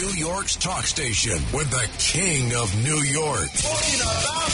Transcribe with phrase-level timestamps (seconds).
[0.00, 3.50] New York's talk station with the king of New York.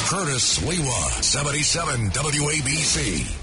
[0.09, 3.43] Curtis Sliwa, 77 WABC.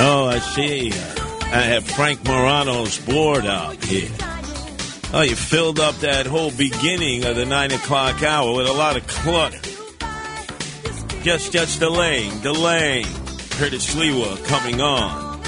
[0.00, 0.90] Oh, I see.
[0.90, 4.27] I have Frank Morano's board out here.
[5.10, 8.94] Oh, you filled up that whole beginning of the nine o'clock hour with a lot
[8.94, 9.58] of clutter.
[11.22, 13.06] Just, just delaying, delaying.
[13.52, 15.40] Curtis Sliwa coming on.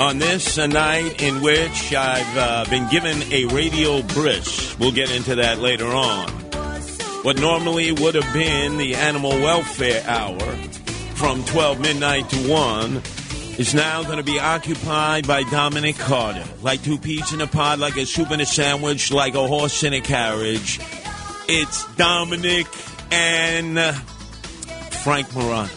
[0.00, 4.78] On this a night in which I've uh, been given a radio bris.
[4.78, 6.30] We'll get into that later on.
[7.24, 10.40] What normally would have been the animal welfare hour
[11.14, 13.02] from 12 midnight to 1
[13.58, 16.44] is now going to be occupied by Dominic Carter.
[16.62, 19.82] Like two peas in a pod, like a soup in a sandwich, like a horse
[19.82, 20.80] in a carriage.
[21.48, 22.68] It's Dominic
[23.10, 23.92] and uh,
[25.02, 25.72] Frank Morano.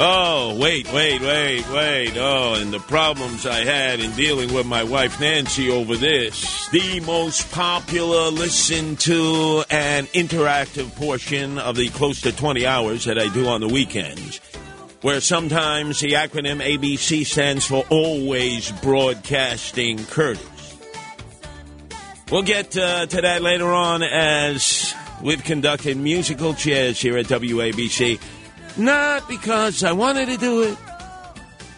[0.00, 2.12] Oh, wait, wait, wait, wait.
[2.16, 6.68] Oh, and the problems I had in dealing with my wife Nancy over this.
[6.68, 13.18] The most popular, listened to, and interactive portion of the close to 20 hours that
[13.18, 14.40] I do on the weekends
[15.02, 20.76] where sometimes the acronym ABC stands for Always Broadcasting Curtis.
[22.30, 28.20] We'll get uh, to that later on as we've conducted musical chairs here at WABC.
[28.76, 30.78] Not because I wanted to do it,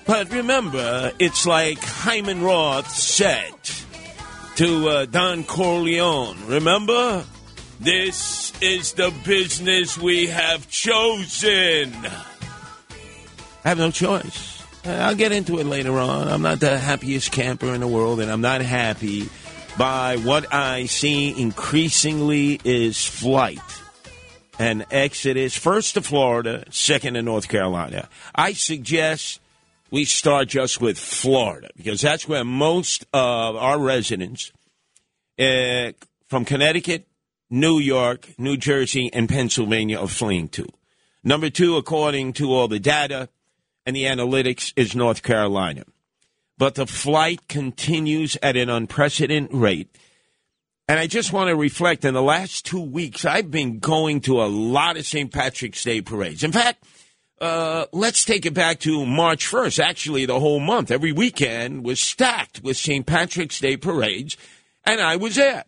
[0.06, 3.52] but remember, it's like Hyman Roth said
[4.56, 6.36] to uh, Don Corleone.
[6.46, 7.24] Remember?
[7.78, 11.94] This is the business we have chosen.
[13.64, 14.62] I have no choice.
[14.86, 16.28] Uh, I'll get into it later on.
[16.28, 19.28] I'm not the happiest camper in the world, and I'm not happy
[19.76, 23.60] by what I see increasingly is flight
[24.58, 28.08] and exodus, first to Florida, second to North Carolina.
[28.34, 29.40] I suggest
[29.90, 34.52] we start just with Florida because that's where most of our residents
[35.38, 35.92] uh,
[36.28, 37.06] from Connecticut,
[37.48, 40.66] New York, New Jersey, and Pennsylvania are fleeing to.
[41.24, 43.28] Number two, according to all the data,
[43.86, 45.84] and the analytics is North Carolina.
[46.58, 49.96] But the flight continues at an unprecedented rate.
[50.88, 54.42] And I just want to reflect in the last two weeks, I've been going to
[54.42, 55.32] a lot of St.
[55.32, 56.42] Patrick's Day parades.
[56.42, 56.84] In fact,
[57.40, 59.78] uh, let's take it back to March 1st.
[59.78, 63.06] Actually, the whole month, every weekend was stacked with St.
[63.06, 64.36] Patrick's Day parades,
[64.84, 65.64] and I was there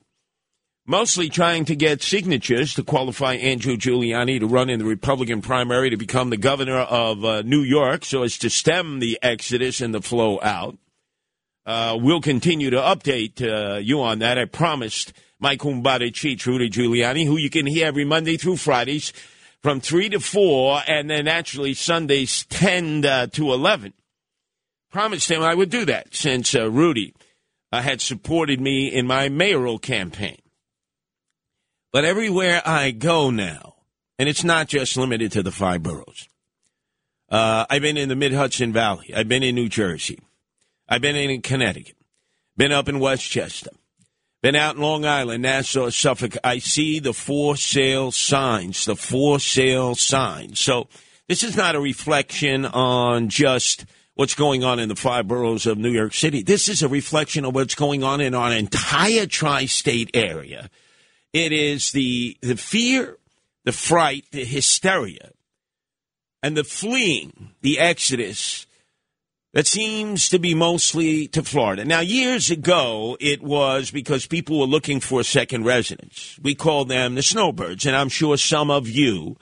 [0.87, 5.91] mostly trying to get signatures to qualify Andrew Giuliani to run in the Republican primary
[5.91, 9.95] to become the governor of uh, New York so as to stem the exodus and
[9.95, 10.77] the flow out.
[11.65, 14.39] Uh, we'll continue to update uh, you on that.
[14.39, 19.13] I promised my kumbare cheat, Rudy Giuliani, who you can hear every Monday through Fridays
[19.63, 23.93] from 3 to 4, and then actually Sundays 10 uh, to 11.
[24.91, 27.15] Promised him I would do that since uh, Rudy
[27.71, 30.42] uh, had supported me in my mayoral campaign.
[31.93, 33.75] But everywhere I go now,
[34.19, 36.27] and it's not just limited to the five boroughs.
[37.29, 39.13] Uh, I've been in the Mid Hudson Valley.
[39.15, 40.19] I've been in New Jersey.
[40.89, 41.97] I've been in Connecticut.
[42.57, 43.71] Been up in Westchester.
[44.43, 46.37] Been out in Long Island, Nassau, Suffolk.
[46.43, 50.61] I see the for sale signs, the for sale signs.
[50.61, 50.89] So
[51.29, 55.79] this is not a reflection on just what's going on in the five boroughs of
[55.79, 56.43] New York City.
[56.43, 60.71] This is a reflection of what's going on in our entire tri state area
[61.33, 63.19] it is the, the fear,
[63.65, 65.33] the fright, the hysteria,
[66.43, 68.67] and the fleeing, the exodus
[69.53, 71.85] that seems to be mostly to Florida.
[71.85, 76.39] Now, years ago, it was because people were looking for a second residence.
[76.43, 79.37] We called them the snowbirds, and I'm sure some of you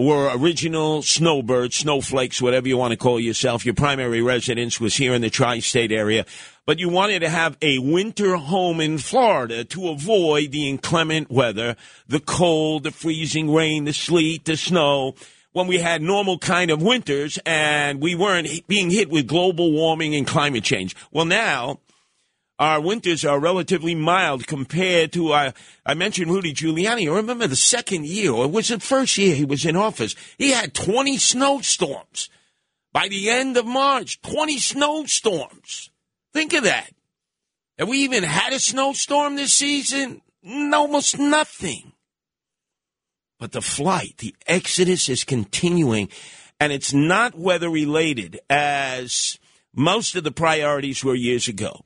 [0.00, 3.64] were original snowbirds, snowflakes, whatever you want to call yourself.
[3.64, 6.26] Your primary residence was here in the tri state area,
[6.66, 11.76] but you wanted to have a winter home in Florida to avoid the inclement weather,
[12.08, 15.14] the cold, the freezing rain, the sleet, the snow.
[15.52, 20.14] When we had normal kind of winters and we weren't being hit with global warming
[20.14, 20.94] and climate change.
[21.10, 21.80] Well, now
[22.60, 25.54] our winters are relatively mild compared to our,
[25.86, 27.10] I mentioned Rudy Giuliani.
[27.10, 30.14] I remember the second year, or it was the first year he was in office.
[30.36, 32.28] He had 20 snowstorms.
[32.92, 35.90] By the end of March, 20 snowstorms.
[36.34, 36.90] Think of that.
[37.78, 40.20] Have we even had a snowstorm this season?
[40.46, 41.92] Almost nothing.
[43.38, 46.10] But the flight, the exodus is continuing,
[46.60, 49.38] and it's not weather related as
[49.74, 51.84] most of the priorities were years ago.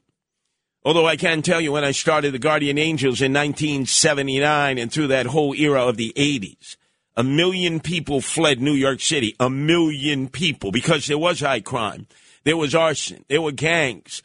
[0.85, 5.07] Although I can tell you when I started the Guardian Angels in 1979 and through
[5.07, 6.77] that whole era of the 80s,
[7.17, 9.35] a million people fled New York City.
[9.41, 12.07] A million people because there was high crime.
[12.45, 13.25] There was arson.
[13.29, 14.23] There were gangs.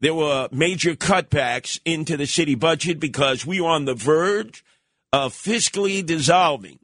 [0.00, 4.64] There were major cutbacks into the city budget because we were on the verge
[5.12, 6.78] of fiscally dissolving.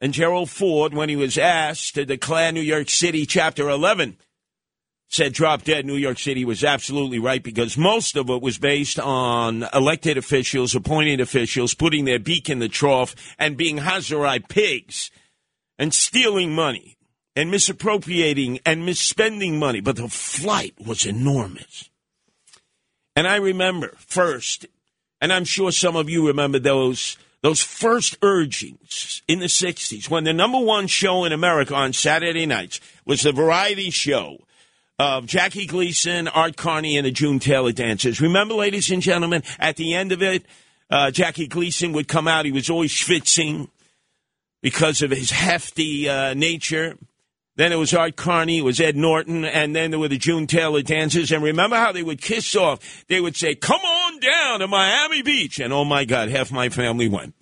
[0.00, 4.16] And Gerald Ford, when he was asked to declare New York City Chapter 11,
[5.10, 8.98] said drop dead New York City was absolutely right because most of it was based
[8.98, 15.10] on elected officials, appointed officials, putting their beak in the trough and being Hazarai pigs
[15.78, 16.96] and stealing money
[17.34, 19.80] and misappropriating and misspending money.
[19.80, 21.90] But the flight was enormous.
[23.16, 24.66] And I remember first,
[25.20, 30.24] and I'm sure some of you remember those those first urgings in the 60s when
[30.24, 34.40] the number one show in America on Saturday nights was the variety show
[35.00, 38.20] of Jackie Gleason, Art Carney, and the June Taylor Dancers.
[38.20, 40.44] Remember, ladies and gentlemen, at the end of it,
[40.90, 42.44] uh, Jackie Gleason would come out.
[42.44, 43.70] He was always schwitzing
[44.60, 46.98] because of his hefty uh, nature.
[47.56, 50.46] Then it was Art Carney, it was Ed Norton, and then there were the June
[50.46, 51.32] Taylor Dancers.
[51.32, 53.06] And remember how they would kiss off?
[53.08, 55.60] They would say, Come on down to Miami Beach.
[55.60, 57.34] And oh my God, half my family went.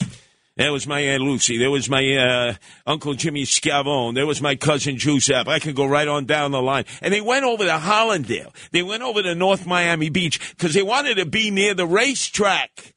[0.58, 1.56] There was my Aunt Lucy.
[1.56, 4.16] There was my uh, Uncle Jimmy Scavone.
[4.16, 5.48] There was my cousin Giuseppe.
[5.48, 6.84] I can go right on down the line.
[7.00, 8.52] And they went over to Hollandale.
[8.72, 12.92] They went over to North Miami Beach because they wanted to be near the racetrack.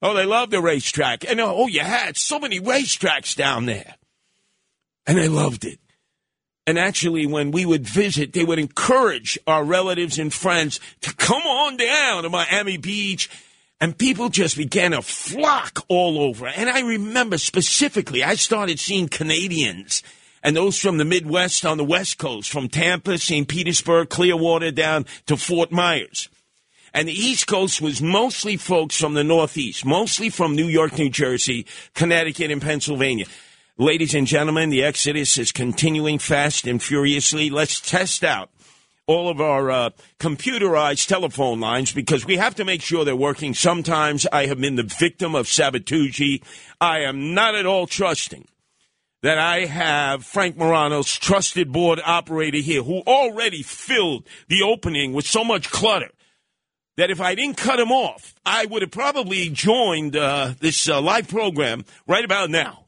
[0.00, 1.30] Oh, they loved the racetrack.
[1.30, 3.96] And oh, you had so many racetracks down there.
[5.06, 5.78] And they loved it.
[6.66, 11.42] And actually, when we would visit, they would encourage our relatives and friends to come
[11.42, 13.28] on down to Miami Beach
[13.80, 16.46] and people just began to flock all over.
[16.46, 20.02] And I remember specifically, I started seeing Canadians
[20.42, 23.48] and those from the Midwest on the West Coast, from Tampa, St.
[23.48, 26.28] Petersburg, Clearwater down to Fort Myers.
[26.94, 31.10] And the East Coast was mostly folks from the Northeast, mostly from New York, New
[31.10, 33.26] Jersey, Connecticut, and Pennsylvania.
[33.76, 37.50] Ladies and gentlemen, the exodus is continuing fast and furiously.
[37.50, 38.48] Let's test out
[39.06, 43.54] all of our uh, computerized telephone lines because we have to make sure they're working.
[43.54, 46.20] Sometimes I have been the victim of sabotage.
[46.80, 48.46] I am not at all trusting
[49.22, 55.26] that I have Frank Morano's trusted board operator here who already filled the opening with
[55.26, 56.10] so much clutter
[56.96, 61.00] that if I didn't cut him off, I would have probably joined uh, this uh,
[61.00, 62.86] live program right about now.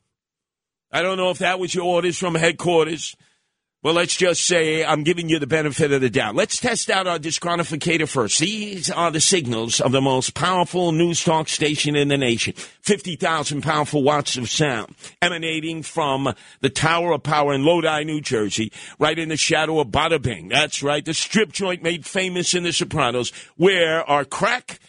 [0.91, 3.15] I don't know if that was your orders from headquarters.
[3.81, 6.35] Well, let's just say I'm giving you the benefit of the doubt.
[6.35, 8.41] Let's test out our disqualificator first.
[8.41, 12.55] These are the signals of the most powerful news talk station in the nation.
[12.55, 18.73] 50,000 powerful watts of sound emanating from the Tower of Power in Lodi, New Jersey,
[18.99, 20.49] right in the shadow of Bada Bing.
[20.49, 24.81] That's right, the strip joint made famous in The Sopranos, where our crack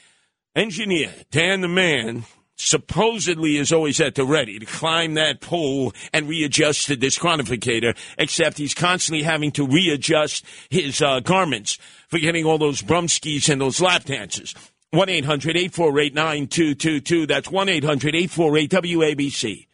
[0.56, 2.24] engineer, Dan the Man,
[2.60, 8.58] supposedly is always at the ready to climb that pole and readjust the disqualificator, except
[8.58, 11.78] he's constantly having to readjust his uh, garments
[12.08, 14.54] for getting all those brumskis and those lap dances.
[14.92, 17.28] 1 800 848 9222.
[17.28, 19.68] That's 1 800 848 WABC.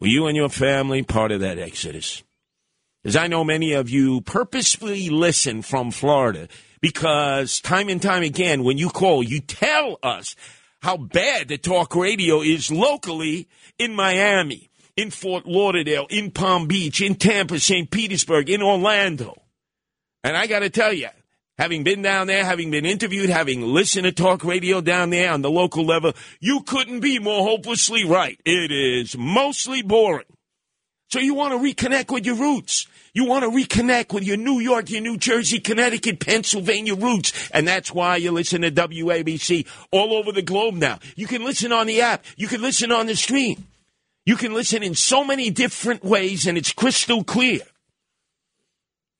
[0.00, 2.22] Were you and your family part of that exodus?
[3.04, 6.48] As I know many of you purposefully listen from Florida
[6.80, 10.36] because time and time again, when you call, you tell us
[10.84, 13.48] how bad the talk radio is locally
[13.78, 17.90] in Miami, in Fort Lauderdale, in Palm Beach, in Tampa, St.
[17.90, 19.34] Petersburg, in Orlando.
[20.22, 21.08] And I got to tell you,
[21.56, 25.40] having been down there, having been interviewed, having listened to talk radio down there on
[25.40, 28.38] the local level, you couldn't be more hopelessly right.
[28.44, 30.26] It is mostly boring.
[31.08, 32.86] So you want to reconnect with your roots.
[33.14, 37.48] You want to reconnect with your New York, your New Jersey, Connecticut, Pennsylvania roots.
[37.52, 40.98] And that's why you listen to WABC all over the globe now.
[41.14, 42.24] You can listen on the app.
[42.36, 43.68] You can listen on the stream.
[44.26, 47.60] You can listen in so many different ways, and it's crystal clear.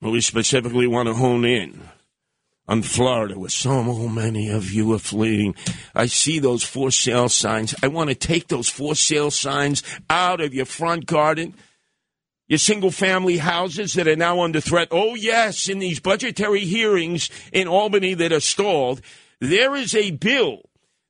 [0.01, 1.81] Well, we specifically want to hone in
[2.67, 5.55] on Florida, where so many of you are fleeing.
[5.93, 7.75] I see those for sale signs.
[7.81, 11.53] I want to take those for sale signs out of your front garden
[12.47, 14.89] your single family houses that are now under threat.
[14.91, 19.01] Oh, yes, in these budgetary hearings in Albany that are stalled,
[19.39, 20.61] there is a bill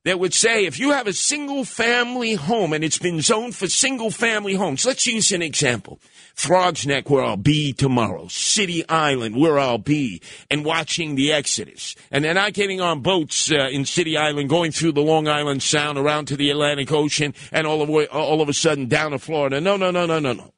[0.06, 3.66] that would say if you have a single family home and it's been zoned for
[3.66, 5.98] single family homes, let's use an example.
[6.36, 11.96] Frogs Neck, where I'll be tomorrow, City Island, where I'll be, and watching the Exodus.
[12.12, 15.62] And they're not getting on boats uh, in City Island, going through the Long Island
[15.62, 19.18] Sound around to the Atlantic Ocean, and all of, all of a sudden down to
[19.18, 19.60] Florida.
[19.60, 20.52] No, no, no, no, no, no.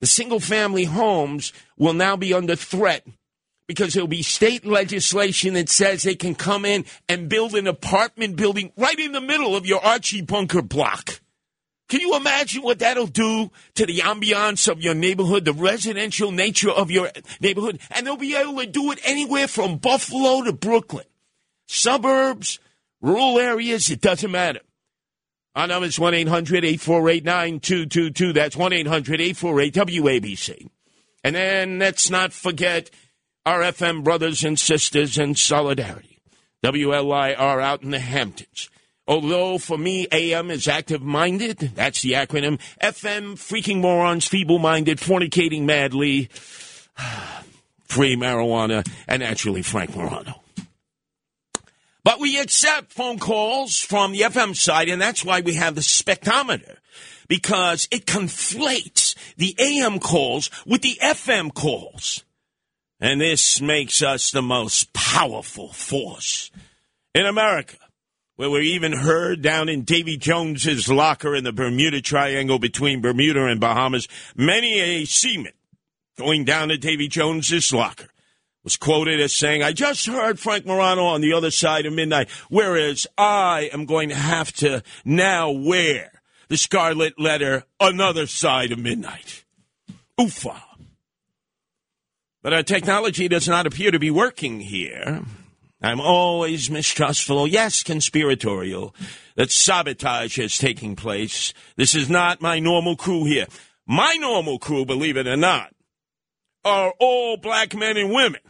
[0.00, 3.06] The single family homes will now be under threat
[3.66, 8.36] because there'll be state legislation that says they can come in and build an apartment
[8.36, 11.20] building right in the middle of your Archie Bunker block.
[11.88, 16.70] Can you imagine what that'll do to the ambiance of your neighborhood, the residential nature
[16.70, 17.10] of your
[17.40, 17.78] neighborhood?
[17.92, 21.06] And they'll be able to do it anywhere from Buffalo to Brooklyn.
[21.68, 22.58] Suburbs,
[23.00, 24.60] rural areas, it doesn't matter.
[25.56, 28.32] Our number is 1 800 848 9222.
[28.34, 30.68] That's 1 800 848 WABC.
[31.24, 32.90] And then let's not forget
[33.46, 36.20] our FM brothers and sisters in solidarity.
[36.62, 38.68] WLIR out in the Hamptons.
[39.08, 42.60] Although for me, AM is active minded, that's the acronym.
[42.82, 46.28] FM, freaking morons, feeble minded, fornicating madly,
[47.84, 50.42] free marijuana, and actually Frank Morano.
[52.06, 55.80] But we accept phone calls from the FM side, and that's why we have the
[55.80, 56.76] spectrometer,
[57.26, 62.22] because it conflates the AM calls with the FM calls.
[63.00, 66.52] And this makes us the most powerful force
[67.12, 67.78] in America,
[68.36, 73.46] where we're even heard down in Davy Jones's locker in the Bermuda Triangle between Bermuda
[73.46, 74.06] and Bahamas.
[74.36, 75.54] Many a seaman
[76.16, 78.10] going down to Davy Jones's locker
[78.66, 82.28] was quoted as saying, I just heard Frank Morano on the other side of midnight,
[82.48, 86.10] whereas I am going to have to now wear
[86.48, 89.44] the scarlet letter, another side of midnight.
[90.18, 90.60] Oofa.
[92.42, 95.22] But our technology does not appear to be working here.
[95.80, 98.96] I'm always mistrustful, yes, conspiratorial,
[99.36, 101.54] that sabotage is taking place.
[101.76, 103.46] This is not my normal crew here.
[103.86, 105.72] My normal crew, believe it or not,
[106.64, 108.40] are all black men and women.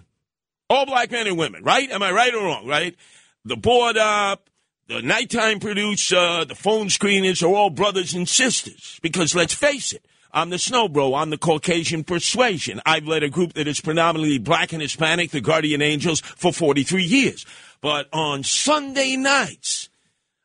[0.68, 1.88] All black men and women, right?
[1.90, 2.96] Am I right or wrong, right?
[3.44, 4.50] The board up,
[4.88, 8.98] the nighttime producer, the phone screeners are all brothers and sisters.
[9.02, 11.14] Because let's face it, I'm the snow bro.
[11.14, 12.80] I'm the Caucasian persuasion.
[12.84, 17.04] I've led a group that is predominantly black and Hispanic, the Guardian Angels, for 43
[17.04, 17.46] years.
[17.80, 19.88] But on Sunday nights,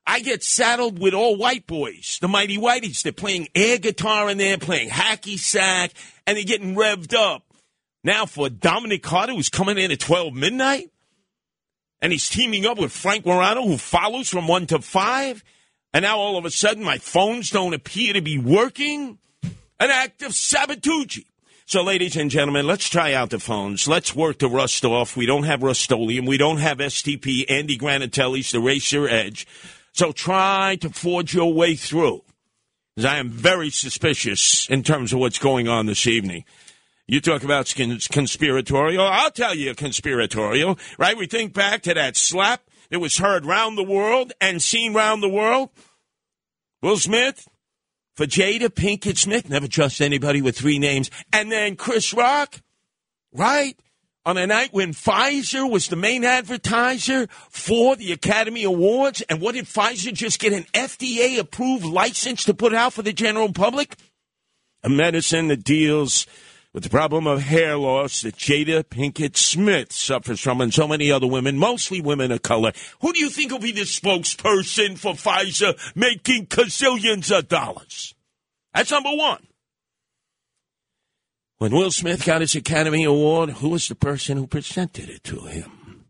[0.06, 3.02] I get saddled with all white boys, the mighty whiteys.
[3.02, 5.94] They're playing air guitar in there, playing hacky sack,
[6.26, 7.44] and they're getting revved up.
[8.04, 10.90] Now for Dominic Carter, who's coming in at 12 midnight,
[12.02, 15.44] and he's teaming up with Frank Morano, who follows from 1 to 5,
[15.94, 20.22] and now all of a sudden my phones don't appear to be working an act
[20.24, 21.20] of sabotage.
[21.66, 23.88] So, ladies and gentlemen, let's try out the phones.
[23.88, 25.16] Let's work the rust off.
[25.16, 26.26] We don't have Rust-Oleum.
[26.26, 29.48] We don't have STP, Andy Granatelli's The Racer Edge.
[29.94, 32.24] So try to forge your way through.
[32.96, 36.44] Because I am very suspicious in terms of what's going on this evening.
[37.12, 37.66] You talk about
[38.10, 39.06] conspiratorial.
[39.06, 41.18] I'll tell you conspiratorial, right?
[41.18, 45.22] We think back to that slap that was heard round the world and seen round
[45.22, 45.72] the world.
[46.82, 47.50] Will Smith,
[48.16, 49.50] for Jada Pinkett Smith.
[49.50, 51.12] Never trust anybody with three names.
[51.34, 52.62] And then Chris Rock,
[53.34, 53.78] right?
[54.26, 59.22] On a night when Pfizer was the main advertiser for the Academy Awards.
[59.24, 63.12] And what did Pfizer just get an FDA approved license to put out for the
[63.12, 63.98] general public?
[64.82, 66.26] A medicine that deals
[66.74, 71.12] with the problem of hair loss that Jada Pinkett Smith suffers from and so many
[71.12, 72.72] other women, mostly women of color.
[73.02, 78.16] Who do you think will be the spokesperson for Pfizer making gazillions of dollars?
[78.74, 79.48] That's number one.
[81.58, 85.42] When Will Smith got his Academy Award, who was the person who presented it to
[85.42, 86.06] him?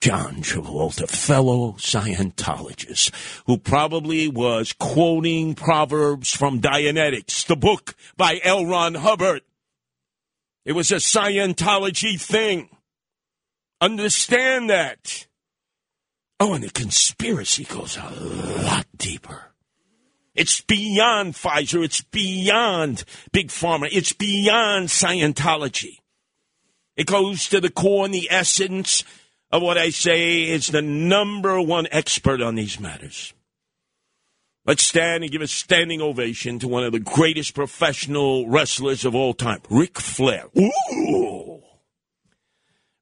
[0.00, 3.12] John Travolta, fellow Scientologist,
[3.46, 8.64] who probably was quoting Proverbs from Dianetics, the book by L.
[8.64, 9.42] Ron Hubbard.
[10.64, 12.68] It was a Scientology thing.
[13.80, 15.26] Understand that.
[16.38, 19.52] Oh, and the conspiracy goes a lot deeper.
[20.34, 21.84] It's beyond Pfizer.
[21.84, 23.88] It's beyond Big Pharma.
[23.92, 25.98] It's beyond Scientology.
[26.96, 29.04] It goes to the core and the essence
[29.50, 33.34] of what I say is the number one expert on these matters.
[34.64, 39.12] Let's stand and give a standing ovation to one of the greatest professional wrestlers of
[39.12, 40.44] all time, Ric Flair.
[40.56, 41.60] Ooh!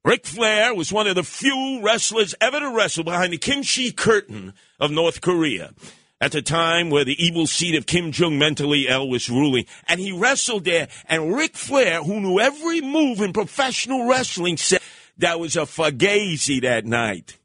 [0.02, 4.54] Ric Flair was one of the few wrestlers ever to wrestle behind the kimchi curtain
[4.78, 5.74] of North Korea
[6.18, 9.66] at the time where the evil seed of Kim Jong mentally ill was ruling.
[9.86, 10.88] And he wrestled there.
[11.10, 14.80] And Ric Flair, who knew every move in professional wrestling, said
[15.18, 17.36] that was a fugazi that night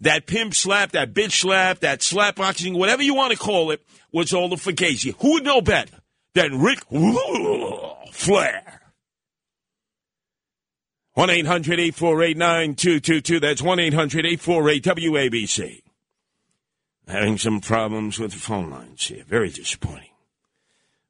[0.00, 3.82] that pimp slap, that bitch slap, that slap boxing, whatever you want to call it,
[4.12, 5.14] was all the fugazi.
[5.20, 5.98] Who would know better
[6.34, 6.80] than Ric
[8.12, 8.80] Flair?
[11.14, 13.40] 1 800 848 9222.
[13.40, 15.82] That's 1 800 848 WABC.
[17.08, 19.24] Having some problems with the phone lines here.
[19.26, 20.10] Very disappointing.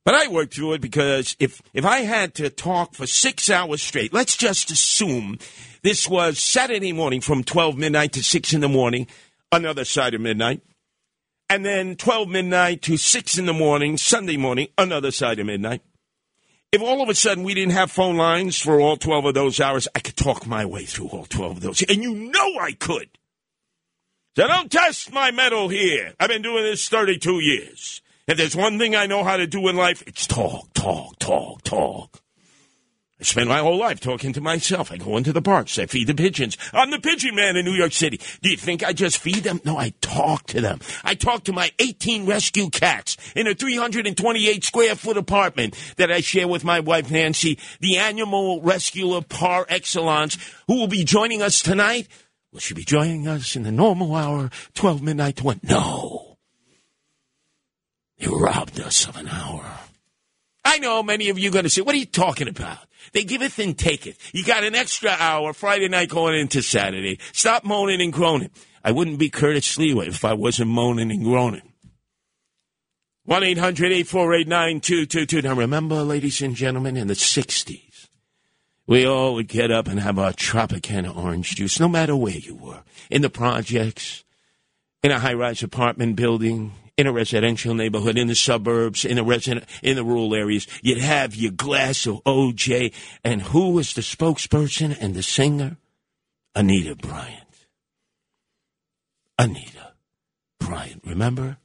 [0.06, 3.82] But I worked through it because if, if I had to talk for six hours
[3.82, 5.40] straight, let's just assume
[5.82, 9.08] this was Saturday morning from 12 midnight to 6 in the morning,
[9.50, 10.62] another side of midnight,
[11.50, 15.82] and then 12 midnight to 6 in the morning, Sunday morning, another side of midnight.
[16.70, 19.58] If all of a sudden we didn't have phone lines for all 12 of those
[19.58, 21.82] hours, I could talk my way through all 12 of those.
[21.82, 23.08] And you know I could.
[24.36, 26.14] So don't test my mettle here.
[26.20, 28.02] I've been doing this 32 years.
[28.26, 31.62] If there's one thing I know how to do in life, it's talk, talk, talk,
[31.62, 32.20] talk.
[33.20, 34.90] I spend my whole life talking to myself.
[34.90, 35.78] I go into the parks.
[35.78, 36.58] I feed the pigeons.
[36.72, 38.20] I'm the pigeon man in New York City.
[38.42, 39.60] Do you think I just feed them?
[39.64, 40.80] No, I talk to them.
[41.04, 46.20] I talk to my 18 rescue cats in a 328 square foot apartment that I
[46.20, 51.62] share with my wife Nancy, the animal rescuer par excellence, who will be joining us
[51.62, 52.08] tonight.
[52.52, 55.60] Will she be joining us in the normal hour, 12 midnight to 1?
[55.62, 56.25] No.
[58.18, 59.64] They robbed us of an hour.
[60.64, 62.78] I know many of you are going to say, what are you talking about?
[63.12, 64.34] They giveth and taketh.
[64.34, 67.18] You got an extra hour Friday night going into Saturday.
[67.32, 68.50] Stop moaning and groaning.
[68.82, 71.72] I wouldn't be Curtis Sliwa if I wasn't moaning and groaning.
[73.26, 75.42] 1 800 848 9222.
[75.42, 78.08] Now remember, ladies and gentlemen, in the 60s,
[78.86, 82.54] we all would get up and have our Tropicana orange juice, no matter where you
[82.54, 82.82] were.
[83.10, 84.24] In the projects,
[85.02, 89.24] in a high rise apartment building, in a residential neighborhood, in the suburbs, in the
[89.24, 92.92] resident, in the rural areas, you'd have your glass of OJ.
[93.22, 95.76] And who was the spokesperson and the singer?
[96.54, 97.42] Anita Bryant.
[99.38, 99.92] Anita
[100.58, 101.58] Bryant, remember?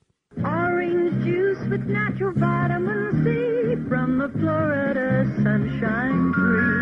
[0.43, 6.80] Orange juice with natural vitamin C from the Florida Sunshine Tree.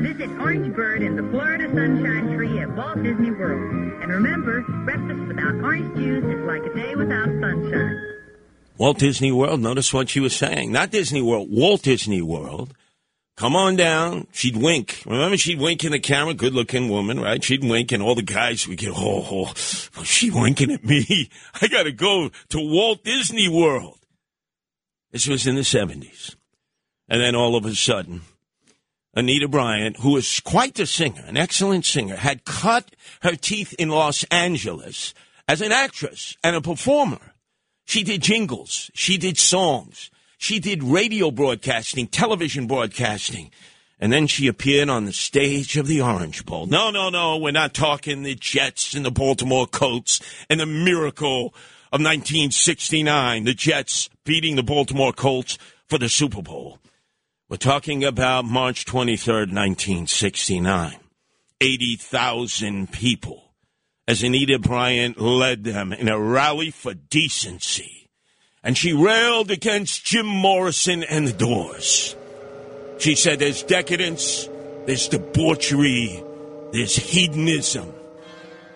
[0.00, 3.92] Visit Orange Bird and the Florida Sunshine Tree at Walt Disney World.
[4.00, 8.00] And remember, breakfast without orange juice is like a day without sunshine.
[8.78, 10.72] Walt Disney World, notice what she was saying.
[10.72, 12.72] Not Disney World, Walt Disney World.
[13.36, 14.26] Come on down.
[14.32, 15.02] She'd wink.
[15.04, 16.32] Remember, she'd wink in the camera.
[16.32, 17.44] Good looking woman, right?
[17.44, 19.52] She'd wink, and all the guys would get, oh, oh,
[19.98, 21.28] oh she winking at me.
[21.60, 23.98] I got to go to Walt Disney World.
[25.10, 26.36] This was in the 70s.
[27.06, 28.22] And then all of a sudden,
[29.14, 33.88] Anita Bryant, who is quite a singer, an excellent singer, had cut her teeth in
[33.88, 35.14] Los Angeles
[35.48, 37.34] as an actress and a performer.
[37.86, 38.90] She did jingles.
[38.94, 40.10] She did songs.
[40.38, 43.50] She did radio broadcasting, television broadcasting.
[43.98, 46.66] And then she appeared on the stage of the Orange Bowl.
[46.66, 51.52] No, no, no, we're not talking the Jets and the Baltimore Colts and the miracle
[51.92, 56.78] of 1969, the Jets beating the Baltimore Colts for the Super Bowl.
[57.50, 60.94] We're talking about March 23rd, 1969.
[61.60, 63.42] 80,000 people
[64.06, 68.08] as Anita Bryant led them in a rally for decency
[68.62, 72.14] and she railed against Jim Morrison and the Doors.
[72.98, 74.48] She said there's decadence,
[74.86, 76.22] there's debauchery,
[76.72, 77.92] there's hedonism.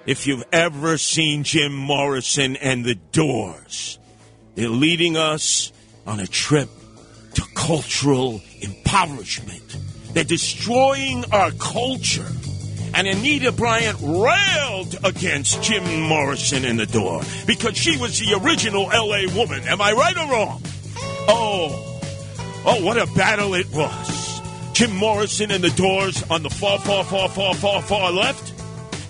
[0.05, 4.01] If you've ever seen Jim Morrison and the Doors,
[4.57, 5.73] they're leading us
[6.09, 6.69] on a trip
[7.35, 9.77] to cultural impoverishment.
[10.13, 12.27] They're destroying our culture.
[12.95, 18.85] And Anita Bryant railed against Jim Morrison in the door because she was the original
[18.85, 19.65] LA woman.
[19.65, 20.63] Am I right or wrong?
[21.27, 22.01] Oh,
[22.65, 24.41] oh, what a battle it was.
[24.75, 28.53] Jim Morrison and the doors on the far, far, far, far, far, far left.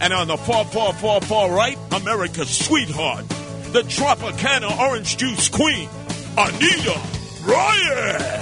[0.01, 3.29] And on the far, far, far, far right, America's sweetheart,
[3.73, 5.89] the Tropicana orange juice queen,
[6.39, 6.99] Anita
[7.45, 8.35] Bryant.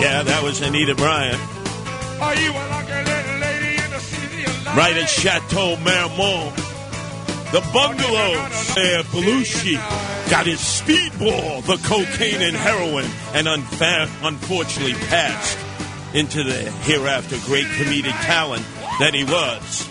[0.00, 1.40] Yeah, that was Anita Bryant.
[4.78, 6.54] Right at Chateau Marmont.
[7.50, 9.74] The bungalows where Belushi
[10.30, 15.58] got his speedball, the cocaine and heroin, and unfa- unfortunately passed
[16.14, 18.64] into the hereafter great comedic talent
[19.00, 19.88] that he was.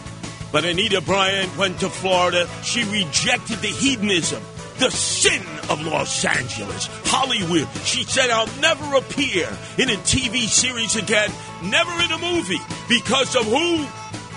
[0.54, 2.47] But Anita Bryant went to Florida.
[2.63, 4.41] She rejected the hedonism,
[4.80, 7.67] the sin of Los Angeles, Hollywood.
[7.84, 11.30] She said, I'll never appear in a TV series again,
[11.62, 13.86] never in a movie, because of who?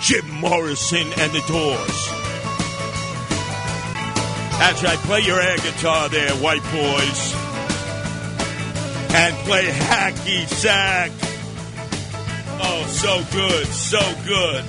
[0.00, 2.08] Jim Morrison and the Doors.
[4.62, 7.34] As I play your air guitar there, white boys,
[9.14, 11.10] and play hacky sack.
[12.62, 14.64] Oh, so good, so good.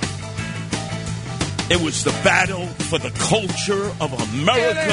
[1.70, 4.92] It was the battle for the culture of America.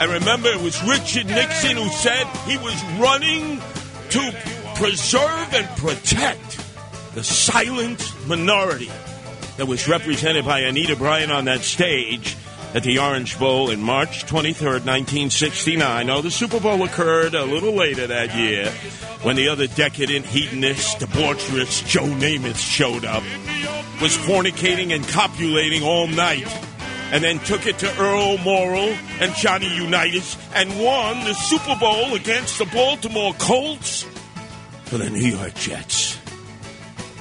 [0.00, 3.60] And remember, it was Richard Nixon who said he was running
[4.10, 4.34] to
[4.74, 6.58] preserve and protect
[7.14, 8.90] the silent minority
[9.56, 12.36] that was represented by Anita Bryant on that stage
[12.74, 16.10] at the Orange Bowl in March 23rd, 1969.
[16.10, 18.70] Oh, the Super Bowl occurred a little later that year
[19.22, 23.22] when the other decadent, hedonist, debaucherous Joe Namath showed up,
[24.00, 26.48] was fornicating and copulating all night,
[27.12, 32.14] and then took it to Earl Morrall and Johnny Unitas and won the Super Bowl
[32.14, 34.06] against the Baltimore Colts
[34.84, 36.18] for the New York Jets.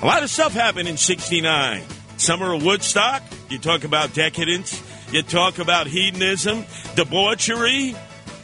[0.02, 1.84] A lot of stuff happened in 69.
[2.21, 4.79] Summer of Woodstock, you talk about decadence,
[5.12, 7.95] you talk about hedonism, debauchery,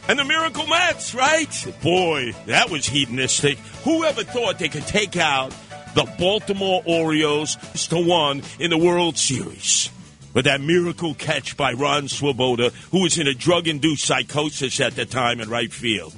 [0.08, 1.48] and the Miracle Mets, right?
[1.80, 3.56] Boy, that was hedonistic.
[3.84, 5.54] Who ever thought they could take out
[5.94, 7.54] the Baltimore Orioles
[7.86, 9.90] to one in the World Series?
[10.34, 14.96] With that miracle catch by Ron Swoboda, who was in a drug induced psychosis at
[14.96, 16.16] the time in right field.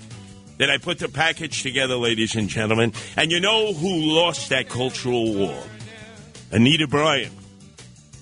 [0.57, 4.71] Then I put the package together, ladies and gentlemen, and you know who lost that
[4.71, 5.63] cultural war?
[6.53, 7.33] Anita Bryant,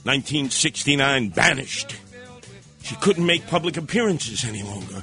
[0.05, 1.97] 1969, banished.
[2.83, 5.03] She couldn't make public appearances any longer.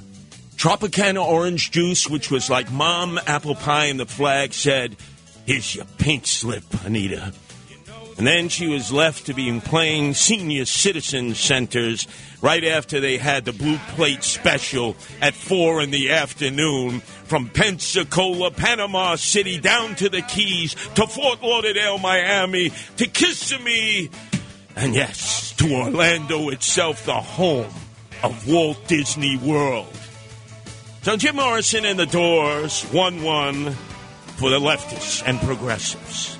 [0.55, 4.95] Tropicana orange juice, which was like mom apple pie and the flag, said,
[5.45, 7.33] Here's your pink slip, Anita.
[8.17, 12.07] And then she was left to be playing senior citizen centers
[12.41, 18.51] right after they had the blue plate special at four in the afternoon from Pensacola,
[18.51, 24.09] Panama City, down to the Keys, to Fort Lauderdale, Miami, to Kissimmee,
[24.75, 27.71] and yes, to Orlando itself, the home
[28.23, 29.93] of Walt Disney World.
[31.03, 33.71] So Jim Morrison and the Doors, 1 1
[34.37, 36.37] for the leftists and progressives.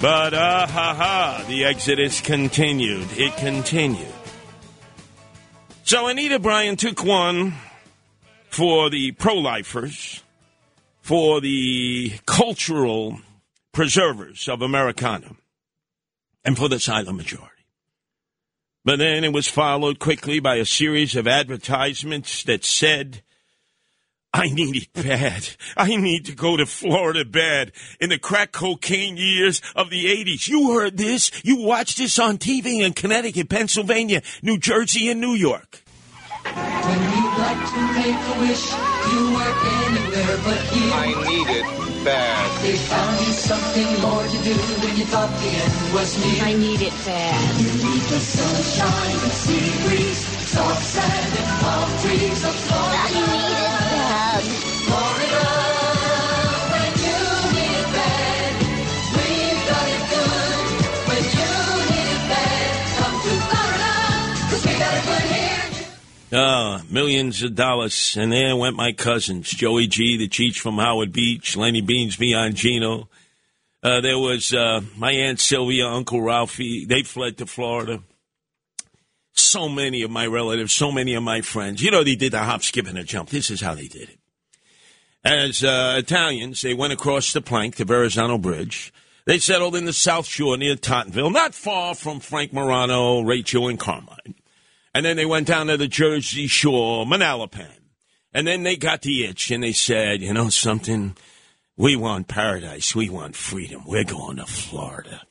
[0.00, 3.08] But ah ha ha, the exodus continued.
[3.12, 4.14] It continued.
[5.82, 7.54] So Anita Bryant took one
[8.48, 10.22] for the pro lifers,
[11.02, 13.20] for the cultural
[13.72, 15.36] preservers of Americana,
[16.44, 17.60] and for the silent majority.
[18.84, 23.22] But then it was followed quickly by a series of advertisements that said,
[24.32, 25.48] I need it bad.
[25.76, 27.72] I need to go to Florida bad.
[28.00, 30.48] In the crack cocaine years of the 80s.
[30.48, 31.30] You heard this.
[31.44, 35.82] You watched this on TV in Connecticut, Pennsylvania, New Jersey, and New York.
[36.44, 38.72] When you'd like to make a wish,
[39.12, 40.92] you were anywhere but here.
[40.94, 42.62] I need it bad.
[42.62, 46.44] They found you something more to do when you thought the end was near.
[46.44, 47.60] I need it bad.
[47.60, 52.96] You need the sunshine, the sea breeze, soft sand and palm trees of Florida.
[52.96, 53.69] I need it
[66.32, 68.16] Ah, millions of dollars.
[68.16, 72.54] And there went my cousins, Joey G, the Cheech from Howard Beach, Lenny Beans, Beyond
[72.54, 73.08] Gino.
[73.82, 76.84] Uh, there was uh, my Aunt Sylvia, Uncle Ralphie.
[76.84, 78.02] They fled to Florida.
[79.32, 81.82] So many of my relatives, so many of my friends.
[81.82, 83.30] You know, they did the hop, skip, and a jump.
[83.30, 84.18] This is how they did it.
[85.24, 88.92] As uh, Italians, they went across the plank, the Verrazano Bridge.
[89.24, 93.78] They settled in the South Shore near Tottenville, not far from Frank Morano, Rachel, and
[93.78, 94.34] Carmine.
[94.94, 97.70] And then they went down to the Jersey Shore, Manalapan.
[98.32, 101.16] And then they got the itch and they said, you know something?
[101.76, 102.94] We want paradise.
[102.94, 103.84] We want freedom.
[103.86, 105.22] We're going to Florida.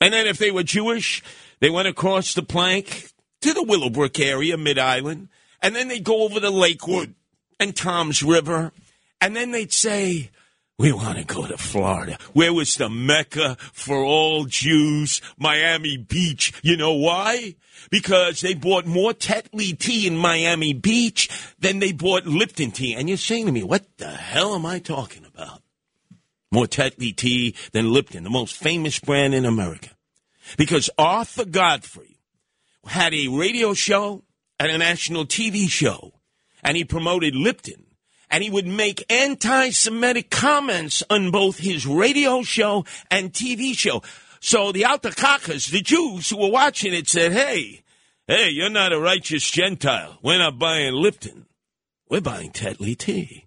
[0.00, 1.22] And then if they were Jewish,
[1.60, 5.28] they went across the plank to the Willowbrook area, Mid Island.
[5.62, 7.14] And then they'd go over to Lakewood
[7.58, 8.72] and Toms River.
[9.20, 10.30] And then they'd say,
[10.80, 12.16] we want to go to Florida.
[12.32, 15.20] Where was the Mecca for all Jews?
[15.36, 16.54] Miami Beach.
[16.62, 17.56] You know why?
[17.90, 22.94] Because they bought more Tetley tea in Miami Beach than they bought Lipton tea.
[22.94, 25.60] And you're saying to me, what the hell am I talking about?
[26.50, 29.90] More Tetley tea than Lipton, the most famous brand in America.
[30.56, 32.20] Because Arthur Godfrey
[32.86, 34.24] had a radio show
[34.58, 36.14] and a national TV show,
[36.64, 37.84] and he promoted Lipton
[38.30, 44.02] and he would make anti-Semitic comments on both his radio show and TV show.
[44.40, 47.82] So the Altakakas, the Jews who were watching it, said, "Hey,
[48.26, 50.18] hey, you're not a righteous Gentile.
[50.22, 51.46] We're not buying Lipton.
[52.08, 53.46] We're buying Tetley tea."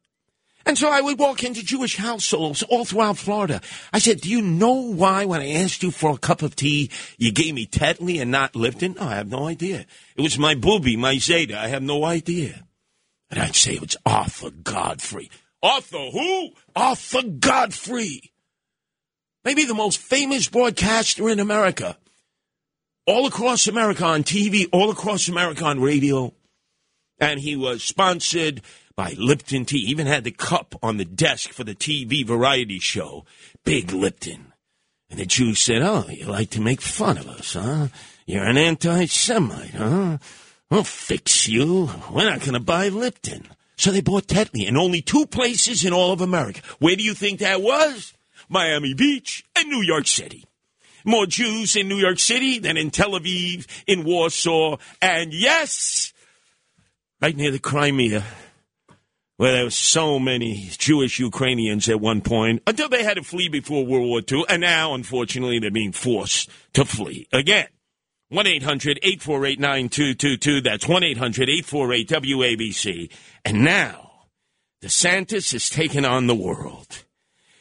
[0.65, 3.59] And so I would walk into Jewish households all throughout Florida.
[3.91, 6.89] I said, Do you know why when I asked you for a cup of tea,
[7.17, 8.95] you gave me Tetley and not Lipton?
[8.97, 9.85] No, I have no idea.
[10.15, 11.59] It was my booby, my Zeta.
[11.59, 12.63] I have no idea.
[13.33, 15.31] And I'd say it's Arthur Godfrey.
[15.63, 16.51] Arthur who?
[16.75, 18.31] Arthur Godfrey.
[19.43, 21.97] Maybe the most famous broadcaster in America.
[23.07, 26.31] all across America on TV, all across America on radio.
[27.19, 28.61] And he was sponsored
[28.95, 29.79] by Lipton Tea.
[29.79, 33.25] Even had the cup on the desk for the TV variety show.
[33.65, 34.53] Big Lipton.
[35.09, 37.87] And the Jews said, Oh, you like to make fun of us, huh?
[38.27, 40.19] You're an anti Semite, huh?
[40.73, 41.91] We'll fix you.
[42.09, 43.45] We're not going to buy Lipton.
[43.77, 46.61] So they bought Tetley in only two places in all of America.
[46.79, 48.15] Where do you think that was?
[48.49, 50.45] Miami Beach and New York City.
[51.05, 56.11] More Jews in New York City than in Tel Aviv, in Warsaw, and yes,
[57.21, 58.23] right near the Crimea,
[59.37, 63.47] where there were so many Jewish Ukrainians at one point, until they had to flee
[63.47, 67.67] before World War II, and now, unfortunately, they're being forced to flee again.
[68.33, 70.61] 1 800 848 9222.
[70.61, 73.11] That's 1 800 848 WABC.
[73.45, 74.23] And now,
[74.81, 77.05] DeSantis has taken on the world.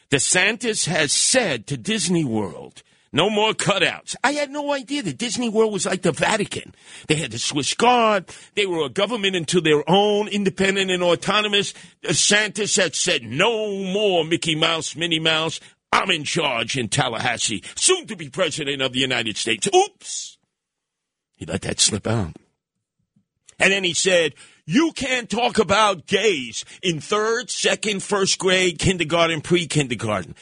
[0.09, 2.81] DeSantis has said to Disney World,
[3.11, 4.15] no more cutouts.
[4.23, 6.73] I had no idea that Disney World was like the Vatican.
[7.07, 8.25] They had the Swiss Guard.
[8.55, 11.75] They were a government into their own, independent and autonomous.
[12.03, 15.59] DeSantis had said no more Mickey Mouse, Minnie Mouse.
[15.91, 19.69] I'm in charge in Tallahassee, soon to be president of the United States.
[19.71, 20.39] Oops.
[21.35, 22.35] He let that slip out.
[23.59, 24.33] And then he said,
[24.65, 30.35] You can't talk about gays in third, second, first grade, kindergarten, pre kindergarten.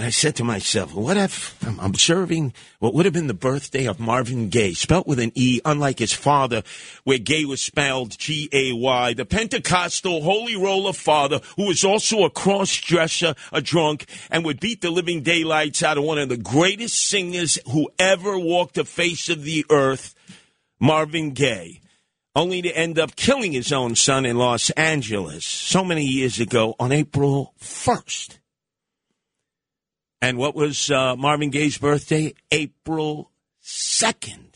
[0.00, 3.84] And I said to myself, What if I'm observing what would have been the birthday
[3.84, 6.62] of Marvin Gaye, spelt with an E, unlike his father,
[7.04, 12.24] where gay was spelled G A Y, the Pentecostal holy roller father who was also
[12.24, 16.30] a cross dresser, a drunk, and would beat the living daylights out of one of
[16.30, 20.14] the greatest singers who ever walked the face of the earth,
[20.80, 21.80] Marvin Gaye
[22.34, 26.74] only to end up killing his own son in Los Angeles so many years ago
[26.78, 28.38] on April 1st.
[30.22, 32.34] And what was uh, Marvin Gaye's birthday?
[32.50, 33.30] April
[33.62, 34.46] 2nd.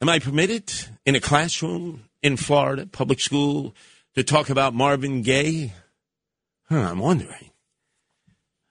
[0.00, 0.72] Am I permitted
[1.06, 3.74] in a classroom in Florida, public school,
[4.14, 5.72] to talk about Marvin Gaye?
[6.68, 7.50] Huh, I'm wondering.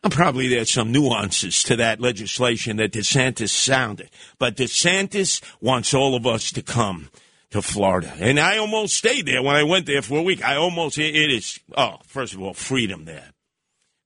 [0.10, 4.10] Probably there's some nuances to that legislation that DeSantis sounded.
[4.38, 7.10] But DeSantis wants all of us to come
[7.52, 8.12] to Florida.
[8.20, 10.44] And I almost stayed there when I went there for a week.
[10.44, 13.30] I almost, it it is, oh, first of all, freedom there.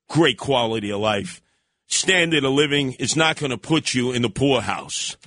[0.07, 1.41] Great quality of life.
[1.88, 5.17] Standard of living is not going to put you in the poorhouse.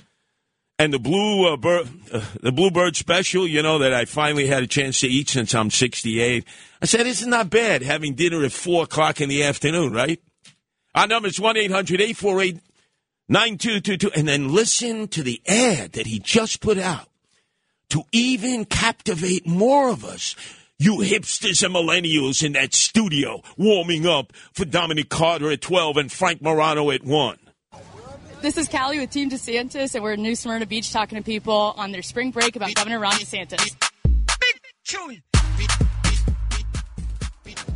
[0.79, 4.63] And the blue uh, bird, uh, the bluebird special, you know, that I finally had
[4.63, 6.45] a chance to eat since I'm 68.
[6.81, 10.19] I said, it's not bad having dinner at four o'clock in the afternoon, right?
[10.93, 12.59] Our number is 1 800 848
[13.29, 14.11] 9222.
[14.17, 17.07] And then listen to the ad that he just put out
[17.89, 20.35] to even captivate more of us.
[20.77, 26.11] You hipsters and millennials in that studio warming up for Dominic Carter at 12 and
[26.11, 27.37] Frank Morano at 1.
[28.41, 31.75] This is Callie with Team DeSantis, and we're in New Smyrna Beach talking to people
[31.77, 33.75] on their spring break about Governor Ron DeSantis.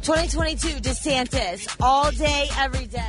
[0.05, 3.01] 2022 DeSantis, all day, every day.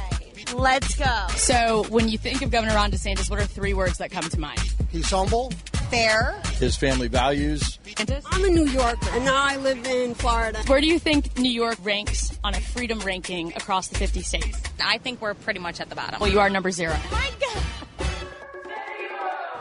[0.54, 1.26] Let's go.
[1.34, 4.40] So, when you think of Governor Ron DeSantis, what are three words that come to
[4.40, 4.62] mind?
[4.88, 5.50] He's humble.
[5.90, 6.40] Fair.
[6.54, 7.78] His family values.
[7.84, 8.22] DeSantis?
[8.30, 10.62] I'm a New Yorker, and now I live in Florida.
[10.68, 14.62] Where do you think New York ranks on a freedom ranking across the 50 states?
[14.82, 16.18] I think we're pretty much at the bottom.
[16.18, 16.96] Well, you are number zero.
[17.12, 17.62] My God.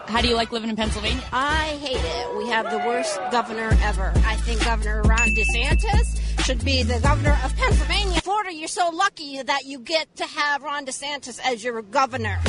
[0.08, 1.24] How do you like living in Pennsylvania?
[1.34, 2.38] I hate it.
[2.38, 4.14] We have the worst governor ever.
[4.18, 8.22] I think Governor Ron DeSantis should be the governor of Pennsylvania.
[8.22, 12.40] Florida, you're so lucky that you get to have Ron DeSantis as your governor.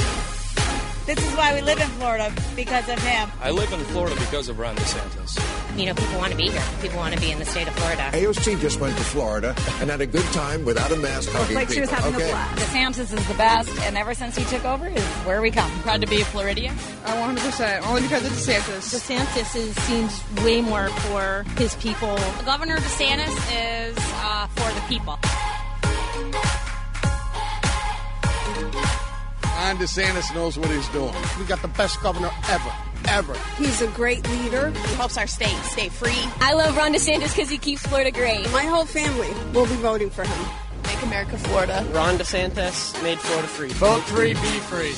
[1.06, 3.30] This is why we live in Florida, because of him.
[3.40, 5.78] I live in Florida because of Ron DeSantis.
[5.78, 6.62] You know, people want to be here.
[6.82, 8.10] People want to be in the state of Florida.
[8.12, 11.70] AOC just went to Florida and had a good time without a mask hugging like
[11.70, 12.28] she was having okay.
[12.28, 12.60] a blast.
[12.60, 15.70] DeSantis is the best, and ever since he took over, is where we come.
[15.82, 16.74] Proud to be a Floridian.
[17.04, 17.86] Oh, 100%.
[17.86, 18.92] Only because of DeSantis.
[18.92, 22.16] DeSantis is, seems way more for his people.
[22.44, 25.20] Governor DeSantis is uh, for the people.
[29.56, 31.14] Ron DeSantis knows what he's doing.
[31.38, 32.72] We got the best governor ever,
[33.08, 33.34] ever.
[33.56, 34.68] He's a great leader.
[34.70, 36.12] He helps our state stay free.
[36.40, 38.52] I love Ron DeSantis because he keeps Florida great.
[38.52, 40.46] My whole family will be voting for him.
[40.84, 41.86] Make America Florida.
[41.92, 43.70] Ron DeSantis made Florida free.
[43.70, 44.92] Vote free, be free.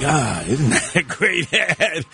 [0.00, 2.06] God, isn't that a great ad?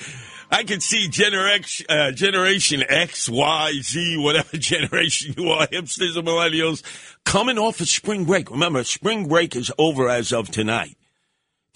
[0.51, 6.27] I can see Generation, uh, Generation X, Y, Z, whatever generation you are, hipsters and
[6.27, 6.83] millennials,
[7.25, 8.51] coming off of spring break.
[8.51, 10.97] Remember, spring break is over as of tonight.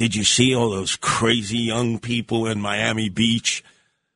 [0.01, 3.63] Did you see all those crazy young people in Miami Beach?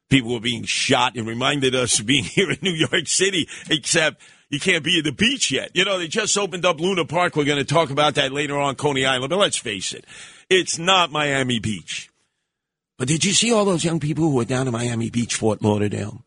[0.09, 1.15] People were being shot.
[1.15, 5.05] It reminded us of being here in New York City, except you can't be at
[5.05, 5.73] the beach yet.
[5.75, 7.37] You know, they just opened up Luna Park.
[7.37, 9.29] We're going to talk about that later on Coney Island.
[9.29, 10.07] But let's face it,
[10.49, 12.09] it's not Miami Beach.
[12.97, 15.61] But did you see all those young people who were down in Miami Beach, Fort
[15.61, 16.25] Lauderdale,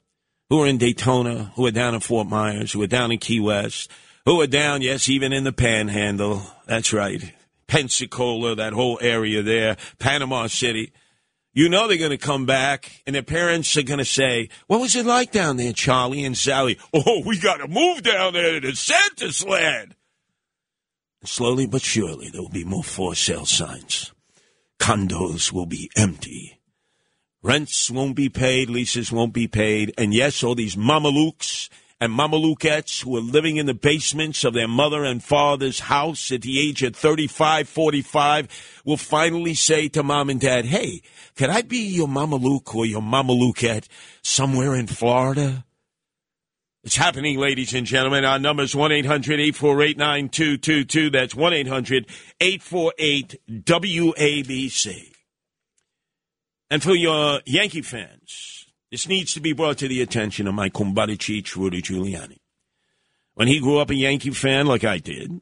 [0.51, 3.39] who were in Daytona, who were down in Fort Myers, who were down in Key
[3.39, 3.89] West,
[4.23, 6.43] who were down, yes, even in the Panhandle.
[6.67, 7.33] That's right,
[7.67, 10.91] Pensacola, that whole area there, Panama City.
[11.53, 14.79] You know they're going to come back, and their parents are going to say, "What
[14.79, 18.59] was it like down there, Charlie and Sally?" Oh, we got to move down there
[18.59, 19.95] to Santa's land.
[21.23, 24.13] Slowly but surely, there will be more for sale signs.
[24.79, 26.59] Condos will be empty.
[27.41, 29.93] Rents won't be paid, leases won't be paid.
[29.97, 34.67] And yes, all these mamalukes and mamalukettes who are living in the basements of their
[34.67, 40.29] mother and father's house at the age of 35, 45 will finally say to mom
[40.29, 41.01] and dad, hey,
[41.35, 43.87] could I be your mamaluke or your mamalukette
[44.21, 45.65] somewhere in Florida?
[46.83, 48.23] It's happening, ladies and gentlemen.
[48.23, 51.09] Our number is 1 800 848 9222.
[51.09, 52.05] That's 1 800
[52.39, 55.13] 848 WABC.
[56.69, 58.56] And for your Yankee fans,
[58.91, 62.37] this needs to be brought to the attention of my kumbada cheech, Rudy Giuliani.
[63.33, 65.41] When he grew up a Yankee fan like I did,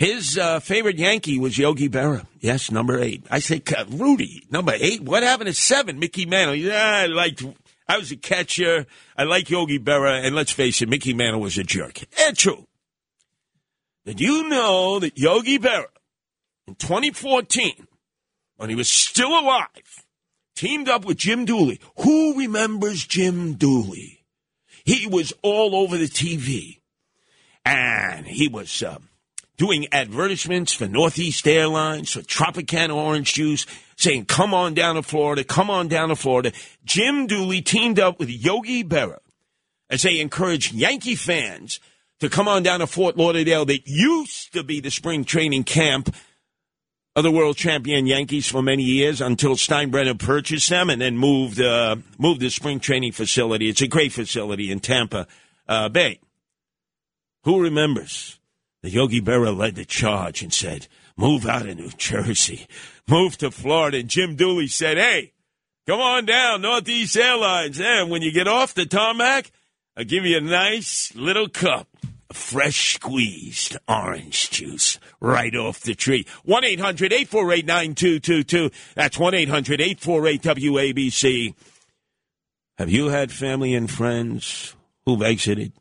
[0.00, 2.26] his uh, favorite Yankee was Yogi Berra.
[2.40, 3.26] Yes, number eight.
[3.30, 5.02] I say, Rudy, number eight?
[5.02, 5.98] What happened to seven?
[5.98, 6.54] Mickey Mantle.
[6.54, 7.44] Yeah, I liked.
[7.86, 8.86] I was a catcher.
[9.14, 12.00] I like Yogi Berra, and let's face it, Mickey Mantle was a jerk.
[12.18, 12.66] And true.
[14.06, 15.84] Did you know that Yogi Berra
[16.66, 17.86] in 2014,
[18.56, 19.68] when he was still alive,
[20.60, 21.80] teamed up with Jim Dooley?
[22.00, 24.26] Who remembers Jim Dooley?
[24.84, 26.80] He was all over the TV,
[27.64, 29.08] and he was um,
[29.56, 33.64] doing advertisements for Northeast Airlines, for Tropicana orange juice,
[33.96, 36.52] saying, come on down to Florida, come on down to Florida.
[36.84, 39.20] Jim Dooley teamed up with Yogi Berra
[39.88, 41.80] as they encouraged Yankee fans
[42.18, 46.14] to come on down to Fort Lauderdale that used to be the spring training camp
[47.20, 51.60] of the world champion Yankees for many years until Steinbrenner purchased them and then moved
[51.60, 53.68] uh, moved the spring training facility.
[53.68, 55.26] It's a great facility in Tampa
[55.68, 56.18] uh, Bay.
[57.44, 58.40] Who remembers
[58.82, 62.66] that Yogi Berra led the charge and said, "Move out of New Jersey,
[63.06, 65.32] move to Florida." And Jim Dooley said, "Hey,
[65.86, 67.78] come on down, Northeast Airlines.
[67.78, 69.50] And when you get off the tarmac,
[69.94, 71.86] I'll give you a nice little cup."
[72.32, 76.26] Fresh squeezed orange juice right off the tree.
[76.44, 78.70] 1 800 848 9222.
[78.94, 81.54] That's 1 800 848 WABC.
[82.78, 85.72] Have you had family and friends who've exited?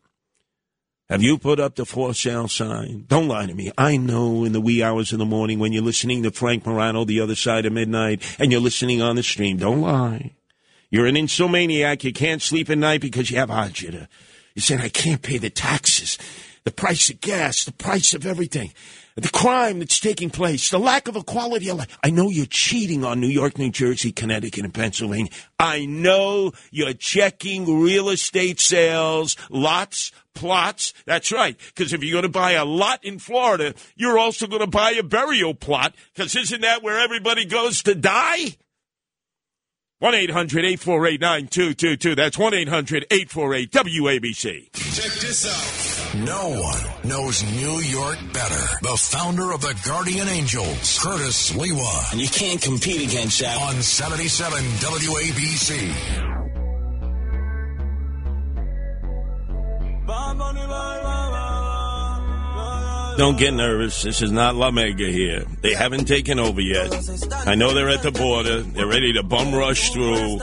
[1.09, 3.05] Have you put up the for sale sign?
[3.07, 3.71] Don't lie to me.
[3.77, 7.03] I know in the wee hours of the morning when you're listening to Frank Morano,
[7.03, 9.57] the other side of midnight, and you're listening on the stream.
[9.57, 10.35] Don't lie.
[10.91, 12.03] You're an insomaniac.
[12.03, 14.07] You can't sleep at night because you have agita.
[14.55, 16.17] You're saying, I can't pay the taxes,
[16.63, 18.73] the price of gas, the price of everything,
[19.15, 21.69] the crime that's taking place, the lack of equality.
[22.03, 25.31] I know you're cheating on New York, New Jersey, Connecticut, and Pennsylvania.
[25.59, 30.93] I know you're checking real estate sales, lots, plots.
[31.05, 31.57] That's right.
[31.57, 34.91] Because if you're going to buy a lot in Florida, you're also going to buy
[34.91, 35.95] a burial plot.
[36.13, 38.55] Because isn't that where everybody goes to die?
[40.01, 42.15] 1 800 848 9222.
[42.15, 44.71] That's 1 800 848 WABC.
[44.95, 46.15] Check this out.
[46.23, 48.77] No one knows New York better.
[48.81, 52.13] The founder of the Guardian Angels, Curtis Sliwa.
[52.13, 53.61] And you can't compete against that.
[53.61, 56.29] On 77 WABC.
[63.17, 64.03] Don't get nervous.
[64.03, 65.45] This is not La Mega here.
[65.61, 66.93] They haven't taken over yet.
[67.45, 68.61] I know they're at the border.
[68.61, 70.39] They're ready to bum rush through.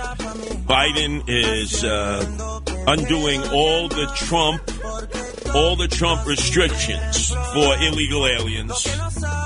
[0.66, 4.62] Biden is uh, undoing all the Trump,
[5.54, 8.84] all the Trump restrictions for illegal aliens.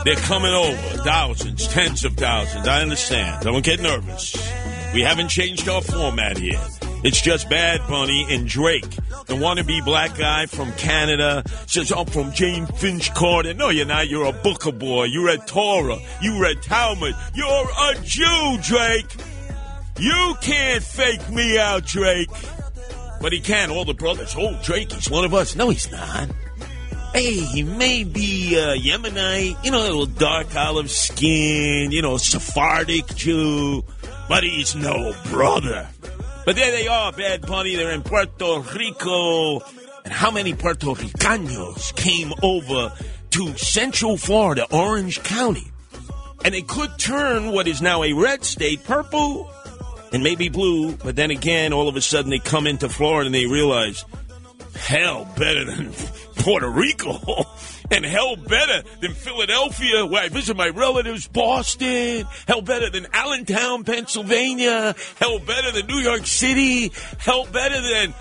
[0.04, 2.66] They're coming over, thousands, tens of thousands.
[2.66, 3.44] I understand.
[3.44, 4.34] Don't get nervous.
[4.92, 6.60] We haven't changed our format here.
[7.02, 8.90] It's just Bad Bunny and Drake,
[9.26, 13.54] the wannabe black guy from Canada, says, I'm from Jane Finch Carter.
[13.54, 14.08] No, you're not.
[14.08, 15.04] You're a Booker boy.
[15.04, 15.98] You read Torah.
[16.20, 17.14] You read Talmud.
[17.34, 19.06] You're a Jew, Drake.
[19.98, 22.28] You can't fake me out, Drake.
[23.20, 23.70] But he can.
[23.70, 24.34] All the brothers.
[24.36, 25.56] Oh, Drake, he's one of us.
[25.56, 26.28] No, he's not.
[27.12, 32.18] Hey, he may be uh, Yemenite, you know, a little dark olive skin, you know,
[32.18, 33.84] Sephardic Jew,
[34.28, 35.88] but he's no brother.
[36.50, 37.76] But there they are, Bad Bunny.
[37.76, 39.60] They're in Puerto Rico.
[40.04, 42.92] And how many Puerto Ricanos came over
[43.30, 45.70] to Central Florida, Orange County?
[46.44, 49.48] And they could turn what is now a red state purple
[50.12, 50.96] and maybe blue.
[50.96, 54.04] But then again, all of a sudden they come into Florida and they realize,
[54.90, 55.92] hell, better than
[56.34, 57.44] Puerto Rico.
[57.92, 63.84] and hell better than Philadelphia, where I visit my relatives, Boston, hell better than Allentown,
[63.84, 68.14] Pennsylvania, hell better than New York City, hell better than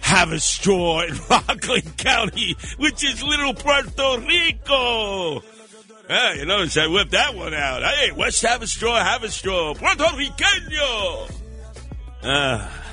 [0.00, 5.42] Haverstraw in Rockland County, which is little Puerto Rico.
[6.10, 7.82] Ah, you notice I whipped that one out.
[7.82, 11.30] Hey, West Haverstraw, Haverstraw, Puerto Riqueño.
[12.22, 12.87] Ah.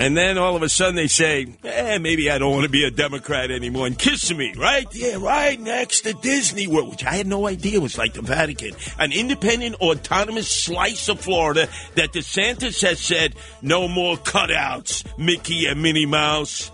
[0.00, 2.84] And then all of a sudden they say, eh, maybe I don't want to be
[2.84, 4.86] a Democrat anymore and kiss me, right?
[4.94, 8.70] Yeah, right next to Disney World, which I had no idea was like the Vatican.
[8.98, 15.82] An independent, autonomous slice of Florida that DeSantis has said, no more cutouts, Mickey and
[15.82, 16.70] Minnie Mouse.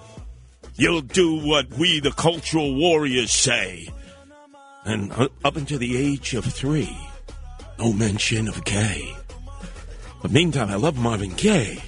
[0.77, 3.89] You'll do what we, the cultural warriors, say.
[4.85, 5.11] And
[5.45, 6.97] up until the age of three,
[7.77, 9.13] no mention of gay.
[10.23, 11.83] But meantime, I love Marvin Gaye.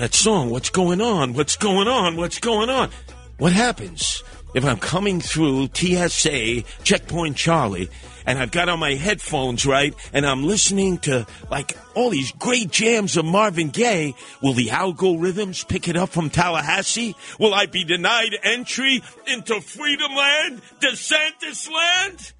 [0.00, 1.34] That song, What's Going On?
[1.34, 2.16] What's Going On?
[2.16, 2.88] What's Going On?
[3.36, 4.22] What happens
[4.54, 7.90] if I'm coming through TSA, Checkpoint Charlie,
[8.24, 12.70] and I've got on my headphones, right, and I'm listening to, like, all these great
[12.70, 14.14] jams of Marvin Gaye?
[14.40, 17.14] Will the algorithms pick it up from Tallahassee?
[17.38, 22.32] Will I be denied entry into Freedom Land, DeSantis Land?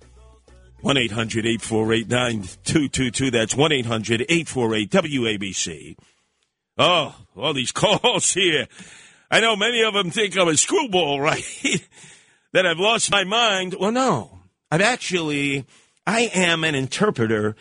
[0.80, 3.30] 1 800 848 9222.
[3.30, 5.96] That's 1 800 848 WABC.
[6.82, 8.66] Oh, all these calls here.
[9.30, 11.44] I know many of them think I'm a screwball, right?
[12.52, 13.76] that I've lost my mind.
[13.78, 14.38] Well, no.
[14.70, 15.66] I've actually,
[16.06, 17.54] I am an interpreter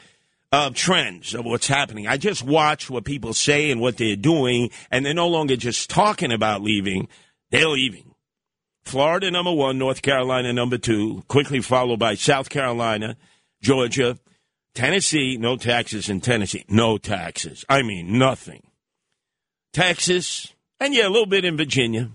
[0.54, 2.08] of trends of what's happening.
[2.08, 5.90] I just watch what people say and what they're doing, and they're no longer just
[5.90, 7.10] talking about leaving,
[7.52, 8.16] they're leaving.
[8.86, 13.18] Florida, number one, North Carolina, number two, quickly followed by South Carolina,
[13.62, 14.18] Georgia,
[14.74, 17.66] Tennessee, no taxes in Tennessee, no taxes.
[17.68, 18.64] I mean, nothing.
[19.74, 22.10] Texas, and yeah, a little bit in Virginia.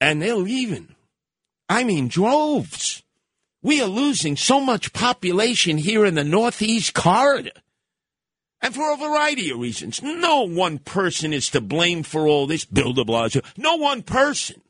[0.00, 0.94] And they're leaving.
[1.68, 3.02] I mean, droves.
[3.62, 7.50] We are losing so much population here in the Northeast corridor.
[8.60, 10.02] And for a variety of reasons.
[10.02, 13.44] No one person is to blame for all this, Bill de Blasio.
[13.56, 14.60] No one person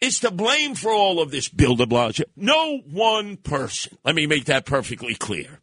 [0.00, 2.24] is to blame for all of this, Bill de Blasio.
[2.36, 3.98] No one person.
[4.04, 5.60] Let me make that perfectly clear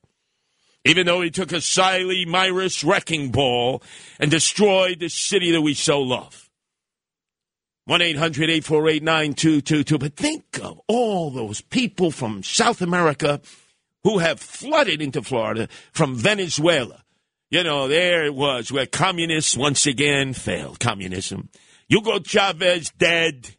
[0.86, 3.84] even though he took a Siley Myrus wrecking ball
[4.20, 6.50] and destroyed the city that we so love.
[7.86, 9.98] 1 800 848 9222.
[9.98, 13.42] But think of all those people from South America
[14.04, 17.04] who have flooded into Florida from Venezuela.
[17.50, 21.50] You know, there it was where communists once again failed communism.
[21.88, 23.50] Hugo Chavez dead.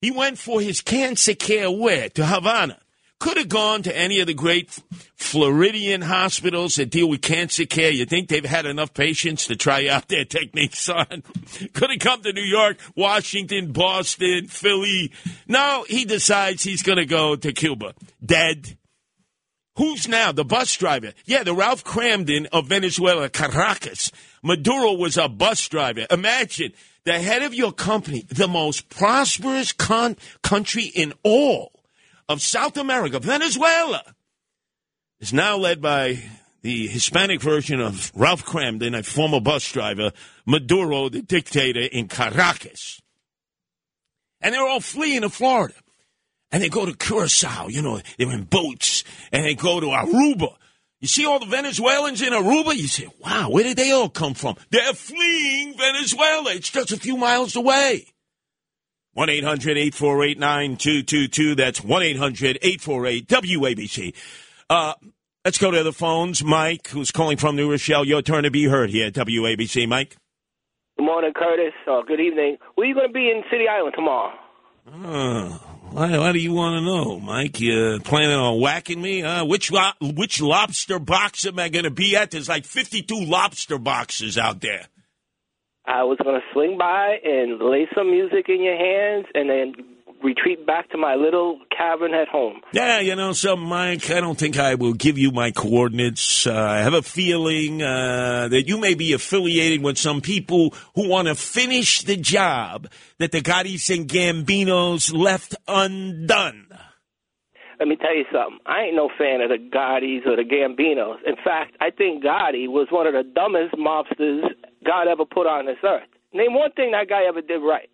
[0.00, 2.08] He went for his cancer care where?
[2.10, 2.78] To Havana
[3.22, 4.68] could have gone to any of the great
[5.14, 7.92] Floridian hospitals that deal with cancer care.
[7.92, 11.22] You think they've had enough patients to try out their techniques on?
[11.72, 15.12] could have come to New York, Washington, Boston, Philly.
[15.46, 17.94] No, he decides he's going to go to Cuba.
[18.26, 18.76] Dead.
[19.76, 21.12] Who's now the bus driver?
[21.24, 24.10] Yeah, the Ralph Kramden of Venezuela, Caracas.
[24.42, 26.08] Maduro was a bus driver.
[26.10, 26.72] Imagine
[27.04, 31.70] the head of your company, the most prosperous con- country in all
[32.28, 34.02] of South America, Venezuela,
[35.20, 36.18] is now led by
[36.62, 40.12] the Hispanic version of Ralph Kramden, a former bus driver,
[40.46, 43.00] Maduro, the dictator in Caracas.
[44.40, 45.74] And they're all fleeing to Florida.
[46.50, 50.54] And they go to Curacao, you know, they're in boats, and they go to Aruba.
[51.00, 52.76] You see all the Venezuelans in Aruba?
[52.76, 54.56] You say, wow, where did they all come from?
[54.70, 56.52] They're fleeing Venezuela.
[56.52, 58.06] It's just a few miles away.
[59.14, 61.54] 1 800 848 9222.
[61.54, 64.14] That's 1 800 848 WABC.
[64.70, 64.94] Uh,
[65.44, 66.42] let's go to the phones.
[66.42, 69.86] Mike, who's calling from New Rochelle, your turn to be heard here at WABC.
[69.86, 70.16] Mike?
[70.96, 71.74] Good morning, Curtis.
[71.86, 72.56] Uh, good evening.
[72.74, 74.32] Where are you going to be in City Island tomorrow?
[74.86, 75.60] Oh,
[75.90, 77.60] why, why do you want to know, Mike?
[77.60, 79.22] You planning on whacking me?
[79.22, 82.30] Uh, which lo- which lobster box am I going to be at?
[82.30, 84.86] There's like 52 lobster boxes out there.
[85.84, 89.74] I was going to swing by and lay some music in your hands and then
[90.22, 92.60] retreat back to my little cabin at home.
[92.72, 94.08] Yeah, you know something, Mike?
[94.10, 96.46] I don't think I will give you my coordinates.
[96.46, 101.08] Uh, I have a feeling uh, that you may be affiliated with some people who
[101.08, 106.68] want to finish the job that the Gottis and Gambinos left undone.
[107.80, 108.60] Let me tell you something.
[108.64, 111.16] I ain't no fan of the Gottis or the Gambinos.
[111.26, 114.44] In fact, I think Gotti was one of the dumbest mobsters
[114.84, 116.08] God ever put on this earth.
[116.32, 117.88] Name one thing that guy ever did right.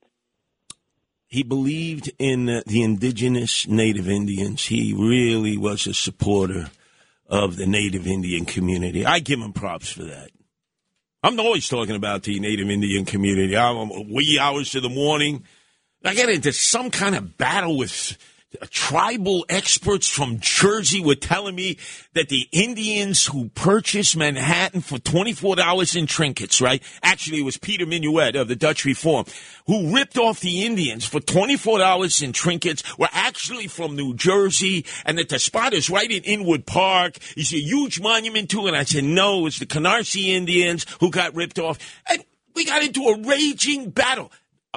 [1.27, 4.65] He believed in the indigenous Native Indians.
[4.65, 6.71] He really was a supporter
[7.29, 9.05] of the Native Indian community.
[9.05, 10.31] I give him props for that.
[11.23, 13.57] I'm always talking about the Native Indian community.
[13.57, 15.45] I'm wee hours of the morning.
[16.05, 18.17] I get into some kind of battle with
[18.51, 21.77] Uh, tribal experts from Jersey were telling me
[22.15, 26.83] that the Indians who purchased Manhattan for $24 in trinkets, right?
[27.03, 29.27] Actually, it was Peter Minuit of the Dutch Reform,
[29.67, 35.19] who ripped off the Indians for $24 in trinkets, were actually from New Jersey, and
[35.19, 37.19] that the spot is right in Inwood Park.
[37.37, 38.69] It's a huge monument to it.
[38.69, 41.79] And I said, no, it's the Canarsie Indians who got ripped off.
[42.09, 42.25] And
[42.55, 44.33] we got into a raging battle.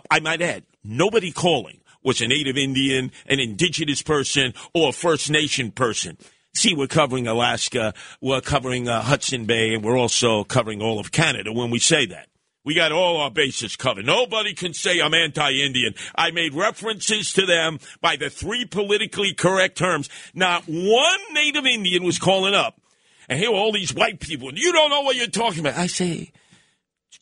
[0.09, 5.29] I might add, nobody calling was a Native Indian, an indigenous person, or a First
[5.29, 6.17] Nation person.
[6.53, 11.11] See, we're covering Alaska, we're covering uh, Hudson Bay, and we're also covering all of
[11.11, 12.27] Canada when we say that.
[12.63, 14.05] We got all our bases covered.
[14.05, 15.95] Nobody can say I'm anti Indian.
[16.13, 20.09] I made references to them by the three politically correct terms.
[20.35, 22.79] Not one Native Indian was calling up.
[23.27, 25.77] And here are all these white people, and you don't know what you're talking about.
[25.77, 26.31] I say,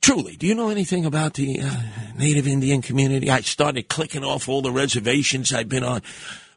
[0.02, 1.82] Truly, do you know anything about the uh,
[2.18, 3.30] Native Indian community?
[3.30, 6.02] I started clicking off all the reservations I've been on.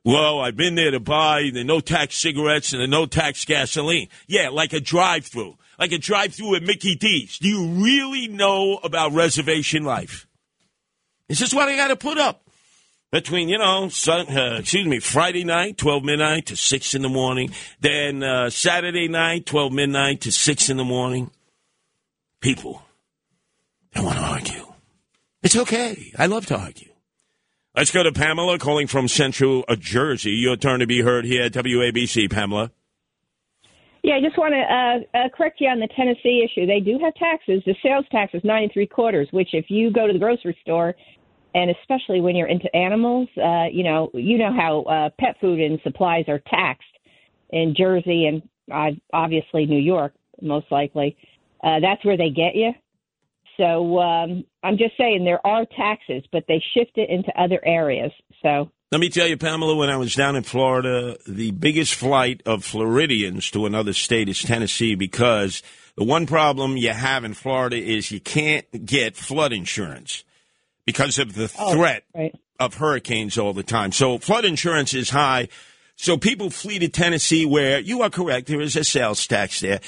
[0.04, 4.08] Well, I've been there to buy the no tax cigarettes and the no tax gasoline.
[4.26, 7.38] Yeah, like a drive through, like a drive through at Mickey D's.
[7.38, 10.26] Do you really know about reservation life?
[11.28, 12.42] This is what I got to put up
[13.12, 17.08] between you know, sun, uh, excuse me, Friday night, twelve midnight to six in the
[17.08, 21.30] morning, then uh, Saturday night, twelve midnight to six in the morning.
[22.40, 22.82] People
[23.94, 24.72] I want to argue.
[25.42, 26.12] It's okay.
[26.18, 26.92] I love to argue.
[27.76, 30.32] Let's go to Pamela calling from Central uh, Jersey.
[30.32, 32.70] Your turn to be heard here at WABC, Pamela.
[34.02, 36.66] Yeah, I just want to uh, uh, correct you on the Tennessee issue.
[36.66, 37.62] They do have taxes.
[37.64, 40.56] The sales tax is nine and three quarters, which if you go to the grocery
[40.60, 40.94] store,
[41.54, 45.60] and especially when you're into animals, uh, you know, you know how uh, pet food
[45.60, 46.84] and supplies are taxed
[47.50, 51.16] in Jersey and uh, obviously New York, most likely.
[51.62, 52.72] Uh, that's where they get you.
[53.56, 58.10] So um, I'm just saying there are taxes, but they shift it into other areas.
[58.42, 62.42] So Let me tell you, Pamela, when I was down in Florida, the biggest flight
[62.46, 65.62] of Floridians to another state is Tennessee because
[65.96, 70.24] the one problem you have in Florida is you can't get flood insurance
[70.86, 72.34] because of the Oh, threat right.
[72.58, 73.92] of hurricanes all the time.
[73.92, 75.48] So flood insurance is high.
[75.96, 79.80] So people flee to Tennessee where you are correct, there is a sales tax there.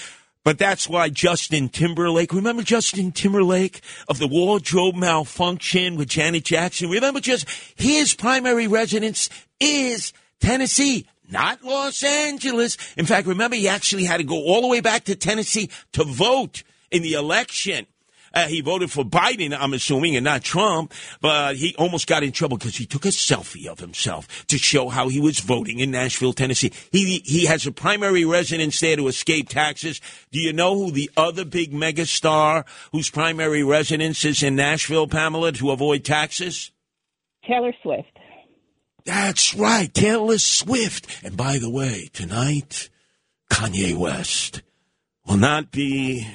[0.44, 6.90] But that's why Justin Timberlake, remember Justin Timberlake of the wardrobe malfunction with Janet Jackson?
[6.90, 12.76] Remember just his primary residence is Tennessee, not Los Angeles.
[12.98, 16.04] In fact, remember he actually had to go all the way back to Tennessee to
[16.04, 17.86] vote in the election.
[18.34, 22.32] Uh, he voted for Biden, I'm assuming, and not Trump, but he almost got in
[22.32, 25.90] trouble because he took a selfie of himself to show how he was voting in
[25.92, 26.72] Nashville, Tennessee.
[26.90, 30.00] He he has a primary residence there to escape taxes.
[30.32, 35.52] Do you know who the other big megastar whose primary residence is in Nashville, Pamela,
[35.52, 36.72] to avoid taxes?
[37.46, 38.18] Taylor Swift.
[39.04, 41.06] That's right, Taylor Swift.
[41.22, 42.88] And by the way, tonight,
[43.50, 44.62] Kanye West
[45.26, 46.26] will not be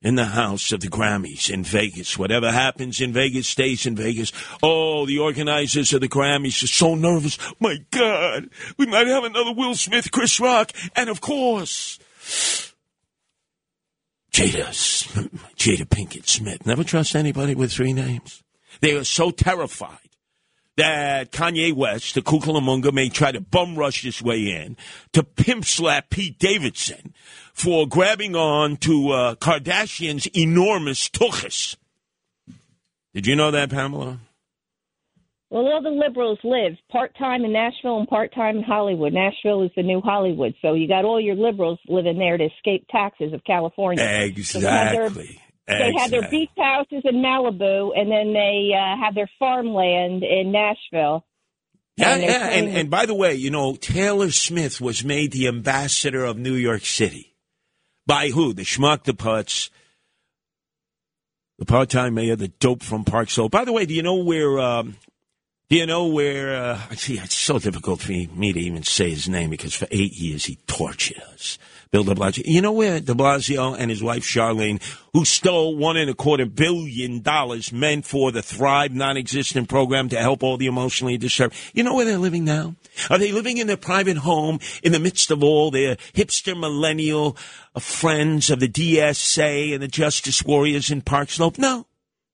[0.00, 2.16] in the house of the Grammys in Vegas.
[2.18, 4.32] Whatever happens in Vegas stays in Vegas.
[4.62, 7.38] Oh, the organizers of the Grammys are so nervous.
[7.58, 11.98] My God, we might have another Will Smith, Chris Rock, and of course,
[14.32, 14.68] Jada,
[15.56, 16.64] Jada Pinkett Smith.
[16.64, 18.42] Never trust anybody with three names.
[18.80, 19.98] They are so terrified
[20.76, 24.76] that Kanye West, the Kukalamunga, may try to bum rush his way in
[25.12, 27.12] to pimp slap Pete Davidson
[27.58, 31.76] for grabbing on to uh, Kardashian's enormous tuchus.
[33.14, 34.20] Did you know that, Pamela?
[35.50, 39.14] Well, all the liberals live part time in Nashville and part time in Hollywood.
[39.14, 42.86] Nashville is the new Hollywood, so you got all your liberals living there to escape
[42.90, 44.04] taxes of California.
[44.42, 45.42] So they have their- Exactly.
[45.66, 50.50] They have their beach houses in Malibu, and then they uh, have their farmland in
[50.50, 51.26] Nashville.
[51.98, 52.48] Yeah, And yeah.
[52.50, 56.54] And, and by the way, you know, Taylor Smith was made the ambassador of New
[56.54, 57.34] York City.
[58.08, 58.54] By who?
[58.54, 59.68] The schmuck, the putz,
[61.58, 63.52] the part-time mayor, the dope from Park Slope.
[63.52, 64.58] By the way, do you know where?
[64.58, 64.96] Um,
[65.68, 66.56] do you know where?
[66.56, 70.14] Uh, see, it's so difficult for me to even say his name because for eight
[70.14, 71.58] years he tortured us.
[71.90, 72.42] Bill De Blasio.
[72.44, 74.82] You know where De Blasio and his wife Chirlane,
[75.12, 80.18] who stole one and a quarter billion dollars meant for the Thrive non-existent program to
[80.18, 81.54] help all the emotionally disturbed.
[81.72, 82.74] You know where they're living now?
[83.10, 87.36] Are they living in their private home in the midst of all their hipster millennial
[87.74, 91.58] uh, friends of the DSA and the Justice Warriors in Park Slope?
[91.58, 91.86] No.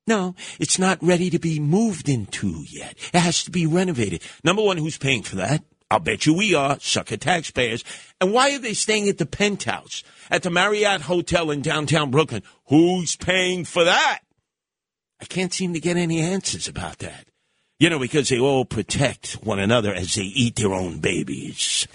[0.06, 2.94] No, it's not ready to be moved into yet.
[3.14, 4.20] It has to be renovated.
[4.44, 5.64] Number one, who's paying for that?
[5.94, 7.84] I'll bet you we are, sucker taxpayers.
[8.20, 12.42] And why are they staying at the penthouse at the Marriott Hotel in downtown Brooklyn?
[12.66, 14.18] Who's paying for that?
[15.20, 17.28] I can't seem to get any answers about that.
[17.78, 21.86] You know, because they all protect one another as they eat their own babies.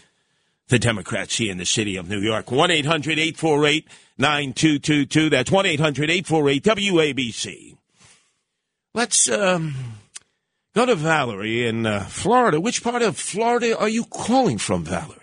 [0.70, 2.52] The Democrats here in the city of New York.
[2.52, 3.86] 1 800 848
[4.18, 5.30] 9222.
[5.30, 7.76] That's 1 800 848 WABC.
[8.93, 9.76] Let's um,
[10.76, 12.59] go to Valerie in uh, Florida.
[12.59, 15.15] Which part of Florida are you calling from, Valerie?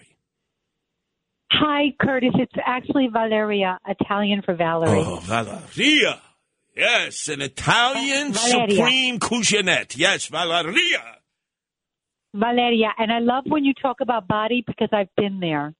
[1.53, 2.33] Hi, Curtis.
[2.35, 4.99] It's actually Valeria, Italian for Valerie.
[4.99, 6.21] Oh, Valeria.
[6.77, 8.77] Yes, an Italian Valeria.
[8.77, 9.97] supreme cuisinette.
[9.97, 11.17] Yes, Valeria.
[12.35, 15.75] Valeria, and I love when you talk about body because I've been there.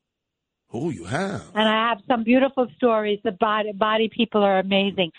[0.73, 1.45] Oh, you have.
[1.55, 3.21] And I have some beautiful stories.
[3.23, 5.13] The body, body people are amazing.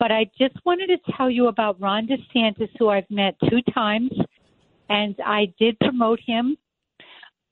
[0.00, 4.10] But I just wanted to tell you about Ron DeSantis, who I've met two times,
[4.88, 6.56] and I did promote him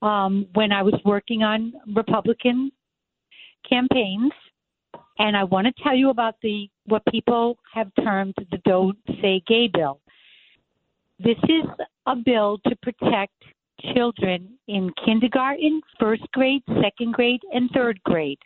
[0.01, 2.73] um, when I was working on Republican
[3.69, 4.33] campaigns.
[5.19, 9.43] And I want to tell you about the what people have termed the "Don't Say
[9.47, 10.01] Gay" bill.
[11.19, 11.67] This is
[12.07, 13.35] a bill to protect
[13.95, 18.39] children in kindergarten, first grade, second grade, and third grade.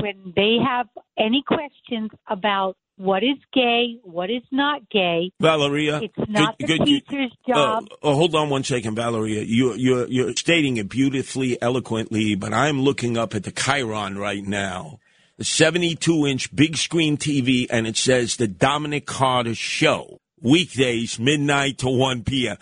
[0.00, 0.88] When they have
[1.18, 6.00] any questions about what is gay, what is not gay, Valeria.
[6.02, 7.88] it's not could- the you- teacher's uh, job.
[8.02, 9.42] oh, hold on one second, Valeria.
[9.42, 14.44] You, you're, you're stating it beautifully, eloquently, but I'm looking up at the Chiron right
[14.44, 14.98] now.
[15.38, 20.20] The 72 inch big screen TV, and it says The Dominic Carter Show.
[20.42, 22.56] Weekdays, midnight to 1 p.m.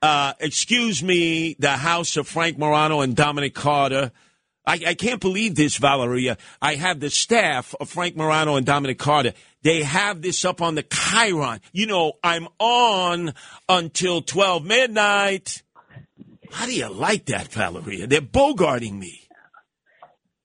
[0.00, 4.10] Uh, excuse me, the house of Frank Morano and Dominic Carter.
[4.66, 6.38] I, I can't believe this, Valeria.
[6.60, 9.32] I have the staff of Frank Morano and Dominic Carter.
[9.62, 11.60] They have this up on the Chiron.
[11.72, 13.34] You know, I'm on
[13.68, 15.62] until 12 midnight.
[16.52, 18.06] How do you like that, Valeria?
[18.06, 19.22] They're bogarting me.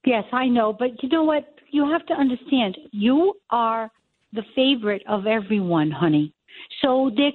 [0.06, 1.46] Yes, I know, but you know what?
[1.70, 2.78] You have to understand.
[2.92, 3.92] You are
[4.34, 6.34] the favorite of everyone, honey.
[6.82, 7.32] So the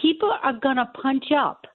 [0.00, 1.66] people are gonna punch up.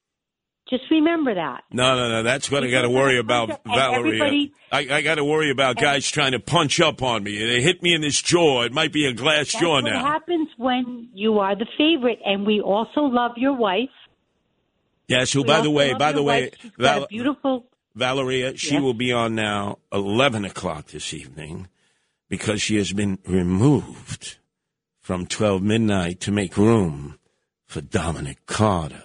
[0.70, 1.64] Just remember that.
[1.72, 2.24] No, no, no.
[2.24, 4.48] That's what I got to worry about, And Valeria.
[4.72, 7.38] I, I got to worry about guys trying to punch up on me.
[7.38, 8.64] They hit me in this jaw.
[8.64, 10.04] It might be a glass That's jaw what now.
[10.04, 13.90] happens when you are the favorite, and we also love your wife.
[15.08, 16.54] Yes, who, We by the way, by the way, wife.
[16.62, 17.66] She's got a Val- beautiful.
[17.96, 18.82] Valeria, she Yes.
[18.84, 21.68] will be on now 11 o'clock this evening
[22.30, 24.38] because she has been removed
[25.00, 27.18] from 12 midnight to make room
[27.66, 29.04] for Dominic Carter.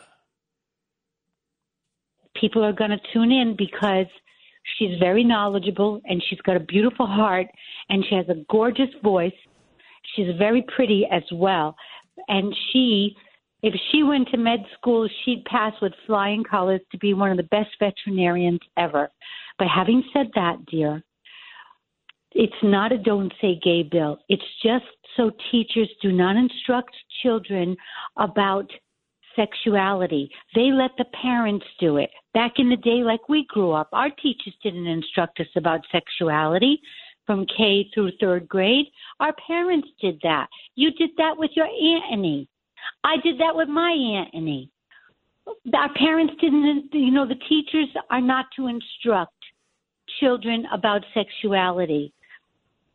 [2.43, 4.07] People are going to tune in because
[4.76, 7.47] she's very knowledgeable and she's got a beautiful heart
[7.88, 9.32] and she has a gorgeous voice.
[10.14, 11.76] She's very pretty as well.
[12.28, 13.16] And she,
[13.62, 17.36] if she went to med school, she'd pass with flying colors to be one of
[17.36, 19.09] the best veterinarians ever.
[19.59, 21.03] But having said that, dear,
[22.32, 24.18] it's not a don't say gay bill.
[24.28, 24.84] It's just
[25.16, 27.76] so teachers do not instruct children
[28.16, 28.68] about
[29.36, 30.30] sexuality.
[30.54, 32.10] They let the parents do it.
[32.34, 36.80] Back in the day, like we grew up, our teachers didn't instruct us about sexuality
[37.26, 38.86] from K through third grade.
[39.20, 40.48] Our parents did that.
[40.74, 42.48] You did that with your Aunt Annie.
[43.04, 44.70] I did that with my Aunt Annie.
[45.74, 49.34] Our parents didn't, you know, the teachers are not to instruct
[50.20, 52.12] children about sexuality.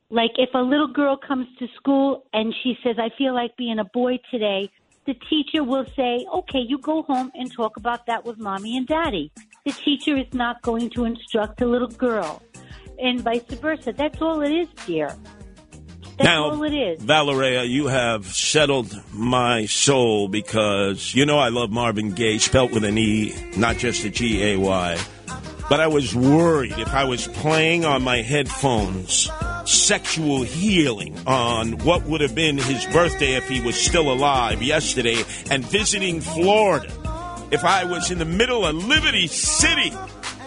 [0.09, 3.79] Like if a little girl comes to school and she says, I feel like being
[3.79, 4.69] a boy today,
[5.07, 8.85] the teacher will say, okay, you go home and talk about that with mommy and
[8.85, 9.31] daddy.
[9.65, 12.43] The teacher is not going to instruct a little girl
[12.99, 13.93] and vice versa.
[13.93, 15.15] That's all it is, dear.
[16.17, 17.01] That's now, all it is.
[17.01, 22.83] Valeria, you have settled my soul because you know I love Marvin Gaye, spelt with
[22.83, 24.97] an E, not just a G A Y.
[25.69, 29.29] But I was worried if I was playing on my headphones
[29.67, 35.23] sexual healing on what would have been his birthday if he was still alive yesterday
[35.51, 36.91] and visiting Florida.
[37.51, 39.91] If I was in the middle of Liberty City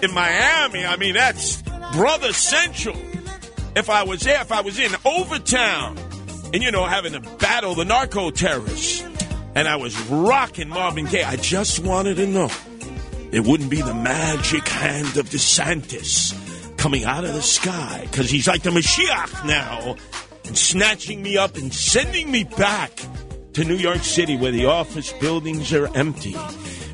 [0.02, 1.62] in Miami, I mean, that's
[1.92, 2.96] brother central.
[3.76, 5.98] If I was there, if I was in Overtown
[6.52, 9.02] and, you know, having to battle the narco terrorists
[9.54, 12.50] and I was rocking Marvin Gaye, I just wanted to know
[13.32, 16.49] it wouldn't be the magic hand of DeSantis
[16.80, 19.96] coming out of the sky because he's like the Mashiach now
[20.46, 22.90] and snatching me up and sending me back
[23.52, 26.32] to New York City where the office buildings are empty,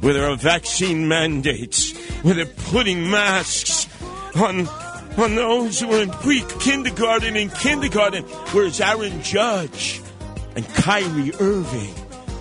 [0.01, 3.87] where there are vaccine mandates, where they're putting masks
[4.34, 4.66] on
[5.18, 10.03] on those who are in pre kindergarten and kindergarten, whereas Aaron Judge
[10.57, 11.95] and Kyrie Irving,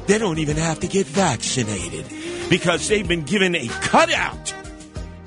[0.07, 2.07] they don't even have to get vaccinated
[2.49, 4.64] because they've been given a cutout.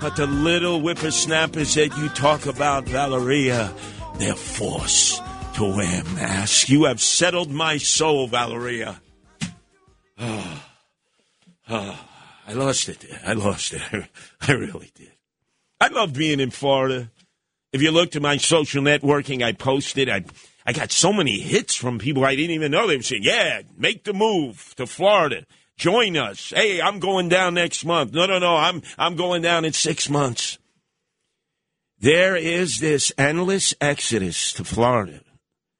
[0.00, 3.74] But the little whippersnappers that you talk about, Valeria,
[4.18, 5.20] they're forced
[5.54, 6.68] to wear masks.
[6.68, 9.00] You have settled my soul, Valeria.
[10.18, 10.60] Oh,
[11.68, 13.04] I lost it.
[13.26, 13.82] I lost it.
[14.40, 15.12] I really did.
[15.80, 17.10] I love being in Florida.
[17.72, 20.08] If you look to my social networking, I posted.
[20.08, 20.24] I
[20.64, 22.86] I got so many hits from people I didn't even know.
[22.86, 25.44] They were saying, "Yeah, make the move to Florida.
[25.78, 28.12] Join us." Hey, I'm going down next month.
[28.12, 28.56] No, no, no.
[28.56, 30.58] I'm I'm going down in six months.
[32.00, 35.20] There is this endless exodus to Florida,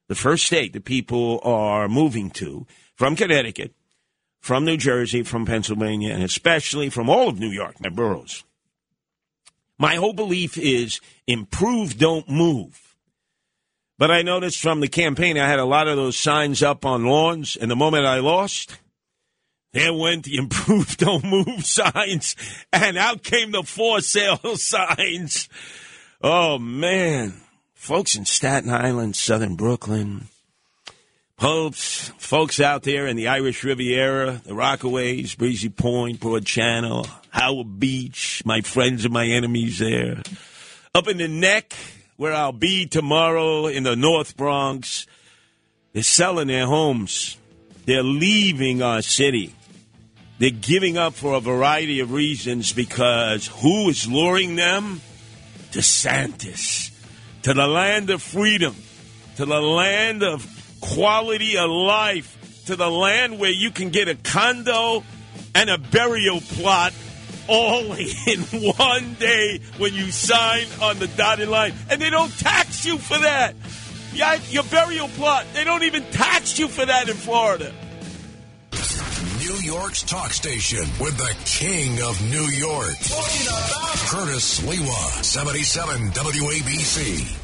[0.09, 3.72] the first state that people are moving to from Connecticut,
[4.40, 8.44] from New Jersey, from Pennsylvania, and especially from all of New York, my boroughs.
[9.78, 12.96] My whole belief is improve, don't move.
[13.96, 17.05] But I noticed from the campaign, I had a lot of those signs up on
[17.05, 18.78] lawns, and the moment I lost,
[19.73, 22.37] there went the improve, don't move signs,
[22.73, 25.49] and out came the for sale signs.
[26.23, 27.35] Oh, man.
[27.75, 30.29] Folks in Staten Island, Southern Brooklyn,
[31.37, 37.79] Popes, folks out there in the Irish Riviera, the Rockaways, Breezy Point, Broad Channel, Howard
[37.79, 40.23] Beach, my friends and my enemies there.
[40.93, 41.75] Up in the neck,
[42.16, 45.07] where I'll be tomorrow in the North Bronx,
[45.93, 47.37] they're selling their homes.
[47.87, 49.55] They're leaving our city.
[50.39, 55.01] They're giving up for a variety of reasons because who is luring them?
[55.72, 56.93] DeSantis.
[57.43, 58.76] To the land of freedom,
[59.36, 60.47] to the land of
[60.80, 65.03] quality of life, to the land where you can get a condo
[65.55, 66.93] and a burial plot
[67.49, 67.93] all
[68.26, 68.41] in
[68.76, 71.74] one day when you sign on the dotted line.
[71.91, 73.55] And they don't tax you for that.
[74.51, 77.72] Your burial plot, they don't even tax you for that in Florida.
[79.49, 82.99] New York's talk station with the king of New York.
[84.11, 87.34] Curtis Sliwa, 77 WABC.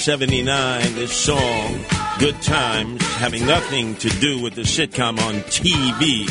[0.00, 0.94] Nineteen seventy nine.
[0.94, 1.84] This song,
[2.18, 6.24] "Good Times," having nothing to do with the sitcom on TV,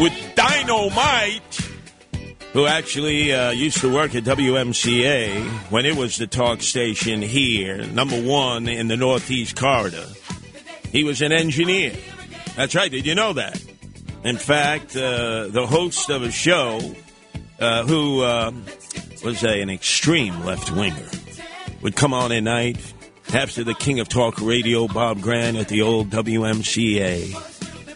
[0.00, 1.60] with Dynamite,
[2.54, 7.84] who actually uh, used to work at WMCA when it was the talk station here,
[7.88, 10.06] number one in the Northeast corridor.
[10.90, 11.92] He was an engineer.
[12.56, 12.90] That's right.
[12.90, 13.62] Did you know that?
[14.24, 16.80] In fact, uh, the host of a show
[17.60, 18.52] uh, who uh,
[19.22, 21.10] was a, an extreme left winger
[21.82, 22.80] would come on at night
[23.34, 27.34] after the king of talk radio, Bob Grant, at the old WMCA.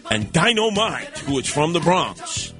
[0.09, 2.53] And Dynamite, who was from the Bronx,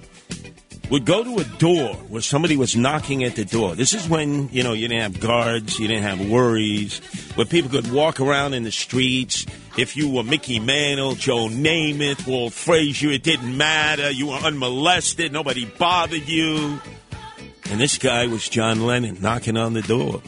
[0.90, 3.76] would go to a door where somebody was knocking at the door.
[3.76, 7.00] This is when, you know, you didn't have guards, you didn't have worries,
[7.36, 9.46] where people could walk around in the streets.
[9.78, 14.10] If you were Mickey Mantle, Joe Namath, Walt Frazier, it didn't matter.
[14.12, 16.80] You were unmolested, nobody bothered you.
[17.70, 20.22] And this guy was John Lennon knocking on the door.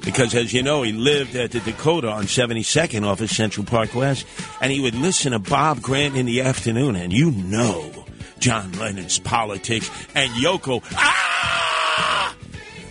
[0.00, 3.94] Because, as you know, he lived at the Dakota on 72nd off of Central Park
[3.94, 4.26] West,
[4.60, 8.06] and he would listen to Bob Grant in the afternoon, and you know
[8.38, 12.36] John Lennon's politics, and Yoko ah,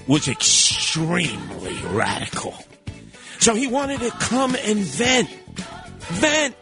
[0.07, 2.55] was extremely radical.
[3.39, 5.29] So he wanted to come and vent.
[5.99, 6.55] Vent.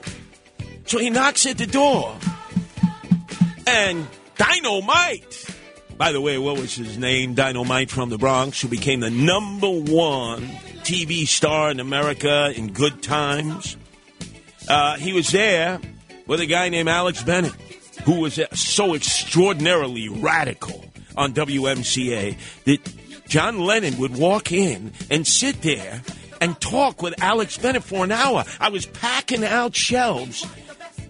[0.85, 2.15] So he knocks at the door,
[3.65, 5.54] and Dynamite
[5.97, 7.33] by the way, what was his name?
[7.33, 10.43] Dynamite from the Bronx, who became the number one
[10.83, 13.77] TV star in America in good times.
[14.67, 15.79] Uh, he was there
[16.27, 17.53] with a guy named Alex Bennett,
[18.03, 20.83] who was uh, so extraordinarily radical
[21.15, 26.01] on WMCA that John Lennon would walk in and sit there
[26.41, 28.43] and talk with Alex Bennett for an hour.
[28.59, 30.45] I was packing out shelves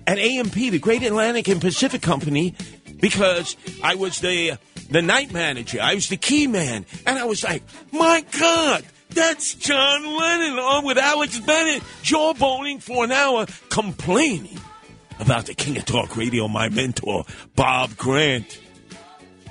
[0.08, 2.54] at A&P, the Great Atlantic and Pacific Company,
[3.00, 4.58] because I was the
[4.90, 5.80] the night manager.
[5.82, 6.86] I was the key man.
[7.06, 13.04] And I was like, my God, that's John Lennon on with Alex Bennett, jawboning for
[13.04, 14.60] an hour, complaining
[15.20, 17.26] about the King of Talk Radio, my mentor,
[17.56, 18.60] Bob Grant.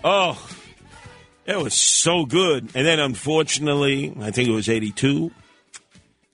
[0.02, 0.38] Oh,
[1.46, 2.70] it was so good.
[2.74, 5.30] And then, unfortunately, I think it was 82,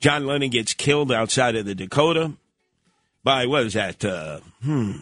[0.01, 2.33] John Lennon gets killed outside of the Dakota
[3.23, 4.05] by, what is that?
[4.05, 4.93] Uh, hmm.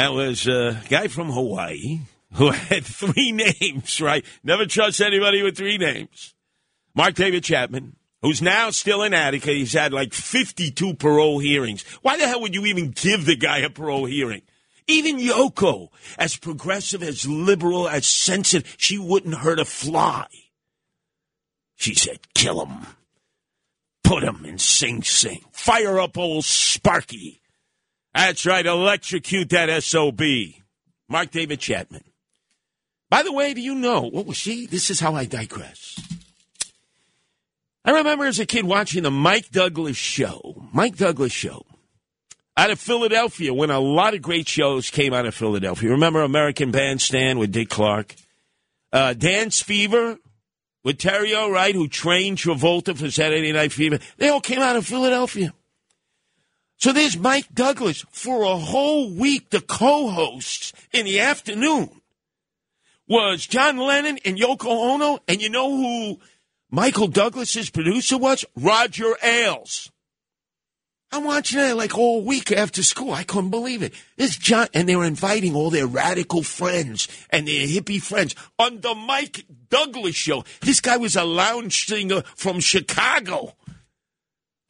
[0.00, 1.98] That was a guy from Hawaii
[2.32, 4.24] who had three names, right?
[4.42, 6.32] Never trust anybody with three names.
[6.94, 9.50] Mark David Chapman, who's now still in Attica.
[9.50, 11.82] He's had like 52 parole hearings.
[12.00, 14.40] Why the hell would you even give the guy a parole hearing?
[14.86, 20.28] Even Yoko, as progressive, as liberal, as sensitive, she wouldn't hurt a fly.
[21.76, 22.86] She said, kill him.
[24.02, 25.42] Put him in Sing Sing.
[25.52, 27.39] Fire up old Sparky.
[28.14, 30.20] That's right, electrocute that SOB.
[31.08, 32.04] Mark David Chapman.
[33.08, 34.66] By the way, do you know what was she?
[34.66, 35.98] This is how I digress.
[37.84, 40.68] I remember as a kid watching the Mike Douglas show.
[40.72, 41.64] Mike Douglas show
[42.56, 45.90] out of Philadelphia when a lot of great shows came out of Philadelphia.
[45.90, 48.14] Remember American Bandstand with Dick Clark?
[48.92, 50.18] Uh, Dance Fever
[50.84, 53.98] with Terry O'Wright, who trained Travolta for Saturday Night Fever.
[54.18, 55.52] They all came out of Philadelphia.
[56.80, 61.90] So there's Mike Douglas for a whole week, the co-hosts in the afternoon
[63.06, 65.18] was John Lennon and Yoko Ono.
[65.28, 66.20] And you know who
[66.70, 68.46] Michael Douglas's producer was?
[68.56, 69.90] Roger Ailes.
[71.12, 73.12] I'm watching it like all week after school.
[73.12, 73.92] I couldn't believe it.
[74.16, 78.80] This John, and they were inviting all their radical friends and their hippie friends on
[78.80, 80.44] the Mike Douglas show.
[80.60, 83.54] This guy was a lounge singer from Chicago.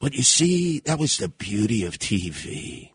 [0.01, 2.89] But you see, that was the beauty of TV.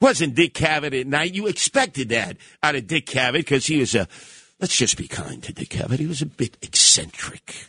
[0.00, 1.34] Wasn't Dick Cavett at night?
[1.34, 4.08] You expected that out of Dick Cavett because he was a,
[4.58, 5.98] let's just be kind to Dick Cavett.
[5.98, 7.68] He was a bit eccentric.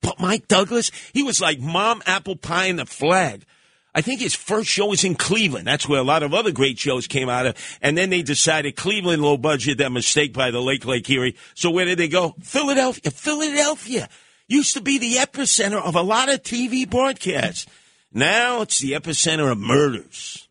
[0.00, 3.46] But Mike Douglas, he was like mom apple pie in the flag.
[3.94, 5.68] I think his first show was in Cleveland.
[5.68, 7.78] That's where a lot of other great shows came out of.
[7.80, 11.36] And then they decided Cleveland low budget, that mistake by the Lake Lake Erie.
[11.54, 12.34] So where did they go?
[12.40, 13.12] Philadelphia.
[13.12, 14.08] Philadelphia
[14.52, 17.66] used to be the epicenter of a lot of TV broadcasts.
[18.12, 20.48] Now it's the epicenter of murders.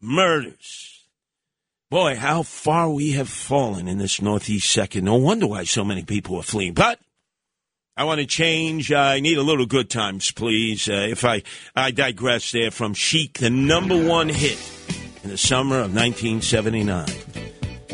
[0.00, 1.04] Murders.
[1.88, 5.04] Boy, how far we have fallen in this Northeast second.
[5.04, 6.74] No wonder why so many people are fleeing.
[6.74, 6.98] But
[7.96, 8.92] I want to change.
[8.92, 10.88] Uh, I need a little good times, please.
[10.88, 11.42] Uh, if I,
[11.74, 14.58] I digress there from Chic, the number one hit
[15.22, 17.06] in the summer of 1979.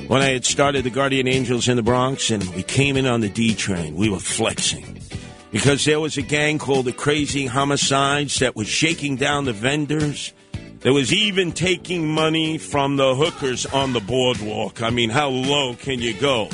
[0.08, 3.20] When I had started the Guardian Angels in the Bronx and we came in on
[3.20, 5.01] the D train, we were flexing.
[5.52, 10.32] Because there was a gang called the Crazy Homicides that was shaking down the vendors.
[10.80, 14.82] There was even taking money from the hookers on the boardwalk.
[14.82, 16.48] I mean, how low can you go?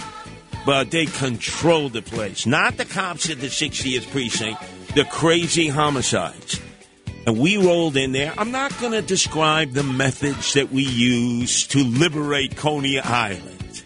[0.68, 2.44] but they controlled the place.
[2.44, 4.62] Not the cops at the 60th precinct,
[4.94, 6.61] the crazy homicides.
[7.26, 8.34] And we rolled in there.
[8.36, 13.82] I'm not going to describe the methods that we used to liberate Coney Island.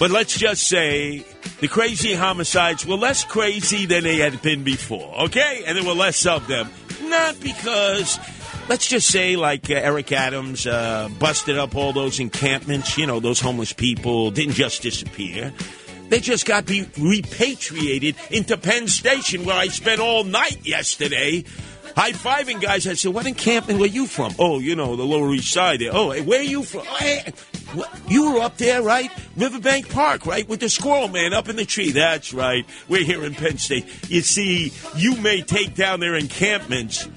[0.00, 1.24] But let's just say
[1.60, 5.64] the crazy homicides were less crazy than they had been before, okay?
[5.66, 6.70] And there were less of them.
[7.02, 8.18] Not because
[8.68, 13.20] let's just say like uh, Eric Adams uh, busted up all those encampments, you know,
[13.20, 15.52] those homeless people didn't just disappear.
[16.08, 21.44] They just got be repatriated into Penn Station where I spent all night yesterday.
[21.96, 22.86] High fiving guys.
[22.86, 24.34] I said, What encampment were you from?
[24.38, 25.90] Oh, you know, the Lower East Side there.
[25.92, 26.82] Oh, hey, where are you from?
[26.88, 27.32] Oh, hey?
[28.08, 29.10] You were up there, right?
[29.36, 30.48] Riverbank Park, right?
[30.48, 31.90] With the squirrel man up in the tree.
[31.90, 32.64] That's right.
[32.88, 33.86] We're here in Penn State.
[34.10, 37.08] You see, you may take down their encampments,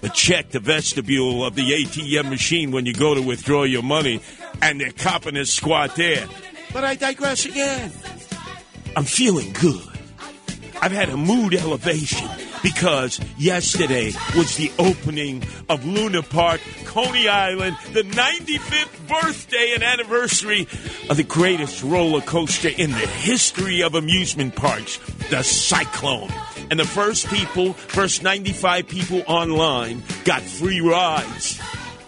[0.00, 4.20] but check the vestibule of the ATM machine when you go to withdraw your money,
[4.60, 6.26] and they're copping a squat there.
[6.72, 7.92] But I digress again.
[8.96, 9.86] I'm feeling good.
[10.82, 12.28] I've had a mood elevation
[12.62, 20.62] because yesterday was the opening of Luna Park, Coney Island, the 95th birthday and anniversary
[21.08, 24.98] of the greatest roller coaster in the history of amusement parks,
[25.30, 26.30] the Cyclone.
[26.70, 31.60] And the first people, first 95 people online got free rides.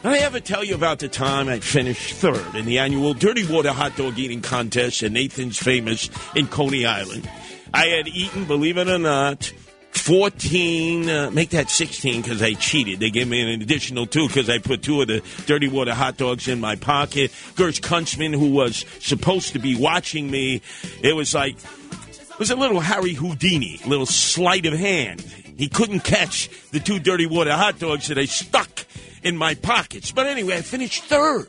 [0.05, 3.71] I ever tell you about the time I finished third in the annual Dirty Water
[3.71, 7.31] Hot Dog Eating Contest at Nathan's Famous in Coney Island?
[7.73, 9.53] I had eaten, believe it or not,
[9.95, 13.01] 14, uh, make that 16 because I cheated.
[13.01, 16.16] They gave me an additional two because I put two of the dirty water hot
[16.16, 17.30] dogs in my pocket.
[17.55, 20.62] Gersh Kuntzman, who was supposed to be watching me,
[21.03, 25.20] it was like, it was a little Harry Houdini, little sleight of hand.
[25.57, 28.86] He couldn't catch the two dirty water hot dogs that I stuck
[29.22, 30.11] in my pockets.
[30.11, 31.49] But anyway, I finished third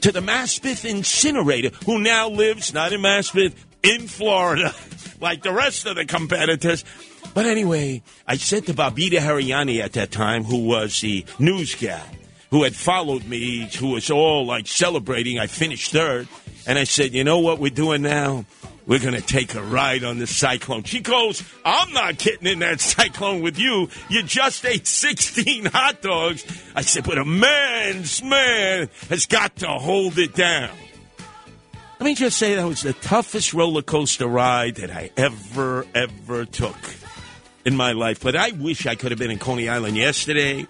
[0.00, 4.74] to the Maspeth incinerator, who now lives not in Maspeth, in Florida,
[5.20, 6.84] like the rest of the competitors.
[7.34, 12.04] But anyway, I said to Babita Hariani at that time, who was the news gal,
[12.50, 16.28] who had followed me, who was all like celebrating, I finished third.
[16.66, 18.44] And I said, you know what we're doing now?
[18.86, 20.82] We're going to take a ride on the cyclone.
[20.82, 23.88] She goes, I'm not getting in that cyclone with you.
[24.08, 26.44] You just ate 16 hot dogs.
[26.74, 30.70] I said, but a man's man has got to hold it down.
[32.00, 36.44] Let me just say that was the toughest roller coaster ride that I ever, ever
[36.44, 36.76] took.
[37.64, 40.66] In my life, but I wish I could have been in Coney Island yesterday.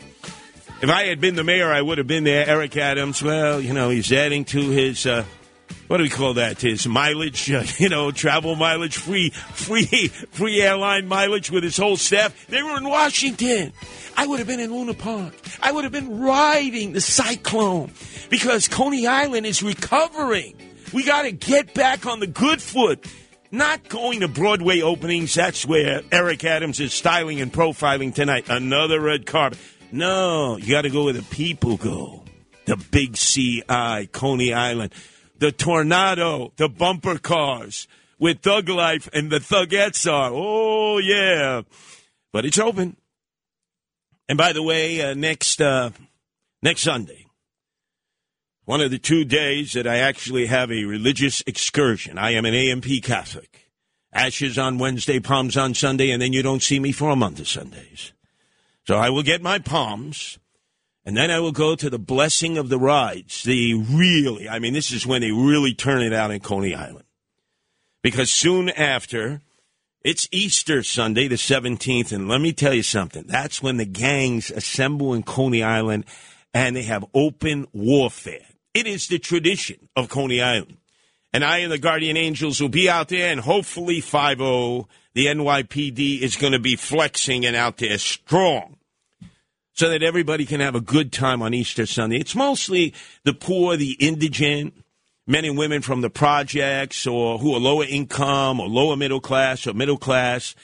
[0.83, 2.47] If I had been the mayor, I would have been there.
[2.47, 5.25] Eric Adams, well, you know, he's adding to his, uh,
[5.87, 6.61] what do we call that?
[6.61, 11.97] His mileage, uh, you know, travel mileage, free, free, free airline mileage with his whole
[11.97, 12.47] staff.
[12.49, 13.73] They were in Washington.
[14.17, 15.35] I would have been in Luna Park.
[15.63, 17.93] I would have been riding the cyclone
[18.29, 20.55] because Coney Island is recovering.
[20.93, 23.07] We got to get back on the good foot.
[23.55, 25.35] Not going to Broadway openings.
[25.35, 28.49] That's where Eric Adams is styling and profiling tonight.
[28.49, 29.59] Another red carpet.
[29.93, 32.25] No, you got to go where the people go.
[32.65, 34.95] The big CI, Coney Island.
[35.39, 37.87] The tornado, the bumper cars
[38.19, 40.31] with Thug Life and the Thugettes are.
[40.33, 41.61] Oh, yeah.
[42.33, 42.97] But it's open.
[44.31, 45.91] And by the way, uh, next uh,
[46.63, 47.22] next Sunday,
[48.73, 52.17] one of the two days that I actually have a religious excursion.
[52.17, 53.69] I am an A&P Catholic.
[54.15, 57.39] Ashes on Wednesday, palms on Sunday, and then you don't see me for a month
[57.39, 58.15] of Sundays.
[58.87, 60.39] So I will get my palms,
[61.05, 63.43] and then I will go to the blessing of the rides.
[63.43, 67.05] The really, I mean, this is when they really turn it out in Coney Island.
[68.03, 69.43] Because soon after,
[70.01, 73.25] it's Easter Sunday, the 17th, and let me tell you something.
[73.27, 76.07] That's when the gangs assemble in Coney Island
[76.55, 78.47] and they have open warfare.
[78.75, 80.79] It is the tradition of Coney Island.
[81.33, 85.27] And I and the Guardian Angels will be out there, and hopefully 5 0, the
[85.27, 88.77] NYPD is going to be flexing and out there strong
[89.75, 92.19] so that everybody can have a good time on Easter Sunday.
[92.19, 92.93] It's mostly
[93.25, 94.75] the poor, the indigent,
[95.27, 99.67] men and women from the projects or who are lower income or lower middle class
[99.67, 100.55] or middle class.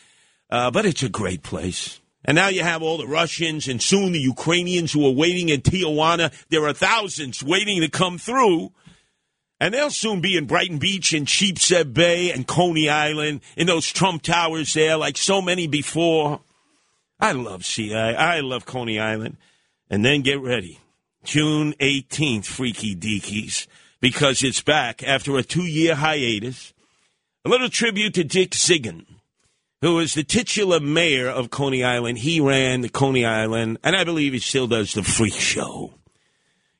[0.51, 2.01] Uh, but it's a great place.
[2.29, 5.63] And now you have all the Russians and soon the Ukrainians who are waiting in
[5.63, 6.31] Tijuana.
[6.51, 8.71] There are thousands waiting to come through.
[9.59, 13.91] And they'll soon be in Brighton Beach and Sheepshead Bay and Coney Island in those
[13.91, 16.43] Trump Towers there, like so many before.
[17.19, 17.95] I love CI.
[17.95, 19.39] I love Coney Island.
[19.89, 20.81] And then get ready.
[21.25, 23.67] June 18th, Freaky Deakies,
[24.03, 26.75] because it's back after a two year hiatus.
[27.47, 29.07] A little tribute to Dick Zigun,
[29.81, 32.19] who was the titular mayor of Coney Island.
[32.19, 35.95] He ran the Coney Island, and I believe he still does the freak show.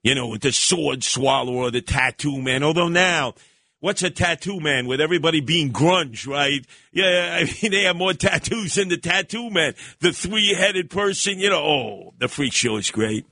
[0.03, 2.63] You know, with the sword swallower, the tattoo man.
[2.63, 3.35] Although now,
[3.81, 6.65] what's a tattoo man with everybody being grunge, right?
[6.93, 9.75] Yeah, I mean, they have more tattoos than the tattoo man.
[10.01, 13.27] The three headed person, you know, oh, the freak show is great.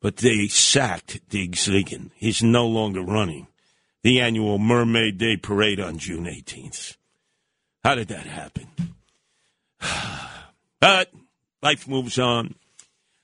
[0.00, 2.10] But they sacked Dick Zigun.
[2.16, 3.48] He's no longer running
[4.02, 6.96] the annual Mermaid Day Parade on June 18th.
[7.84, 8.66] How did that happen?
[10.80, 11.12] But
[11.62, 12.54] life moves on.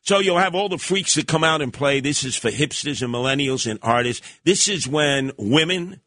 [0.02, 2.00] So you'll have all the freaks that come out and play.
[2.00, 4.26] This is for hipsters and millennials and artists.
[4.44, 6.00] This is when women,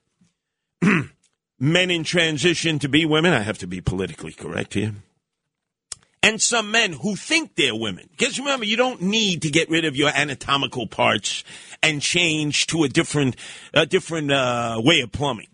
[1.60, 4.94] men in transition to be women, I have to be politically correct here,
[6.22, 8.08] and some men who think they're women.
[8.12, 11.44] Because remember, you don't need to get rid of your anatomical parts
[11.82, 13.36] and change to a different,
[13.74, 15.48] a different uh, way of plumbing.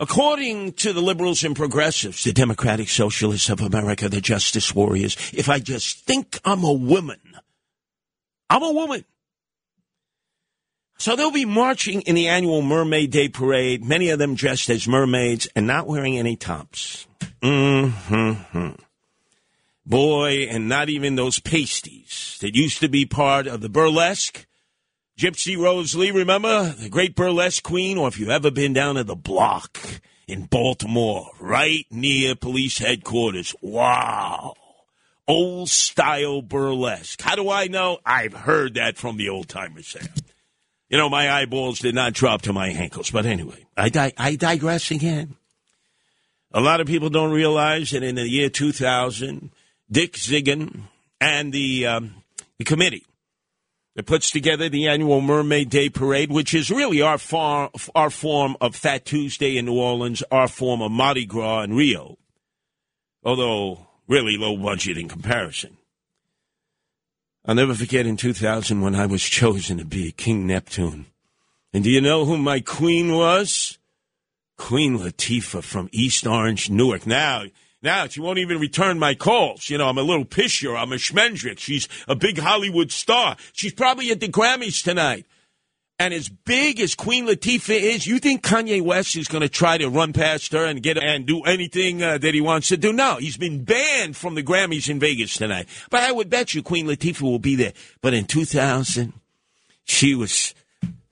[0.00, 5.48] According to the liberals and progressives, the Democratic Socialists of America, the justice warriors, if
[5.48, 7.20] I just think I'm a woman,
[8.48, 9.04] I'm a woman.
[10.98, 14.88] So they'll be marching in the annual Mermaid Day Parade, many of them dressed as
[14.88, 17.06] mermaids and not wearing any tops.
[17.40, 18.72] Mm-hmm.
[19.86, 24.44] Boy, and not even those pasties that used to be part of the burlesque.
[25.18, 26.72] Gypsy Rose Lee, remember?
[26.78, 29.76] The great burlesque queen, or if you've ever been down to the block
[30.28, 33.52] in Baltimore, right near police headquarters.
[33.60, 34.54] Wow.
[35.26, 37.20] Old style burlesque.
[37.20, 37.98] How do I know?
[38.06, 40.08] I've heard that from the old timers there.
[40.88, 43.10] You know, my eyeballs did not drop to my ankles.
[43.10, 45.34] But anyway, I, di- I digress again.
[46.52, 49.50] A lot of people don't realize that in the year 2000,
[49.90, 50.82] Dick Zigun
[51.20, 52.14] and the, um,
[52.58, 53.04] the committee
[53.98, 58.56] that puts together the annual Mermaid Day Parade, which is really our, far, our form
[58.60, 62.16] of Fat Tuesday in New Orleans, our form of Mardi Gras in Rio,
[63.24, 65.78] although really low budget in comparison.
[67.44, 71.06] I'll never forget in 2000 when I was chosen to be King Neptune.
[71.72, 73.78] And do you know who my queen was?
[74.56, 77.04] Queen Latifah from East Orange, Newark.
[77.04, 77.46] Now,
[77.82, 79.68] now she won't even return my calls.
[79.70, 80.76] You know, I'm a little pisher.
[80.76, 81.58] I'm a schmendrick.
[81.58, 83.36] She's a big Hollywood star.
[83.52, 85.26] She's probably at the Grammys tonight.
[86.00, 89.78] And as big as Queen Latifah is, you think Kanye West is going to try
[89.78, 92.92] to run past her and get and do anything uh, that he wants to do?
[92.92, 95.66] No, he's been banned from the Grammys in Vegas tonight.
[95.90, 97.72] But I would bet you Queen Latifah will be there.
[98.00, 99.12] But in 2000,
[99.82, 100.54] she was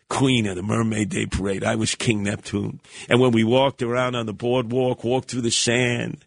[0.09, 1.65] queen of the Mermaid Day Parade.
[1.65, 2.81] I was King Neptune.
[3.09, 6.25] And when we walked around on the boardwalk, walked through the sand,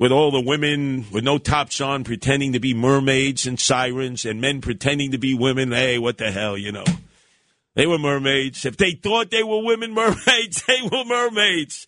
[0.00, 4.40] with all the women with no tops on pretending to be mermaids and sirens and
[4.40, 5.72] men pretending to be women.
[5.72, 6.86] Hey, what the hell, you know?
[7.74, 8.64] They were mermaids.
[8.64, 11.86] If they thought they were women mermaids, they were mermaids.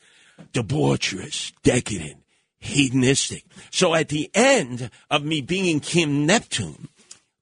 [0.53, 2.23] Debaucherous, decadent,
[2.61, 3.45] hedonistic.
[3.71, 6.89] So at the end of me being in King Neptune,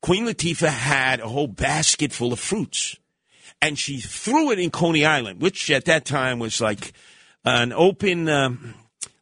[0.01, 2.97] Queen Latifah had a whole basket full of fruits.
[3.61, 6.93] And she threw it in Coney Island, which at that time was like
[7.45, 8.75] an open, um,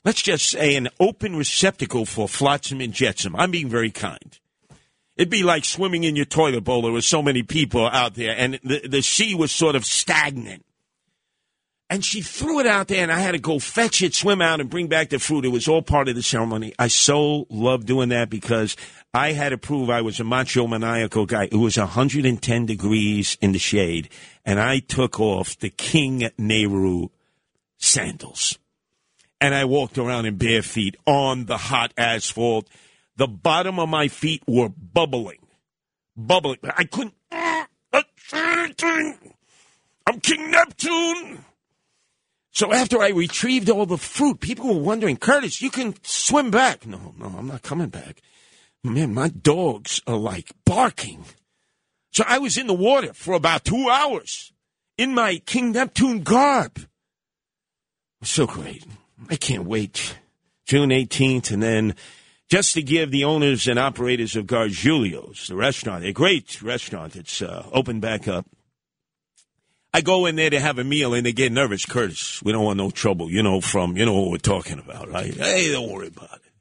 [0.05, 3.37] let's just say an open receptacle for flotsam and jetsam.
[3.37, 4.39] I'm being very kind.
[5.17, 6.83] It'd be like swimming in your toilet bowl.
[6.83, 10.65] There were so many people out there, and the, the sea was sort of stagnant.
[11.91, 14.61] And she threw it out there, and I had to go fetch it, swim out,
[14.61, 15.45] and bring back the fruit.
[15.45, 16.75] It was all part of the ceremony.
[16.79, 18.77] I so love doing that because
[19.15, 21.49] I had to prove I was a macho maniacal guy.
[21.51, 24.11] It was 110 degrees in the shade,
[24.45, 27.09] and I took off the King Nehru
[27.79, 28.59] sandals.
[29.41, 32.69] And I walked around in bare feet on the hot asphalt.
[33.17, 35.39] The bottom of my feet were bubbling.
[36.17, 36.59] Bubbling.
[36.65, 37.15] I couldn't.
[40.07, 41.45] I'm King Neptune.
[42.51, 46.87] So after I retrieved all the fruit, people were wondering, Curtis, you can swim back.
[46.87, 48.21] No, no, I'm not coming back.
[48.83, 51.25] Man, my dogs are like barking.
[52.13, 54.53] So I was in the water for about two hours
[54.97, 56.81] in my King Neptune garb.
[58.23, 58.85] So great.
[59.29, 60.19] I can't wait.
[60.67, 61.95] June 18th, and then
[62.49, 67.43] just to give the owners and operators of Gargiulo's, the restaurant, a great restaurant that's
[67.43, 68.47] uh, opened back up.
[69.93, 71.87] I go in there to have a meal and they get nervous.
[71.87, 75.09] Curtis, we don't want no trouble, you know, from, you know what we're talking about,
[75.09, 75.33] right?
[75.33, 76.53] Hey, don't worry about it.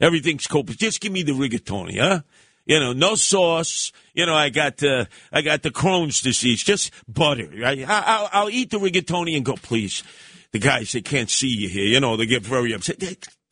[0.00, 0.62] Everything's cool.
[0.64, 2.20] Just give me the rigatoni, huh?
[2.66, 3.92] You know, no sauce.
[4.14, 6.62] You know, I got uh, I got the Crohn's disease.
[6.62, 7.48] Just butter.
[7.58, 7.80] Right?
[7.88, 10.04] I, I'll, I'll eat the rigatoni and go, please.
[10.52, 11.84] The guys, they can't see you here.
[11.84, 12.98] You know, they get very upset.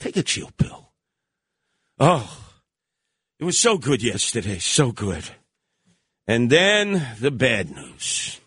[0.01, 0.93] Take a chill pill.
[1.99, 2.55] Oh,
[3.39, 4.59] it was so good yesterday.
[4.59, 5.25] So good.
[6.27, 8.41] And then the bad news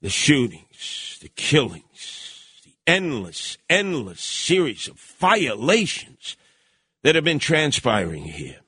[0.00, 6.36] the shootings, the killings, the endless, endless series of violations
[7.02, 8.58] that have been transpiring here.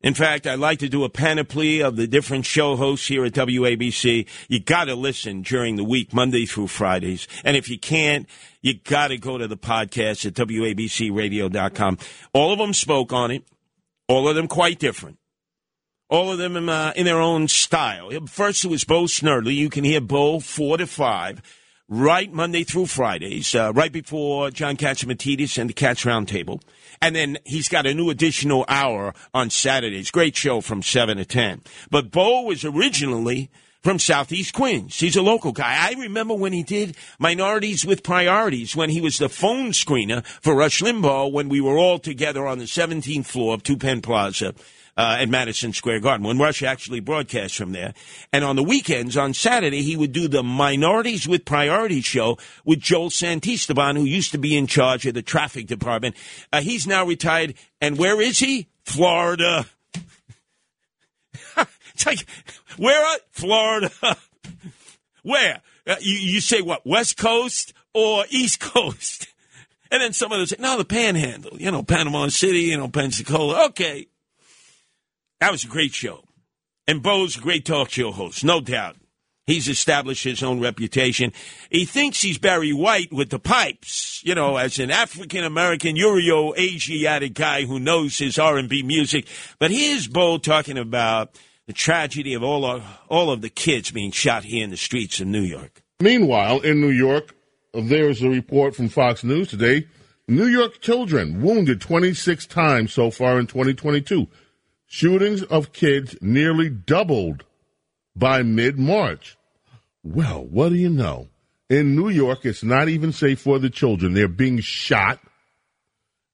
[0.00, 3.32] In fact, I'd like to do a panoply of the different show hosts here at
[3.32, 4.26] WABC.
[4.48, 7.26] You got to listen during the week, Monday through Fridays.
[7.44, 8.28] And if you can't,
[8.62, 11.98] you got to go to the podcast at WABCRadio.com.
[12.32, 13.44] All of them spoke on it,
[14.06, 15.18] all of them quite different.
[16.10, 18.10] All of them uh, in their own style.
[18.28, 19.54] First, it was Bo Snerdley.
[19.54, 21.42] You can hear Bo 4 to 5
[21.88, 26.60] right Monday through Fridays, uh, right before John Catsimatidis and the Cats Roundtable.
[27.00, 30.10] And then he's got a new additional hour on Saturdays.
[30.10, 31.62] Great show from 7 to 10.
[31.90, 34.98] But Bo was originally from Southeast Queens.
[34.98, 35.76] He's a local guy.
[35.78, 40.54] I remember when he did Minorities with Priorities, when he was the phone screener for
[40.54, 44.54] Rush Limbaugh when we were all together on the 17th floor of Two Penn Plaza
[44.98, 47.94] uh, at Madison Square Garden when Rush actually broadcast from there.
[48.32, 52.80] And on the weekends, on Saturday, he would do the Minorities with Priorities show with
[52.80, 56.16] Joel Santisteban, who used to be in charge of the traffic department.
[56.52, 57.54] Uh, he's now retired.
[57.80, 58.66] And where is he?
[58.82, 59.66] Florida.
[61.94, 62.26] it's like,
[62.76, 63.92] where are Florida?
[65.22, 65.60] where?
[65.86, 66.84] Uh, you, you say what?
[66.84, 69.28] West Coast or East Coast?
[69.90, 73.68] And then some others say, no, the panhandle, you know, Panama City, you know, Pensacola.
[73.68, 74.06] Okay.
[75.40, 76.24] That was a great show.
[76.86, 78.96] And Bo's a great talk show host, no doubt.
[79.46, 81.32] He's established his own reputation.
[81.70, 86.54] He thinks he's Barry White with the pipes, you know, as an African American Euro
[86.54, 89.26] Asiatic guy who knows his R and B music.
[89.58, 94.10] But here's Bo talking about the tragedy of all of, all of the kids being
[94.10, 95.82] shot here in the streets of New York.
[96.00, 97.34] Meanwhile, in New York,
[97.72, 99.86] there's a report from Fox News today.
[100.28, 104.28] New York children wounded 26 times so far in 2022.
[104.90, 107.44] Shootings of kids nearly doubled
[108.16, 109.36] by mid March.
[110.02, 111.28] Well, what do you know?
[111.68, 114.14] In New York, it's not even safe for the children.
[114.14, 115.20] They're being shot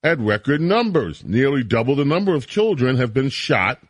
[0.05, 1.25] at record numbers.
[1.25, 3.81] Nearly double the number of children have been shot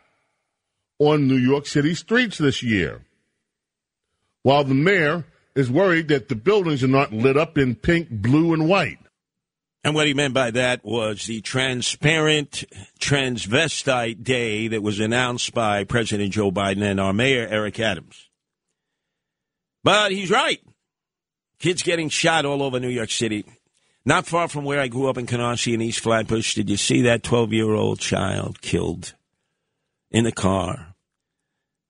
[0.99, 3.03] on New York City streets this year.
[4.43, 8.55] While the mayor is worried that the buildings are not lit up in pink, blue,
[8.55, 8.99] and white.
[9.85, 12.65] And what he meant by that was the transparent
[12.99, 18.31] transvestite day that was announced by President Joe Biden and our mayor, Eric Adams.
[19.83, 20.59] But he's right.
[21.59, 23.45] Kids getting shot all over New York City.
[24.07, 26.55] Not far from where I grew up in Canarsie and East Flatbush.
[26.55, 29.15] Did you see that 12 year old child killed
[30.11, 30.95] in a car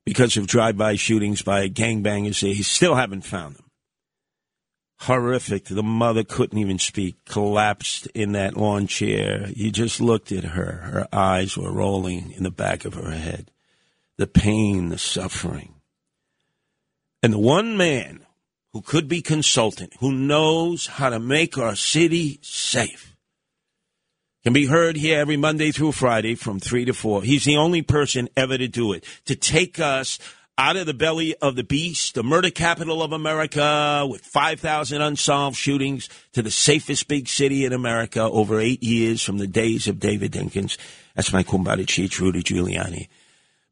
[0.05, 2.41] because of drive by shootings by gangbangers?
[2.41, 3.64] They still haven't found them.
[4.99, 5.65] Horrific.
[5.65, 9.49] The mother couldn't even speak, collapsed in that lawn chair.
[9.55, 10.73] You just looked at her.
[10.85, 13.51] Her eyes were rolling in the back of her head.
[14.17, 15.75] The pain, the suffering.
[17.23, 18.25] And the one man
[18.73, 23.17] who could be consultant, who knows how to make our city safe,
[24.43, 27.23] can be heard here every Monday through Friday from 3 to 4.
[27.23, 30.19] He's the only person ever to do it, to take us
[30.57, 35.57] out of the belly of the beast, the murder capital of America, with 5,000 unsolved
[35.57, 39.99] shootings, to the safest big city in America over eight years from the days of
[39.99, 40.77] David Dinkins.
[41.15, 43.09] That's my kumbaya chief, Rudy Giuliani.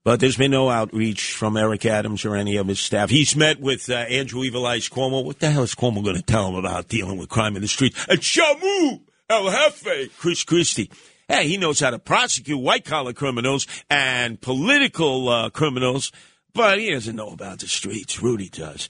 [0.05, 3.09] But there's been no outreach from Eric Adams or any of his staff.
[3.09, 5.25] He's met with uh, Andrew Evil Eyes Cuomo.
[5.25, 7.69] What the hell is Cuomo going to tell him about dealing with crime in the
[7.69, 7.95] street?
[8.09, 9.01] And Shamu
[9.31, 10.91] El Jefe, Chris Christie.
[11.29, 16.11] Hey, he knows how to prosecute white collar criminals and political uh, criminals,
[16.55, 18.23] but he doesn't know about the streets.
[18.23, 18.89] Rudy does.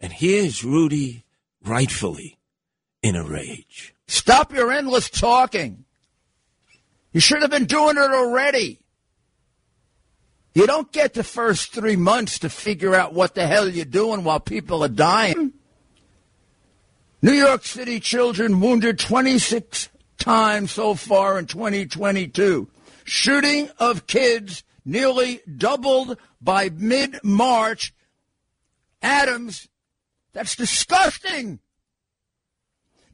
[0.00, 1.24] And here's Rudy,
[1.64, 2.38] rightfully,
[3.02, 3.94] in a rage.
[4.06, 5.84] Stop your endless talking.
[7.12, 8.78] You should have been doing it already.
[10.54, 14.24] You don't get the first three months to figure out what the hell you're doing
[14.24, 15.52] while people are dying.
[17.22, 22.68] New York City children wounded 26 times so far in 2022.
[23.04, 27.94] Shooting of kids nearly doubled by mid March.
[29.00, 29.68] Adams,
[30.32, 31.58] that's disgusting.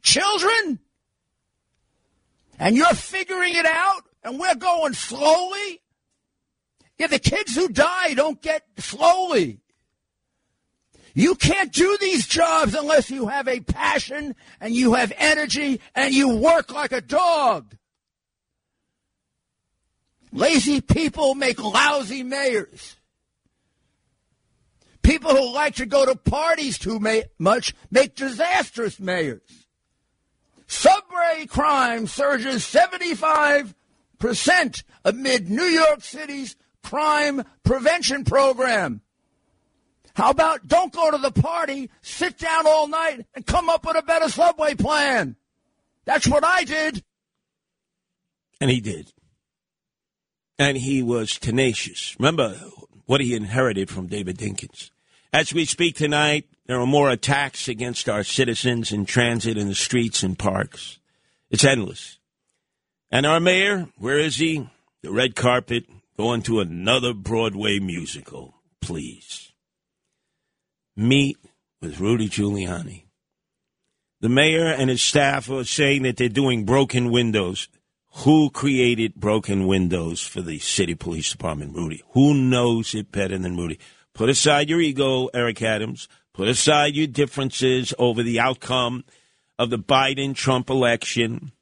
[0.01, 0.79] Children?
[2.59, 5.81] And you're figuring it out, and we're going slowly?
[6.97, 9.61] Yeah, the kids who die don't get slowly.
[11.13, 16.13] You can't do these jobs unless you have a passion and you have energy and
[16.13, 17.75] you work like a dog.
[20.31, 22.98] Lazy people make lousy mayors.
[25.09, 29.65] People who like to go to parties too ma- much make disastrous mayors.
[30.67, 33.73] Subway crime surges 75%
[35.03, 39.01] amid New York City's crime prevention program.
[40.13, 43.97] How about don't go to the party, sit down all night, and come up with
[43.97, 45.37] a better subway plan?
[46.05, 47.03] That's what I did.
[48.61, 49.11] And he did.
[50.59, 52.15] And he was tenacious.
[52.19, 52.59] Remember
[53.07, 54.91] what he inherited from David Dinkins.
[55.31, 59.75] As we speak tonight, there are more attacks against our citizens in transit, in the
[59.75, 60.99] streets, and parks.
[61.51, 62.17] It's endless.
[63.11, 64.67] And our mayor, where is he?
[65.03, 65.85] The red carpet,
[66.17, 69.51] going to another Broadway musical, please.
[70.97, 71.37] Meet
[71.79, 73.03] with Rudy Giuliani.
[74.21, 77.67] The mayor and his staff are saying that they're doing broken windows.
[78.23, 82.01] Who created broken windows for the city police department, Rudy?
[82.13, 83.79] Who knows it better than Rudy?
[84.19, 86.09] Put aside your ego, Eric Adams.
[86.33, 89.05] Put aside your differences over the outcome
[89.57, 91.53] of the Biden Trump election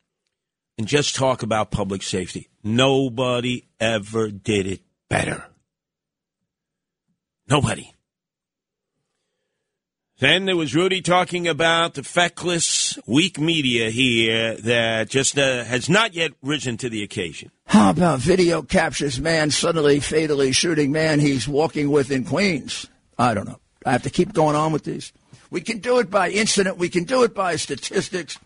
[0.75, 2.49] and just talk about public safety.
[2.63, 5.45] Nobody ever did it better.
[7.47, 7.91] Nobody.
[10.19, 15.89] Then there was Rudy talking about the feckless, weak media here that just uh, has
[15.89, 17.51] not yet risen to the occasion.
[17.67, 22.87] How about video captures man suddenly fatally shooting man he's walking with in Queens?
[23.19, 23.59] I don't know.
[23.85, 25.13] I have to keep going on with these.
[25.51, 26.77] We can do it by incident.
[26.77, 28.39] We can do it by statistics.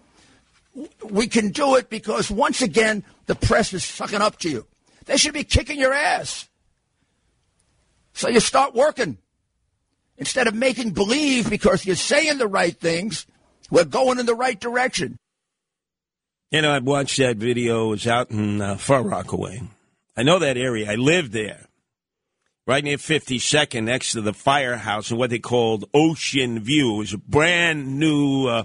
[1.09, 4.67] We can do it because once again, the press is sucking up to you.
[5.05, 6.49] They should be kicking your ass.
[8.13, 9.19] So you start working.
[10.17, 13.25] Instead of making believe because you're saying the right things,
[13.69, 15.17] we're going in the right direction.
[16.51, 17.85] You know, I watched that video.
[17.87, 19.61] It was out in uh, Far Rockaway.
[20.17, 20.91] I know that area.
[20.91, 21.65] I lived there,
[22.67, 26.95] right near 52nd, next to the firehouse and what they called Ocean View.
[26.95, 28.63] It was a brand new uh,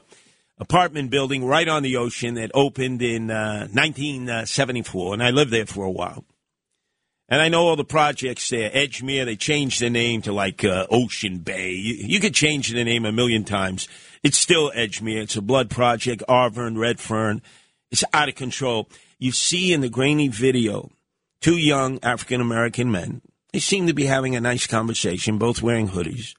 [0.59, 5.67] apartment building right on the ocean that opened in uh, 1974, and I lived there
[5.67, 6.25] for a while.
[7.29, 8.71] And I know all the projects there.
[8.71, 11.73] Edgemere, they changed the name to like uh, Ocean Bay.
[11.73, 13.89] You, you could change the name a million times.
[14.23, 15.23] It's still Edgemere.
[15.23, 16.23] It's a blood project.
[16.29, 17.43] Arverne, Redfern.
[17.91, 18.89] It's out of control.
[19.19, 20.91] You see in the grainy video
[21.41, 23.23] two young African American men.
[23.53, 26.35] They seem to be having a nice conversation, both wearing hoodies.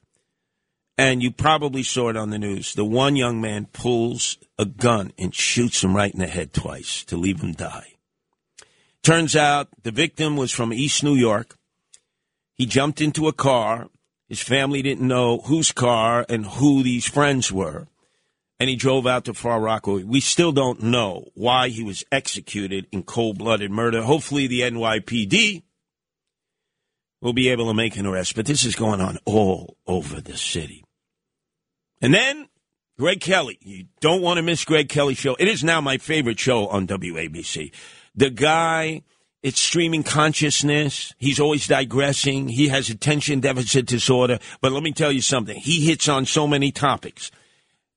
[0.98, 2.74] And you probably saw it on the news.
[2.74, 7.04] The one young man pulls a gun and shoots him right in the head twice
[7.06, 7.97] to leave him die.
[9.04, 11.56] Turns out the victim was from East New York.
[12.56, 13.90] He jumped into a car.
[14.28, 17.88] His family didn't know whose car and who these friends were.
[18.60, 20.04] And he drove out to Far Rockaway.
[20.04, 24.02] We still don't know why he was executed in cold blooded murder.
[24.02, 25.62] Hopefully, the NYPD
[27.22, 28.36] will be able to make an arrest.
[28.36, 30.84] But this is going on all over the city.
[32.02, 32.50] And then
[32.98, 33.60] Greg Kelly.
[33.62, 35.36] You don't want to miss Greg Kelly's show.
[35.40, 37.72] It is now my favorite show on WABC.
[38.18, 39.04] The guy,
[39.44, 41.14] it's streaming consciousness.
[41.20, 42.50] He's always digressing.
[42.50, 44.40] He has attention deficit disorder.
[44.60, 45.56] But let me tell you something.
[45.56, 47.32] He hits on so many topics.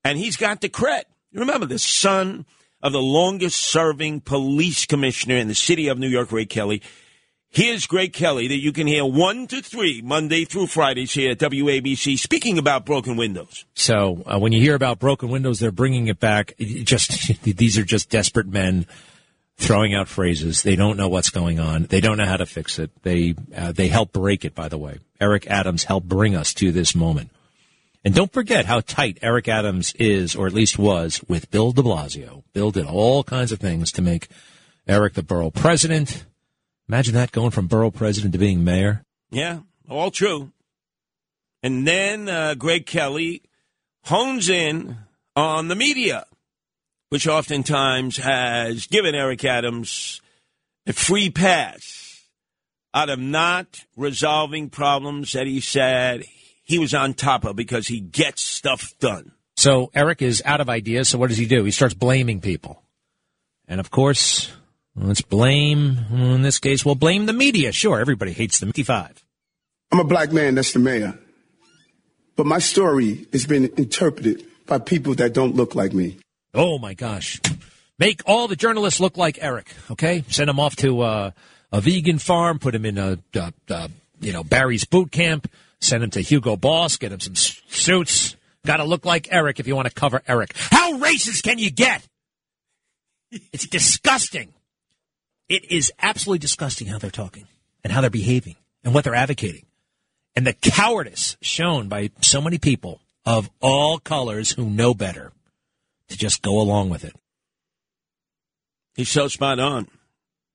[0.03, 1.03] And he's got the cred.
[1.33, 2.45] Remember, the son
[2.83, 6.81] of the longest serving police commissioner in the city of New York, Ray Kelly.
[7.49, 11.39] Here's Greg Kelly that you can hear 1 to 3 Monday through Fridays here at
[11.39, 13.65] WABC speaking about broken windows.
[13.73, 16.53] So uh, when you hear about broken windows, they're bringing it back.
[16.57, 18.85] It just these are just desperate men
[19.61, 20.63] throwing out phrases.
[20.63, 21.83] They don't know what's going on.
[21.83, 22.91] They don't know how to fix it.
[23.03, 24.55] They uh, they help break it.
[24.55, 27.29] By the way, Eric Adams helped bring us to this moment.
[28.03, 31.83] And don't forget how tight Eric Adams is, or at least was, with Bill de
[31.83, 32.43] Blasio.
[32.51, 34.27] Bill did all kinds of things to make
[34.87, 36.25] Eric the borough president.
[36.89, 39.03] Imagine that going from borough president to being mayor.
[39.29, 40.51] Yeah, all true.
[41.61, 43.43] And then uh, Greg Kelly
[44.05, 44.97] hones in
[45.35, 46.25] on the media,
[47.11, 50.21] which oftentimes has given Eric Adams
[50.87, 52.23] a free pass
[52.93, 56.23] out of not resolving problems that he said
[56.63, 59.33] he was on top of because he gets stuff done.
[59.57, 61.09] So Eric is out of ideas.
[61.09, 61.65] So what does he do?
[61.65, 62.81] He starts blaming people.
[63.67, 64.49] And of course,
[64.95, 67.73] let's blame, in this case, we'll blame the media.
[67.73, 69.21] Sure, everybody hates the 55.
[69.91, 71.19] I'm a black man that's the mayor.
[72.37, 76.17] But my story has been interpreted by people that don't look like me.
[76.53, 77.39] Oh my gosh.
[77.97, 80.23] Make all the journalists look like Eric, okay?
[80.27, 81.31] Send them off to uh,
[81.71, 83.87] a vegan farm, put them in a, uh, uh,
[84.19, 85.49] you know, Barry's boot camp,
[85.79, 88.35] send them to Hugo Boss, get them some suits.
[88.65, 90.53] Got to look like Eric if you want to cover Eric.
[90.55, 92.05] How racist can you get?
[93.31, 94.51] It's disgusting.
[95.47, 97.47] It is absolutely disgusting how they're talking
[97.83, 99.65] and how they're behaving and what they're advocating.
[100.35, 105.31] And the cowardice shown by so many people of all colors who know better
[106.11, 107.15] to just go along with it.
[108.95, 109.87] He's so spot on.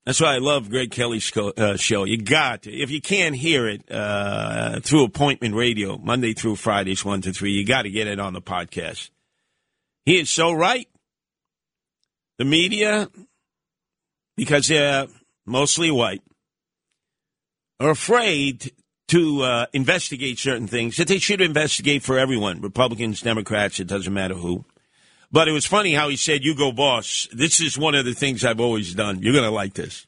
[0.05, 2.05] That's why I love Greg Kelly's uh, show.
[2.05, 2.73] You got to.
[2.73, 7.51] If you can't hear it uh, through appointment radio, Monday through Fridays, 1 to 3,
[7.51, 9.11] you got to get it on the podcast.
[10.05, 10.89] He is so right.
[12.39, 13.09] The media,
[14.37, 15.09] because they're
[15.45, 16.23] mostly white,
[17.81, 18.73] are afraid
[19.09, 24.13] to uh, investigate certain things that they should investigate for everyone Republicans, Democrats, it doesn't
[24.13, 24.65] matter who.
[25.37, 27.29] But it was funny how he said, You go, boss.
[27.31, 29.21] This is one of the things I've always done.
[29.21, 30.07] You're going to like this.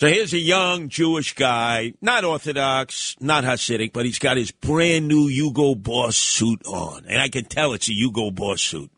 [0.00, 5.06] So here's a young Jewish guy, not Orthodox, not Hasidic, but he's got his brand
[5.06, 7.04] new Hugo Boss suit on.
[7.06, 8.90] And I can tell it's a Hugo Boss suit.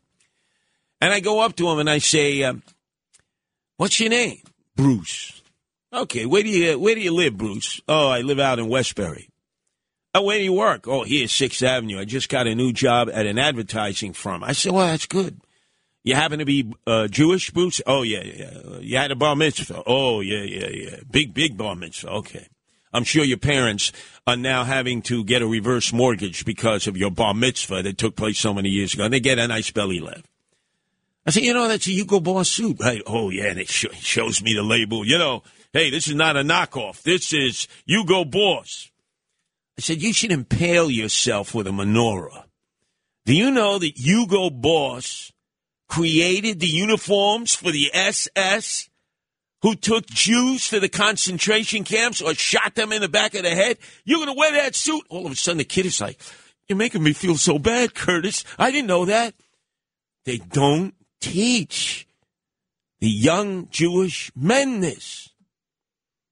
[0.99, 2.63] And I go up to him and I say, um,
[3.77, 4.41] What's your name?
[4.75, 5.43] Bruce.
[5.93, 7.79] Okay, where do you where do you live, Bruce?
[7.87, 9.29] Oh, I live out in Westbury.
[10.15, 10.87] Oh, where do you work?
[10.87, 11.99] Oh, here, Sixth Avenue.
[11.99, 14.43] I just got a new job at an advertising firm.
[14.43, 15.41] I said, well, that's good.
[16.03, 17.81] You happen to be uh, Jewish, Bruce?
[17.87, 18.77] Oh, yeah, yeah.
[18.79, 19.83] You had a bar mitzvah?
[19.87, 20.95] Oh, yeah, yeah, yeah.
[21.09, 22.09] Big, big bar mitzvah.
[22.09, 22.47] Okay.
[22.93, 23.91] I'm sure your parents
[24.27, 28.15] are now having to get a reverse mortgage because of your bar mitzvah that took
[28.15, 30.21] place so many years ago, and they get a nice belly laugh.
[31.25, 33.01] I said, you know, that's a Hugo Boss suit, right?
[33.07, 35.07] Oh, yeah, and it sh- shows me the label.
[35.07, 35.41] You know,
[35.71, 37.01] hey, this is not a knockoff.
[37.01, 38.91] This is Hugo Boss.
[39.77, 42.43] I said, you should impale yourself with a menorah.
[43.25, 45.31] Do you know that Hugo Boss
[45.89, 48.89] created the uniforms for the SS
[49.61, 53.49] who took Jews to the concentration camps or shot them in the back of the
[53.49, 53.77] head?
[54.03, 55.03] You're going to wear that suit?
[55.09, 56.19] All of a sudden, the kid is like,
[56.67, 58.43] you're making me feel so bad, Curtis.
[58.59, 59.33] I didn't know that.
[60.25, 62.07] They don't teach
[62.99, 65.29] the young Jewish men this.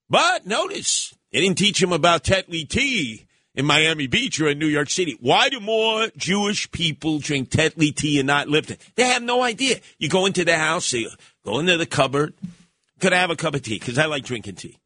[0.09, 4.67] But notice, they didn't teach them about Tetley tea in Miami Beach or in New
[4.67, 5.17] York City.
[5.19, 8.77] Why do more Jewish people drink Tetley tea and not Lipton?
[8.95, 9.79] They have no idea.
[9.97, 11.09] You go into the house, you
[11.43, 12.33] go into the cupboard.
[12.99, 13.79] Could I have a cup of tea?
[13.79, 14.77] Because I like drinking tea.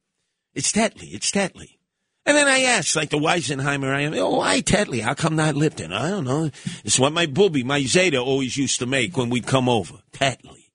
[0.53, 1.13] It's Tetley.
[1.13, 1.77] It's Tetley.
[2.25, 5.01] And then I asked, like the Weisenheimer, I am, oh, why Tetley?
[5.01, 5.93] How come not Lipton?
[5.93, 6.49] I don't know.
[6.83, 9.95] It's what my booby, my Zeta, always used to make when we'd come over.
[10.11, 10.71] Tetley.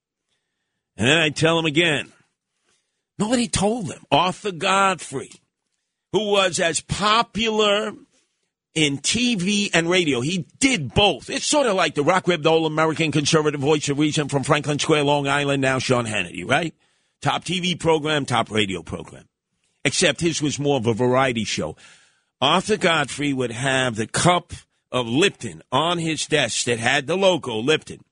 [0.97, 2.12] And then I tell him again.
[3.19, 4.05] Nobody told them.
[4.12, 5.33] Arthur Godfrey,
[6.12, 7.93] who was as popular
[8.74, 11.28] in TV and radio, he did both.
[11.28, 14.78] It's sort of like the rock ribbed old American conservative voice of reason from Franklin
[14.78, 16.74] Square, Long Island, now Sean Hannity, right?
[17.20, 19.24] Top TV program, top radio program.
[19.85, 21.77] Except his was more of a variety show.
[22.41, 24.53] Arthur Godfrey would have the cup
[24.93, 28.05] of Lipton on his desk that had the logo Lipton.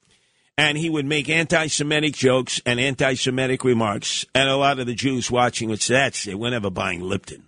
[0.56, 4.26] And he would make anti Semitic jokes and anti Semitic remarks.
[4.34, 7.47] And a lot of the Jews watching would say, That's it, we're never buying Lipton.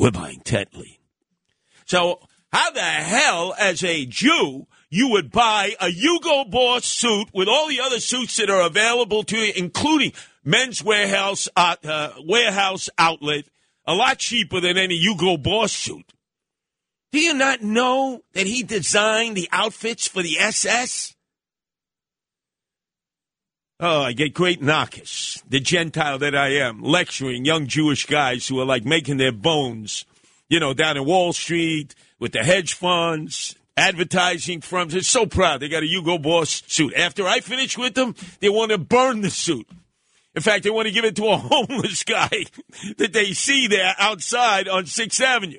[0.00, 0.96] We're buying Tetley.
[1.84, 2.20] So,
[2.50, 7.68] how the hell, as a Jew, you would buy a Hugo Boss suit with all
[7.68, 13.44] the other suits that are available to you, including Men's Wearhouse uh, uh, warehouse outlet,
[13.86, 16.14] a lot cheaper than any Hugo Boss suit.
[17.12, 21.14] Do you not know that he designed the outfits for the SS?
[23.82, 28.60] Oh, I get great knockers, the Gentile that I am, lecturing young Jewish guys who
[28.60, 30.04] are like making their bones,
[30.50, 34.92] you know, down in Wall Street with the hedge funds, advertising firms.
[34.92, 35.60] They're so proud.
[35.60, 36.92] They got a Hugo Boss suit.
[36.92, 39.66] After I finish with them, they want to burn the suit.
[40.34, 42.44] In fact, they want to give it to a homeless guy
[42.98, 45.58] that they see there outside on 6th Avenue.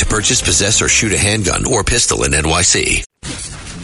[0.01, 3.03] to purchase, possess, or shoot a handgun or pistol in NYC.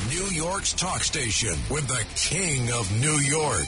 [0.10, 3.68] New York's talk station with the king of New York,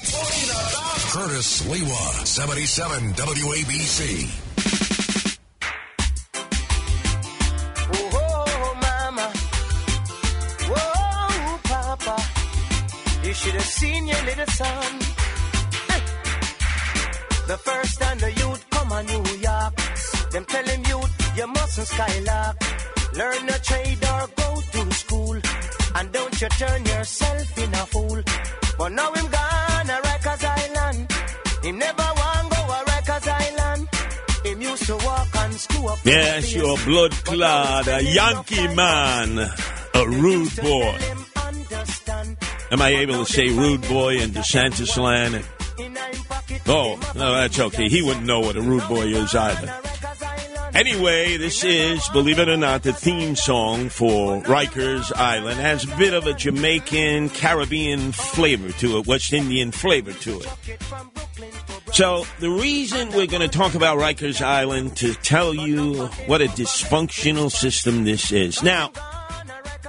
[1.13, 4.29] Curtis Sliwa, 77 WABC.
[8.13, 9.31] Whoa, mama.
[10.73, 12.17] Whoa, papa.
[13.27, 14.99] You should have seen your little son.
[17.47, 19.75] The first time the youth come on New York,
[20.31, 20.88] them tell him youth,
[21.39, 22.55] you mustn't skylark.
[23.15, 25.37] Learn a trade or go to school.
[25.95, 28.19] And don't you turn yourself in a fool.
[28.77, 31.01] But now him gone a Rikers Island.
[31.63, 33.81] He never want go a Rikers Island.
[34.45, 35.99] Him used to walk and screw up.
[36.03, 40.97] Yes, your blood clad, a Yankee man, a rude boy.
[42.71, 45.43] Am I able to say rude boy in DeSantis land?
[46.67, 47.87] Oh, no, that's okay.
[47.89, 49.73] He wouldn't know what a rude boy is either.
[50.73, 55.59] Anyway, this is, believe it or not, the theme song for Rikers Island.
[55.59, 60.39] It has a bit of a Jamaican, Caribbean flavor to it, West Indian flavor to
[60.39, 60.79] it.
[61.91, 66.45] So, the reason we're going to talk about Rikers Island to tell you what a
[66.45, 68.61] dysfunctional system this is.
[68.61, 68.91] Now,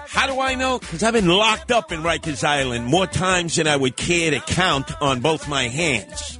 [0.09, 0.79] how do I know?
[0.81, 4.41] Because I've been locked up in Rikers Island more times than I would care to
[4.41, 6.40] count on both my hands.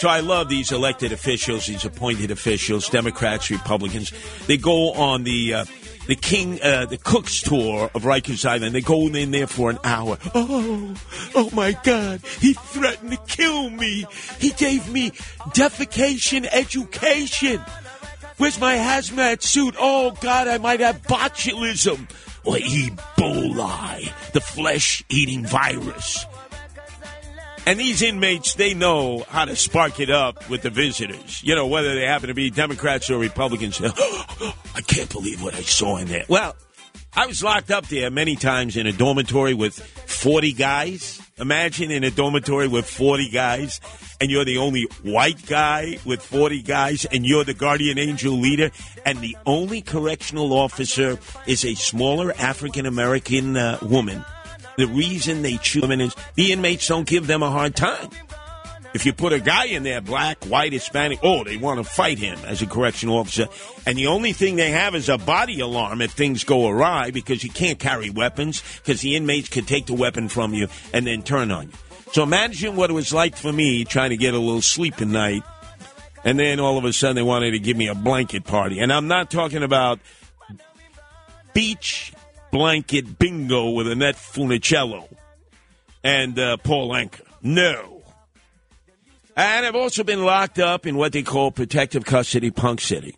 [0.00, 4.14] So I love these elected officials, these appointed officials, Democrats, Republicans.
[4.46, 5.64] They go on the uh,
[6.06, 8.74] the King, uh, the Cook's tour of Rikers Island.
[8.74, 10.16] They go in there for an hour.
[10.34, 10.94] Oh,
[11.34, 12.22] oh my God!
[12.40, 14.06] He threatened to kill me.
[14.38, 15.10] He gave me
[15.50, 17.60] defecation education.
[18.38, 19.74] Where's my hazmat suit?
[19.78, 22.08] Oh God, I might have botulism
[22.44, 26.24] or Ebola, the flesh-eating virus.
[27.70, 31.40] And these inmates, they know how to spark it up with the visitors.
[31.44, 33.80] You know, whether they happen to be Democrats or Republicans.
[33.84, 36.24] I can't believe what I saw in there.
[36.28, 36.56] Well,
[37.14, 41.22] I was locked up there many times in a dormitory with 40 guys.
[41.38, 43.80] Imagine in a dormitory with 40 guys,
[44.20, 48.72] and you're the only white guy with 40 guys, and you're the guardian angel leader,
[49.06, 54.24] and the only correctional officer is a smaller African American uh, woman
[54.80, 58.08] the reason they choose women is the inmates don't give them a hard time.
[58.92, 62.18] If you put a guy in there, black, white, Hispanic, oh, they want to fight
[62.18, 63.46] him as a correctional officer.
[63.86, 67.44] And the only thing they have is a body alarm if things go awry because
[67.44, 71.22] you can't carry weapons because the inmates could take the weapon from you and then
[71.22, 71.72] turn on you.
[72.12, 75.06] So imagine what it was like for me trying to get a little sleep at
[75.06, 75.44] night.
[76.24, 78.80] And then all of a sudden they wanted to give me a blanket party.
[78.80, 80.00] And I'm not talking about
[81.54, 82.12] beach
[82.50, 85.08] blanket bingo with Annette Funicello
[86.02, 87.22] and uh, Paul Anka.
[87.42, 88.02] No.
[89.36, 93.16] And I've also been locked up in what they call protective custody punk city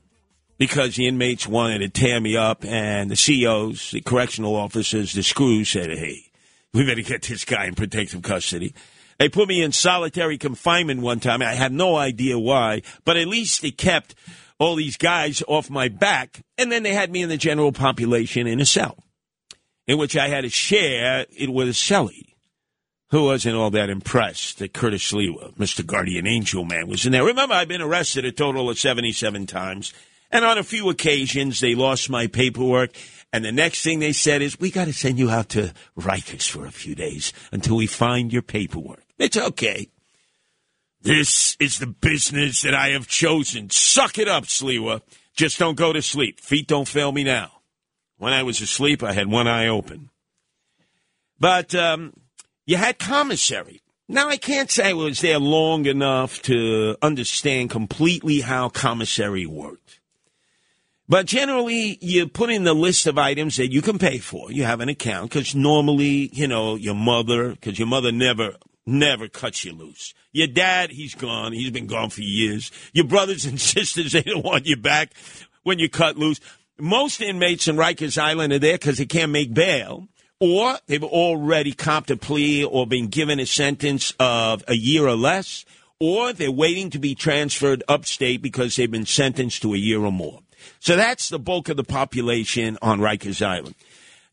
[0.58, 5.22] because the inmates wanted to tear me up and the COs, the correctional officers, the
[5.22, 6.30] screws said, hey,
[6.72, 8.74] we better get this guy in protective custody.
[9.18, 11.42] They put me in solitary confinement one time.
[11.42, 14.14] I have no idea why, but at least they kept
[14.58, 18.46] all these guys off my back, and then they had me in the general population
[18.46, 18.96] in a cell
[19.86, 22.36] in which I had to share it was Shelly,
[23.10, 25.84] who wasn't all that impressed that Curtis Sliwa, uh, Mr.
[25.84, 27.24] Guardian Angel Man, was in there.
[27.24, 29.92] Remember, I've been arrested a total of 77 times,
[30.30, 32.90] and on a few occasions they lost my paperwork.
[33.34, 36.48] And the next thing they said is, we got to send you out to Rikers
[36.48, 39.04] for a few days until we find your paperwork.
[39.18, 39.88] It's okay.
[41.00, 43.70] This is the business that I have chosen.
[43.70, 45.00] Suck it up, Sliwa.
[45.34, 46.40] Just don't go to sleep.
[46.40, 47.61] Feet don't fail me now.
[48.22, 50.08] When I was asleep, I had one eye open.
[51.40, 52.12] But um,
[52.64, 53.82] you had commissary.
[54.08, 59.98] Now, I can't say I was there long enough to understand completely how commissary worked.
[61.08, 64.52] But generally, you put in the list of items that you can pay for.
[64.52, 68.54] You have an account because normally, you know, your mother, because your mother never,
[68.86, 70.14] never cuts you loose.
[70.30, 71.52] Your dad, he's gone.
[71.52, 72.70] He's been gone for years.
[72.92, 75.12] Your brothers and sisters, they don't want you back
[75.64, 76.38] when you cut loose.
[76.84, 80.08] Most inmates in Rikers Island are there because they can't make bail
[80.40, 85.14] or they've already copped a plea or been given a sentence of a year or
[85.14, 85.64] less,
[86.00, 90.10] or they're waiting to be transferred upstate because they've been sentenced to a year or
[90.10, 90.40] more.
[90.80, 93.76] So that's the bulk of the population on Rikers Island.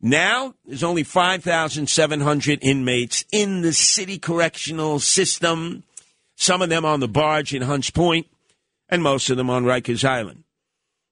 [0.01, 5.83] Now, there's only 5,700 inmates in the city correctional system,
[6.35, 8.25] some of them on the barge in Hunts Point,
[8.89, 10.45] and most of them on Rikers Island.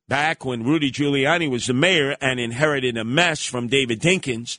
[0.08, 4.58] Back when Rudy Giuliani was the mayor and inherited a mess from David Dinkins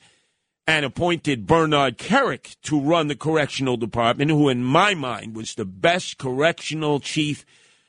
[0.67, 5.65] and appointed Bernard Kerik to run the correctional department, who, in my mind, was the
[5.65, 7.47] best correctional chief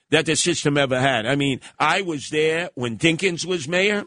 [0.10, 1.26] that the system ever had.
[1.26, 4.06] I mean, I was there when Dinkins was mayor,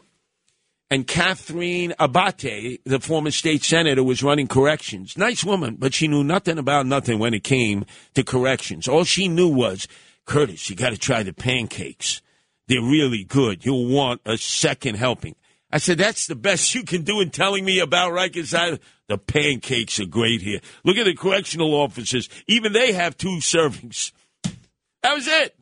[0.89, 5.15] and Catherine Abate, the former state senator, was running corrections.
[5.15, 7.85] Nice woman, but she knew nothing about nothing when it came
[8.15, 8.87] to corrections.
[8.87, 9.87] All she knew was,
[10.25, 12.21] Curtis, you got to try the pancakes.
[12.73, 13.63] They're really good.
[13.63, 15.35] You'll want a second helping.
[15.71, 18.79] I said, that's the best you can do in telling me about Rikers Island.
[19.07, 20.59] The pancakes are great here.
[20.83, 22.29] Look at the correctional officers.
[22.47, 24.11] Even they have two servings.
[25.03, 25.55] That was it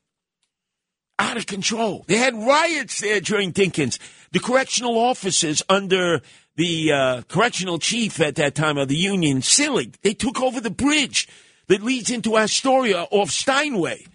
[1.19, 2.05] out of control.
[2.07, 3.99] They had riots there during Dinkins.
[4.31, 6.21] The correctional officers under
[6.55, 10.69] the uh, correctional chief at that time of the Union, Seelig, they took over the
[10.69, 11.27] bridge
[11.67, 14.05] that leads into Astoria off Steinway.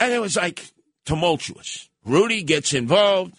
[0.00, 0.64] And it was like
[1.06, 1.88] tumultuous.
[2.04, 3.34] Rudy gets involved.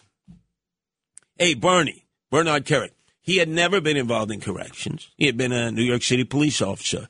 [1.37, 5.09] Hey, Bernie, Bernard Kerik, he had never been involved in corrections.
[5.17, 7.07] He had been a New York City police officer.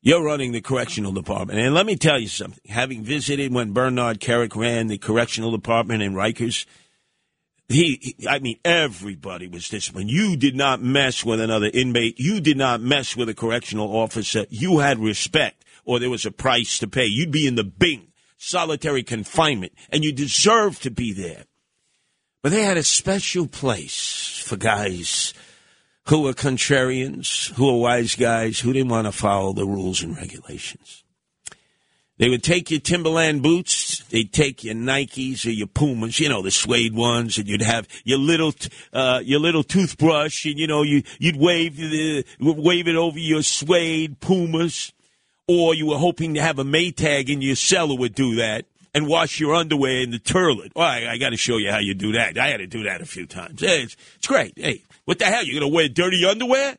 [0.00, 1.58] You're running the correctional department.
[1.58, 2.60] And let me tell you something.
[2.68, 6.66] Having visited when Bernard Kerik ran the correctional department in Rikers,
[7.68, 10.10] he, I mean, everybody was disciplined.
[10.10, 12.18] You did not mess with another inmate.
[12.18, 14.46] You did not mess with a correctional officer.
[14.48, 17.06] You had respect, or there was a price to pay.
[17.06, 18.07] You'd be in the Bing,
[18.38, 21.44] solitary confinement, and you deserve to be there.
[22.42, 25.34] But they had a special place for guys
[26.06, 30.16] who were contrarians, who were wise guys, who didn't want to follow the rules and
[30.16, 31.04] regulations.
[32.16, 36.42] They would take your Timberland boots, they'd take your Nikes or your Pumas, you know,
[36.42, 38.52] the suede ones, and you'd have your little,
[38.92, 43.42] uh, your little toothbrush, and you know, you, you'd wave the, wave it over your
[43.42, 44.92] suede Pumas,
[45.48, 49.08] or you were hoping to have a Maytag in your cellar would do that and
[49.08, 50.72] wash your underwear in the toilet.
[50.76, 52.38] Well, I, I got to show you how you do that.
[52.38, 53.60] I had to do that a few times.
[53.60, 54.52] Hey, it's, it's great.
[54.56, 55.42] Hey, what the hell?
[55.42, 56.76] You're going to wear dirty underwear?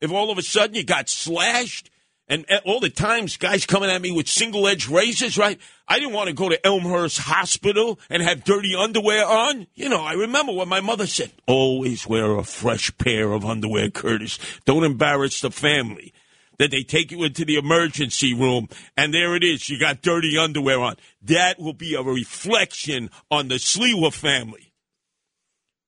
[0.00, 1.90] If all of a sudden you got slashed
[2.28, 5.58] and all the times guys coming at me with single edge razors, right?
[5.88, 9.66] I didn't want to go to Elmhurst Hospital and have dirty underwear on.
[9.74, 13.90] You know, I remember what my mother said always wear a fresh pair of underwear,
[13.90, 14.38] Curtis.
[14.66, 16.12] Don't embarrass the family.
[16.58, 19.68] That they take you into the emergency room and there it is.
[19.68, 20.96] You got dirty underwear on.
[21.22, 24.68] That will be a reflection on the Sliwa family.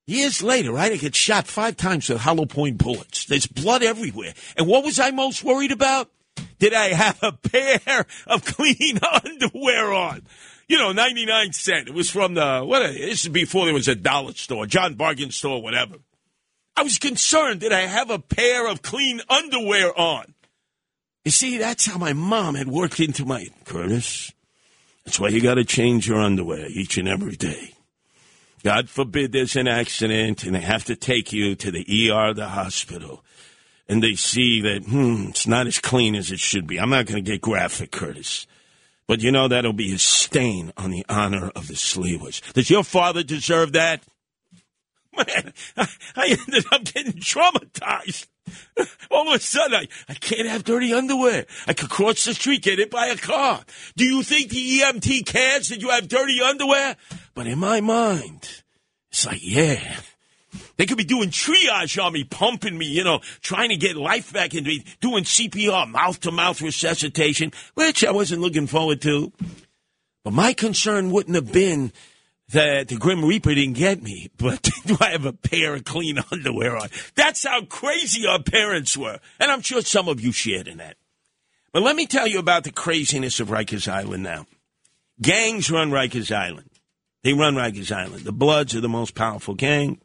[0.06, 3.26] Years later, right, I get shot five times with hollow point bullets.
[3.26, 4.34] There's blood everywhere.
[4.56, 6.10] And what was I most worried about?
[6.58, 10.22] Did I have a pair of clean underwear on?
[10.68, 11.88] You know, 99 cent.
[11.88, 15.30] It was from the, what, this is before there was a dollar store, John Bargain
[15.30, 15.96] store, whatever.
[16.76, 20.34] I was concerned, did I have a pair of clean underwear on?
[21.24, 24.32] You see, that's how my mom had worked into my, Curtis,
[25.04, 27.74] that's why you got to change your underwear each and every day.
[28.62, 32.48] God forbid there's an accident and they have to take you to the ER, the
[32.48, 33.24] hospital,
[33.88, 36.78] and they see that, hmm, it's not as clean as it should be.
[36.78, 38.46] I'm not going to get graphic, Curtis.
[39.06, 42.52] But you know, that'll be a stain on the honor of the Sliwas.
[42.52, 44.04] Does your father deserve that?
[45.16, 45.52] Man,
[46.14, 48.28] I ended up getting traumatized.
[49.10, 51.46] All of a sudden, I, I can't have dirty underwear.
[51.66, 53.62] I could cross the street, get hit by a car.
[53.96, 56.96] Do you think the EMT cares that you have dirty underwear?
[57.34, 58.62] But in my mind,
[59.10, 59.96] it's like, yeah.
[60.76, 64.32] They could be doing triage on me, pumping me, you know, trying to get life
[64.32, 69.32] back into me, doing CPR, mouth to mouth resuscitation, which I wasn't looking forward to.
[70.24, 71.92] But my concern wouldn't have been
[72.52, 76.18] that the Grim Reaper didn't get me, but do I have a pair of clean
[76.30, 76.88] underwear on?
[77.14, 79.18] That's how crazy our parents were.
[79.38, 80.96] And I'm sure some of you shared in that.
[81.72, 84.46] But let me tell you about the craziness of Rikers Island now.
[85.20, 86.70] Gangs run Rikers Island.
[87.22, 88.24] They run Rikers Island.
[88.24, 90.00] The Bloods are the most powerful gang.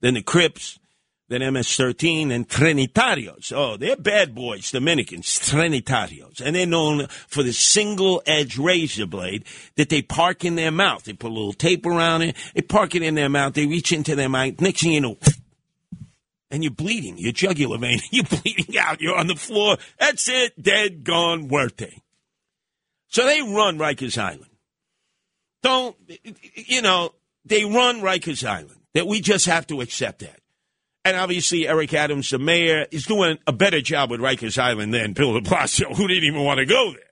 [0.00, 0.78] Then the Crips.
[1.28, 3.52] Than MS-13 and Trinitarios.
[3.52, 6.40] Oh, they're bad boys, Dominicans, Trinitarios.
[6.40, 9.44] And they're known for the single edge razor blade
[9.76, 11.04] that they park in their mouth.
[11.04, 12.36] They put a little tape around it.
[12.54, 13.54] They park it in their mouth.
[13.54, 14.60] They reach into their mouth.
[14.60, 15.18] Next thing you know,
[16.50, 17.18] and you're bleeding.
[17.18, 17.98] Your jugular vein.
[18.10, 19.00] You're bleeding out.
[19.00, 19.76] You're on the floor.
[19.98, 20.62] That's it.
[20.62, 22.00] Dead, gone, muerte.
[23.08, 24.50] So they run Rikers Island.
[25.62, 25.96] Don't,
[26.54, 27.14] you know,
[27.44, 28.78] they run Rikers Island.
[28.92, 30.38] That we just have to accept that.
[31.04, 35.12] And obviously, Eric Adams, the mayor, is doing a better job with Rikers Island than
[35.12, 37.10] Bill de Blasio, who didn't even want to go there.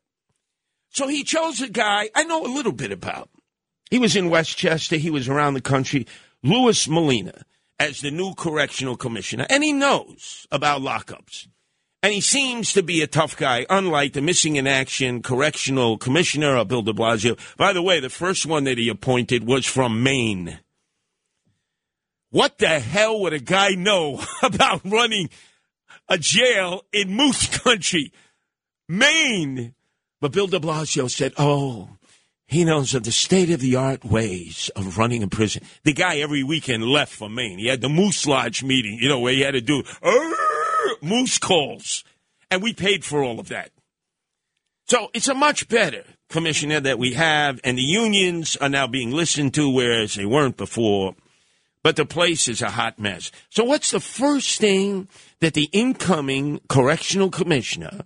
[0.91, 3.29] So he chose a guy I know a little bit about.
[3.91, 4.97] He was in Westchester.
[4.97, 6.07] He was around the country.
[6.43, 7.45] Louis Molina
[7.79, 11.49] as the new correctional commissioner, and he knows about lockups.
[12.03, 16.57] And he seems to be a tough guy, unlike the missing in action correctional commissioner
[16.57, 17.39] of Bill de Blasio.
[17.57, 20.59] By the way, the first one that he appointed was from Maine.
[22.33, 25.29] What the hell would a guy know about running
[26.09, 28.11] a jail in Moose Country,
[28.89, 29.75] Maine?
[30.19, 31.91] But Bill de Blasio said, oh,
[32.47, 35.63] he knows of the state of the art ways of running a prison.
[35.85, 37.59] The guy every weekend left for Maine.
[37.59, 39.83] He had the Moose Lodge meeting, you know, where he had to do
[41.03, 42.03] moose calls.
[42.51, 43.73] And we paid for all of that.
[44.87, 49.11] So it's a much better commissioner that we have, and the unions are now being
[49.11, 51.15] listened to, whereas they weren't before.
[51.83, 53.33] But the place is a hot mess.
[53.51, 55.09] So, what's the first thing
[55.41, 58.05] that the incoming correctional commissioner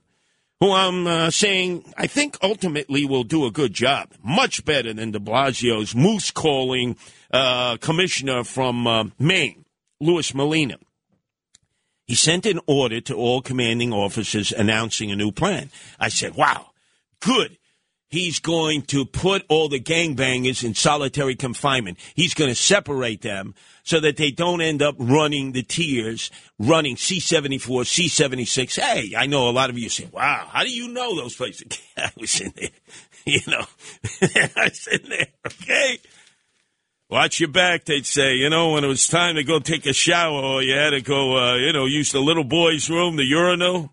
[0.60, 5.10] who I'm uh, saying I think ultimately will do a good job, much better than
[5.10, 6.96] de Blasio's moose calling
[7.30, 9.64] uh, commissioner from uh, Maine,
[10.00, 10.78] Louis Molina.
[12.06, 15.70] He sent an order to all commanding officers announcing a new plan.
[15.98, 16.70] I said, wow,
[17.20, 17.58] good.
[18.08, 21.98] He's going to put all the gangbangers in solitary confinement.
[22.14, 26.96] He's going to separate them so that they don't end up running the tiers, running
[26.96, 28.76] C 74, C 76.
[28.76, 31.66] Hey, I know a lot of you say, wow, how do you know those places?
[31.96, 32.70] I was in there,
[33.26, 33.64] you know,
[34.22, 35.98] I was in there, okay?
[37.08, 38.34] Watch your back, they'd say.
[38.34, 41.00] You know, when it was time to go take a shower or you had to
[41.00, 43.92] go, uh, you know, use the little boy's room, the urinal.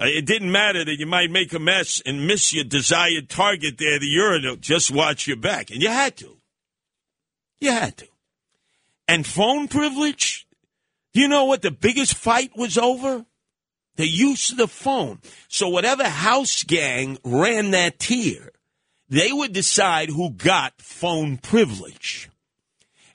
[0.00, 3.76] Uh, it didn't matter that you might make a mess and miss your desired target
[3.76, 4.56] there, the urinal.
[4.56, 5.70] Just watch your back.
[5.70, 6.38] And you had to.
[7.60, 8.06] You had to.
[9.06, 10.46] And phone privilege?
[11.12, 13.26] Do you know what the biggest fight was over?
[13.96, 15.18] The use of the phone.
[15.48, 18.52] So whatever house gang ran that tier,
[19.10, 22.29] they would decide who got phone privilege.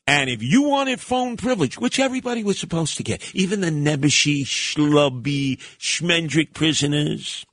[0.07, 4.45] And if you wanted phone privilege, which everybody was supposed to get, even the Nebuchadnezzar,
[4.45, 7.45] Schlubby, Schmendrick prisoners,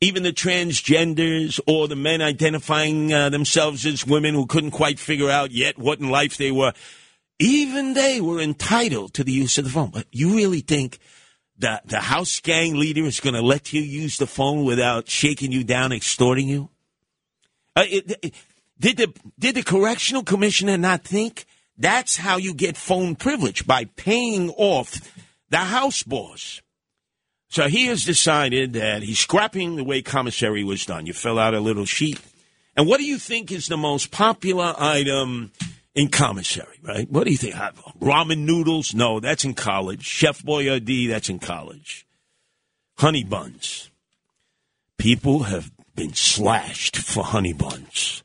[0.00, 5.30] even the transgenders or the men identifying uh, themselves as women who couldn't quite figure
[5.30, 6.72] out yet what in life they were,
[7.38, 9.90] even they were entitled to the use of the phone.
[9.90, 10.98] But you really think
[11.58, 15.52] that the house gang leader is going to let you use the phone without shaking
[15.52, 16.70] you down, extorting you?
[17.76, 18.34] Uh, it, it,
[18.78, 21.44] did the did the correctional commissioner not think
[21.76, 25.12] that's how you get phone privilege by paying off
[25.50, 26.60] the house boss?
[27.48, 31.06] So he has decided that he's scrapping the way commissary was done.
[31.06, 32.20] You fill out a little sheet,
[32.76, 35.52] and what do you think is the most popular item
[35.94, 37.08] in commissary, right?
[37.08, 37.54] What do you think?
[37.54, 38.94] Ramen noodles?
[38.94, 40.04] No, that's in college.
[40.04, 42.06] Chef Boyardee, that's in college.
[42.98, 43.90] Honey buns.
[44.98, 48.22] People have been slashed for honey buns.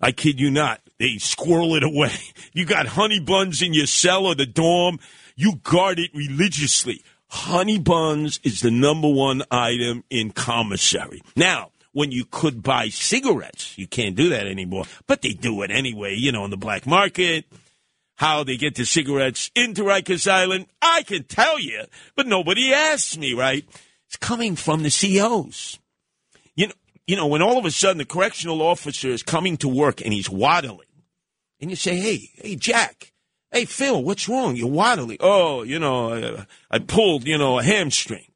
[0.00, 0.80] I kid you not.
[1.00, 2.12] They squirrel it away.
[2.52, 4.98] You got honey buns in your cell or the dorm.
[5.36, 7.04] You guard it religiously.
[7.28, 11.22] Honey buns is the number one item in commissary.
[11.36, 13.76] Now, when you could buy cigarettes.
[13.78, 16.86] You can't do that anymore, but they do it anyway, you know, in the black
[16.86, 17.44] market.
[18.16, 21.84] How they get the cigarettes into Rikers Island, I can tell you,
[22.16, 23.64] but nobody asks me, right?
[24.06, 25.78] It's coming from the COs.
[26.54, 26.74] You know,
[27.06, 30.12] you know, when all of a sudden the correctional officer is coming to work and
[30.12, 30.86] he's waddling,
[31.60, 33.12] and you say, hey, hey, Jack,
[33.50, 34.56] hey, Phil, what's wrong?
[34.56, 35.18] You're waddling.
[35.20, 38.26] Oh, you know, I, I pulled, you know, a hamstring.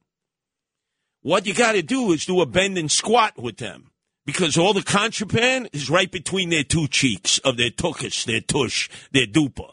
[1.22, 3.90] What you got to do is do a bend and squat with them
[4.26, 8.90] because all the contraband is right between their two cheeks of their tuchus, their tush,
[9.12, 9.70] their dupa.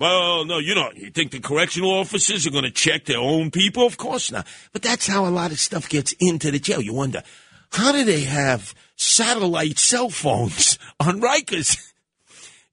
[0.00, 3.50] Well, no, you know, you think the correctional officers are going to check their own
[3.50, 3.86] people?
[3.86, 4.46] Of course not.
[4.72, 6.80] But that's how a lot of stuff gets into the jail.
[6.80, 7.22] You wonder,
[7.70, 11.92] how do they have satellite cell phones on Rikers?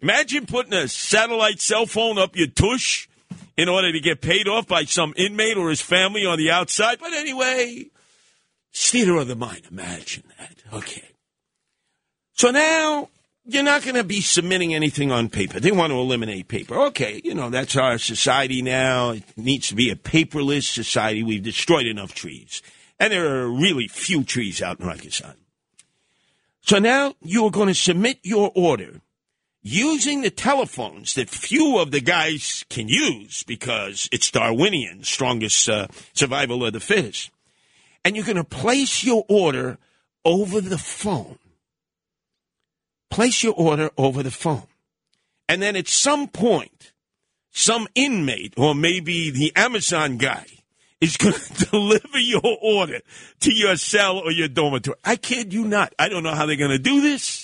[0.02, 3.08] Imagine putting a satellite cell phone up your tush
[3.56, 7.00] in order to get paid off by some inmate or his family on the outside.
[7.00, 7.86] But anyway,
[8.74, 9.62] theater of the mind.
[9.70, 10.56] Imagine that.
[10.74, 11.04] Okay.
[12.34, 13.10] So now
[13.46, 15.60] you're not going to be submitting anything on paper.
[15.60, 16.80] They want to eliminate paper.
[16.88, 19.12] Okay, you know, that's our society now.
[19.12, 21.22] It needs to be a paperless society.
[21.22, 22.62] We've destroyed enough trees.
[23.00, 25.40] And there are really few trees out in Rikers Island.
[26.62, 29.02] So now you are going to submit your order
[29.62, 35.88] using the telephones that few of the guys can use because it's Darwinian, strongest uh,
[36.14, 37.32] survival of the fittest.
[38.04, 39.78] And you're going to place your order
[40.26, 41.38] over the phone.
[43.10, 44.64] Place your order over the phone.
[45.48, 46.94] And then at some point,
[47.52, 50.46] some inmate or maybe the Amazon guy
[51.02, 53.02] is going to deliver your order
[53.42, 54.98] to your cell or your dormitory.
[55.04, 55.94] I kid you not.
[56.00, 57.41] I don't know how they're going to do this,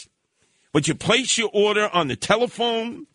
[0.78, 3.08] but you place your order on the telephone.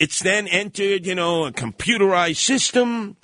[0.00, 3.16] It's then entered, you know, a computerized system.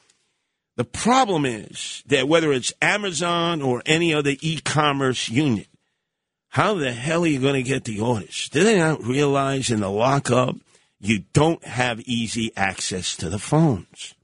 [0.76, 5.66] The problem is that whether it's Amazon or any other e-commerce unit,
[6.50, 8.48] how the hell are you going to get the orders?
[8.50, 10.54] Do they not realize in the lockup
[11.00, 14.14] you don't have easy access to the phones?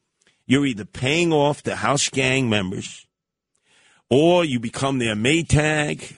[0.47, 3.09] You're either paying off the house gang members,
[4.09, 6.18] or you become their Maytag,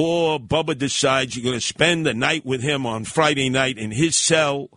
[0.00, 3.90] or Bubba decides you're going to spend the night with him on Friday night in
[3.90, 4.70] his cell.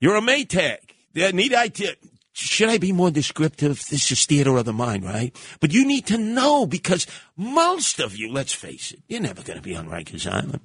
[0.00, 0.78] You're a Maytag.
[1.14, 1.94] Need I t-
[2.32, 3.86] should I be more descriptive?
[3.90, 5.36] This is theater of the mind, right?
[5.60, 7.06] But you need to know because
[7.36, 10.60] most of you, let's face it, you're never going to be on Rikers Island.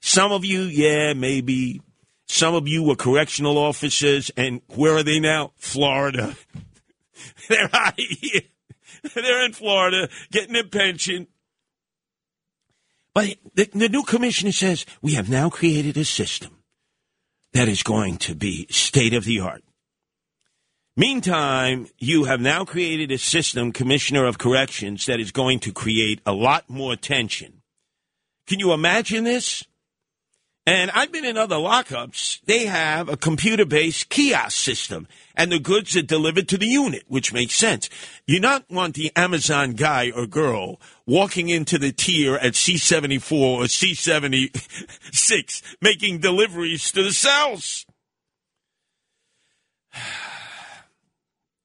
[0.00, 1.80] Some of you, yeah, maybe.
[2.26, 5.52] Some of you were correctional officers, and where are they now?
[5.56, 6.34] Florida.
[7.48, 8.42] They're out here.
[9.14, 11.28] They're in Florida getting a pension.
[13.14, 16.58] But the, the new commissioner says we have now created a system
[17.52, 19.62] that is going to be state of the art.
[20.96, 26.20] Meantime, you have now created a system, Commissioner of Corrections, that is going to create
[26.26, 27.62] a lot more tension.
[28.46, 29.64] Can you imagine this?
[30.64, 32.40] And I've been in other lockups.
[32.44, 37.02] They have a computer based kiosk system, and the goods are delivered to the unit,
[37.08, 37.90] which makes sense.
[38.28, 43.62] You not want the Amazon guy or girl walking into the tier at C74 or
[43.64, 47.84] C76 making deliveries to the cells.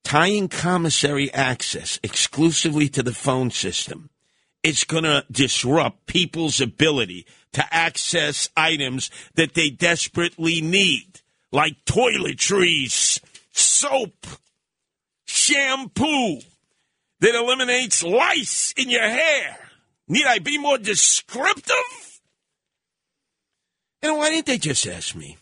[0.03, 4.09] Tying commissary access exclusively to the phone system
[4.67, 7.25] it's going to disrupt people's ability
[7.57, 11.21] to access items that they desperately need,
[11.51, 13.19] like toiletries,
[13.51, 14.27] soap,
[15.25, 16.39] shampoo
[17.19, 19.57] that eliminates lice in your hair.
[20.07, 22.21] Need I be more descriptive?
[24.03, 25.37] And why didn't they just ask me?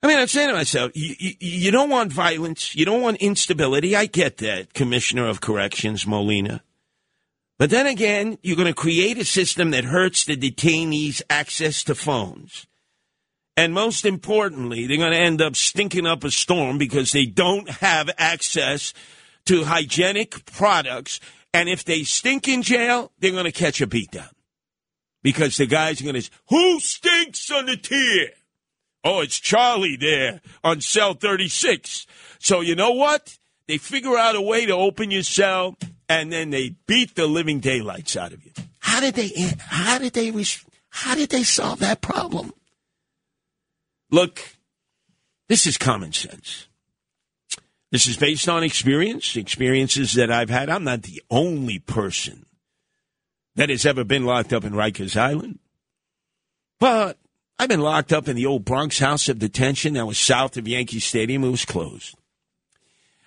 [0.00, 2.76] I mean, I'm saying to myself, you, you, you don't want violence.
[2.76, 3.96] You don't want instability.
[3.96, 6.62] I get that, Commissioner of Corrections, Molina.
[7.62, 11.94] But then again, you're going to create a system that hurts the detainees' access to
[11.94, 12.66] phones.
[13.56, 17.70] And most importantly, they're going to end up stinking up a storm because they don't
[17.70, 18.92] have access
[19.44, 21.20] to hygienic products.
[21.54, 24.32] And if they stink in jail, they're going to catch a beatdown.
[25.22, 28.30] Because the guys are going to, who stinks on the tier?
[29.04, 32.08] Oh, it's Charlie there on cell 36.
[32.40, 33.38] So you know what?
[33.68, 35.76] They figure out a way to open your cell
[36.20, 38.52] and then they beat the living daylights out of you.
[38.78, 39.30] How did they?
[39.58, 40.32] How did they?
[40.90, 42.52] How did they solve that problem?
[44.10, 44.56] Look,
[45.48, 46.68] this is common sense.
[47.90, 50.68] This is based on experience, experiences that I've had.
[50.70, 52.46] I'm not the only person
[53.56, 55.58] that has ever been locked up in Rikers Island,
[56.80, 57.18] but
[57.58, 60.66] I've been locked up in the old Bronx House of Detention that was south of
[60.66, 61.44] Yankee Stadium.
[61.44, 62.16] It was closed.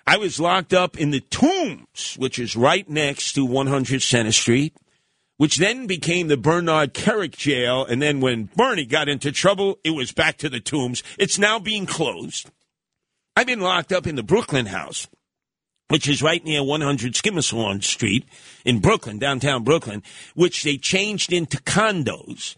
[0.06, 4.76] I was locked up in the Tombs, which is right next to 100 Center Street,
[5.36, 7.84] which then became the Bernard Kerik jail.
[7.84, 11.02] And then when Bernie got into trouble, it was back to the Tombs.
[11.18, 12.50] It's now being closed.
[13.34, 15.08] I've been locked up in the Brooklyn house,
[15.88, 18.24] which is right near 100 Schermerhorn Street
[18.64, 20.04] in Brooklyn, downtown Brooklyn,
[20.34, 22.54] which they changed into condos.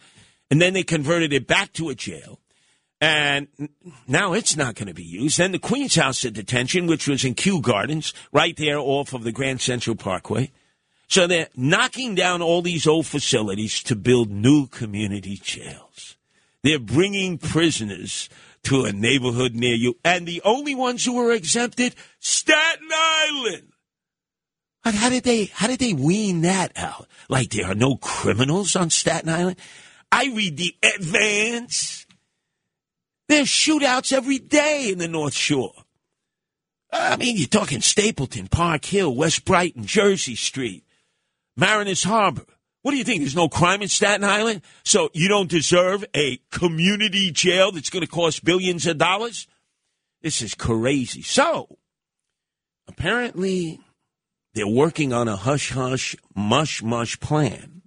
[0.50, 2.40] And then they converted it back to a jail.
[3.00, 3.46] And
[4.08, 5.38] now it's not going to be used.
[5.38, 9.22] Then the Queen's House of Detention, which was in Kew Gardens, right there off of
[9.22, 10.50] the Grand Central Parkway.
[11.06, 16.16] So they're knocking down all these old facilities to build new community jails.
[16.62, 18.28] They're bringing prisoners
[18.64, 19.96] to a neighborhood near you.
[20.04, 23.72] And the only ones who are exempted, Staten Island.
[24.84, 27.06] But how did they how did they wean that out?
[27.28, 29.56] Like there are no criminals on Staten Island?
[30.10, 32.06] I read the advance
[33.28, 35.74] there's shootouts every day in the North Shore.
[36.90, 40.84] I mean, you're talking Stapleton, Park Hill, West Brighton, Jersey Street,
[41.56, 42.44] Mariners Harbor.
[42.82, 43.20] What do you think?
[43.20, 44.62] There's no crime in Staten Island?
[44.84, 49.46] So you don't deserve a community jail that's going to cost billions of dollars?
[50.22, 51.22] This is crazy.
[51.22, 51.78] So,
[52.86, 53.80] apparently,
[54.54, 57.82] they're working on a hush hush, mush mush plan,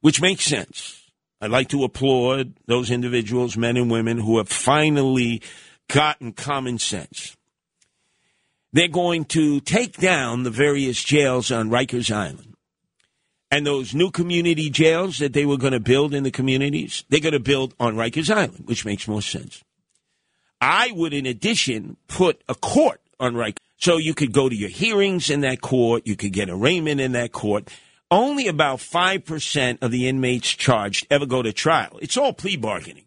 [0.00, 0.99] which makes sense.
[1.40, 5.42] I'd like to applaud those individuals, men and women, who have finally
[5.88, 7.36] gotten common sense.
[8.72, 12.54] They're going to take down the various jails on Rikers Island.
[13.50, 17.20] And those new community jails that they were going to build in the communities, they're
[17.20, 19.64] going to build on Rikers Island, which makes more sense.
[20.60, 23.56] I would, in addition, put a court on Rikers.
[23.78, 27.12] So you could go to your hearings in that court, you could get arraignment in
[27.12, 27.70] that court.
[28.10, 31.98] Only about 5% of the inmates charged ever go to trial.
[32.02, 33.04] It's all plea bargaining.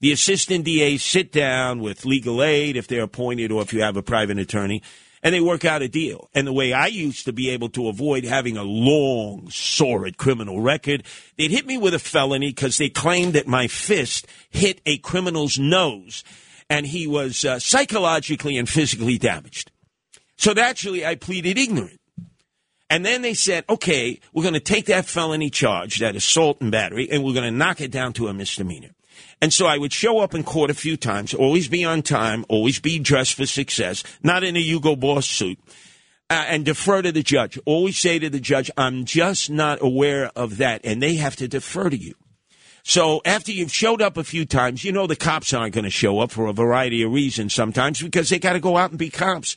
[0.00, 3.96] The assistant DAs sit down with legal aid if they're appointed or if you have
[3.96, 4.82] a private attorney,
[5.22, 6.28] and they work out a deal.
[6.34, 10.60] And the way I used to be able to avoid having a long, sordid criminal
[10.60, 11.04] record,
[11.36, 15.58] they'd hit me with a felony because they claimed that my fist hit a criminal's
[15.58, 16.22] nose
[16.68, 19.70] and he was uh, psychologically and physically damaged.
[20.36, 22.00] So naturally, I pleaded ignorant.
[22.88, 26.70] And then they said, okay, we're going to take that felony charge, that assault and
[26.70, 28.90] battery, and we're going to knock it down to a misdemeanor.
[29.40, 32.44] And so I would show up in court a few times, always be on time,
[32.48, 35.58] always be dressed for success, not in a Hugo Boss suit,
[36.30, 37.58] uh, and defer to the judge.
[37.64, 40.80] Always say to the judge, I'm just not aware of that.
[40.84, 42.14] And they have to defer to you.
[42.82, 45.90] So after you've showed up a few times, you know the cops aren't going to
[45.90, 48.98] show up for a variety of reasons sometimes because they got to go out and
[48.98, 49.56] be cops.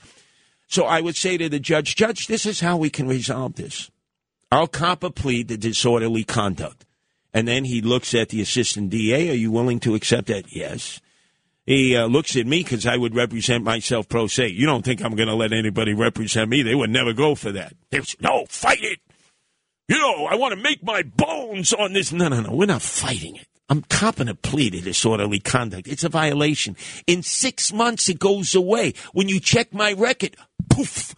[0.69, 3.89] So I would say to the judge, Judge, this is how we can resolve this.
[4.51, 6.85] I'll cop a plea to disorderly conduct.
[7.33, 9.31] And then he looks at the assistant DA.
[9.31, 10.55] Are you willing to accept that?
[10.55, 11.01] Yes.
[11.65, 14.49] He uh, looks at me because I would represent myself pro se.
[14.49, 16.61] You don't think I'm going to let anybody represent me?
[16.61, 17.73] They would never go for that.
[17.89, 18.99] They would say, no, fight it.
[19.87, 22.11] You know, I want to make my bones on this.
[22.11, 22.51] No, no, no.
[22.51, 23.47] We're not fighting it.
[23.69, 25.87] I'm copping a plea to disorderly conduct.
[25.87, 26.75] It's a violation.
[27.05, 28.93] In six months, it goes away.
[29.13, 30.35] When you check my record,
[30.69, 31.13] poof,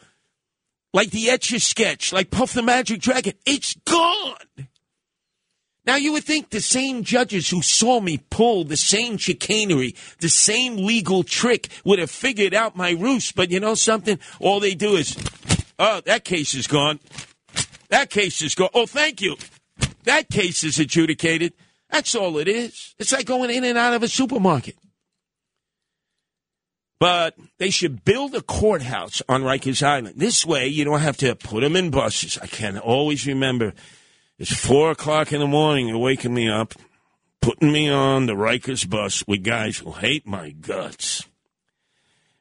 [0.94, 4.36] like the Etch a Sketch, like Puff the Magic Dragon, it's gone.
[5.86, 10.30] Now, you would think the same judges who saw me pull the same chicanery, the
[10.30, 13.32] same legal trick, would have figured out my ruse.
[13.32, 14.19] But you know something?
[14.40, 15.18] All they do is,
[15.80, 16.99] oh, that case is gone.
[17.90, 18.69] That case is gone.
[18.73, 19.38] Oh, thank you.
[20.03, 21.53] That case is adjudicated.
[21.92, 22.96] That's all it is.
[22.98, 24.76] It's like going in and out of a supermarket.
[27.00, 30.16] But they should build a courthouse on Rikers Island.
[30.18, 32.38] This way, you don't have to put them in buses.
[32.38, 33.74] I can always remember
[34.38, 35.88] it's four o'clock in the morning.
[35.88, 36.76] You're waking me up,
[37.42, 41.28] putting me on the Rikers bus with guys who hate my guts.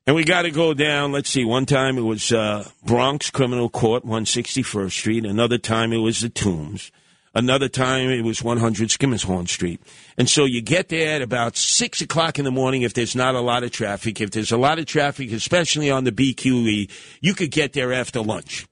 [0.06, 1.12] And we got to go down.
[1.12, 1.44] Let's see.
[1.44, 5.24] One time it was uh, Bronx Criminal Court, 161st Street.
[5.24, 6.92] Another time it was the Tombs.
[7.32, 9.80] Another time it was 100 Schermerhorn Street.
[10.18, 13.36] And so you get there at about 6 o'clock in the morning if there's not
[13.36, 14.20] a lot of traffic.
[14.20, 16.90] If there's a lot of traffic, especially on the BQE,
[17.20, 18.66] you could get there after lunch.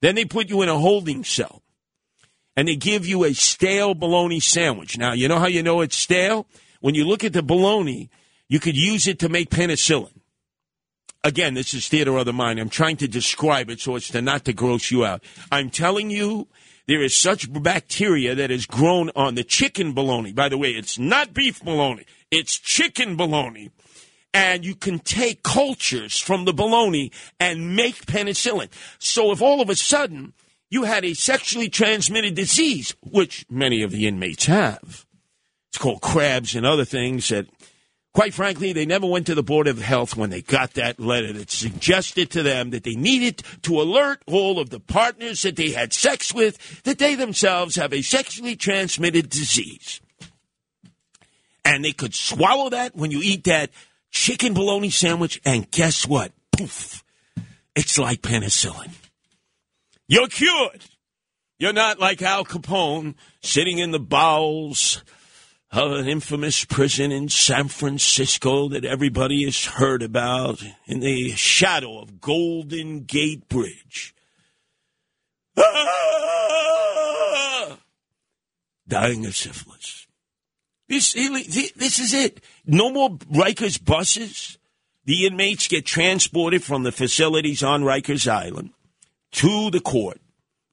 [0.00, 1.62] Then they put you in a holding cell.
[2.56, 4.98] And they give you a stale bologna sandwich.
[4.98, 6.46] Now, you know how you know it's stale?
[6.80, 8.10] When you look at the bologna,
[8.48, 10.10] you could use it to make penicillin.
[11.22, 12.58] Again, this is theater of the mind.
[12.58, 15.22] I'm trying to describe it so as to not to gross you out.
[15.52, 16.48] I'm telling you
[16.90, 20.32] there is such bacteria that has grown on the chicken bologna.
[20.32, 23.70] By the way, it's not beef bologna, it's chicken bologna.
[24.34, 28.70] And you can take cultures from the bologna and make penicillin.
[28.98, 30.32] So if all of a sudden
[30.68, 35.06] you had a sexually transmitted disease, which many of the inmates have,
[35.68, 37.46] it's called crabs and other things that
[38.12, 41.32] Quite frankly, they never went to the Board of Health when they got that letter
[41.32, 45.70] that suggested to them that they needed to alert all of the partners that they
[45.70, 50.00] had sex with that they themselves have a sexually transmitted disease.
[51.64, 53.70] And they could swallow that when you eat that
[54.10, 56.32] chicken bologna sandwich, and guess what?
[56.50, 57.04] Poof.
[57.76, 58.90] It's like penicillin.
[60.08, 60.84] You're cured.
[61.60, 65.04] You're not like Al Capone sitting in the bowels
[65.72, 72.00] of an infamous prison in San Francisco that everybody has heard about in the shadow
[72.00, 74.14] of Golden Gate Bridge.
[78.88, 80.08] Dying of syphilis.
[80.88, 82.42] This, this is it.
[82.66, 84.58] No more Rikers buses.
[85.04, 88.70] The inmates get transported from the facilities on Rikers Island
[89.32, 90.20] to the court.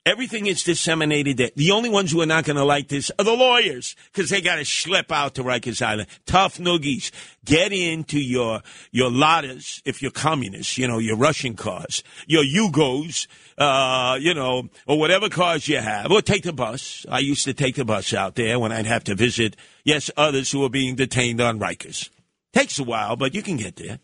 [0.07, 1.49] Everything is disseminated there.
[1.57, 4.39] The only ones who are not going to like this are the lawyers because they
[4.39, 6.07] got to schlep out to Rikers Island.
[6.25, 7.11] Tough noogies.
[7.43, 8.61] Get into your
[8.91, 13.27] your Ladas if you're communists, you know, your Russian cars, your Yugos,
[13.57, 17.05] uh, you know, or whatever cars you have, or take the bus.
[17.09, 20.49] I used to take the bus out there when I'd have to visit, yes, others
[20.49, 22.09] who are being detained on Rikers.
[22.53, 23.99] Takes a while, but you can get there.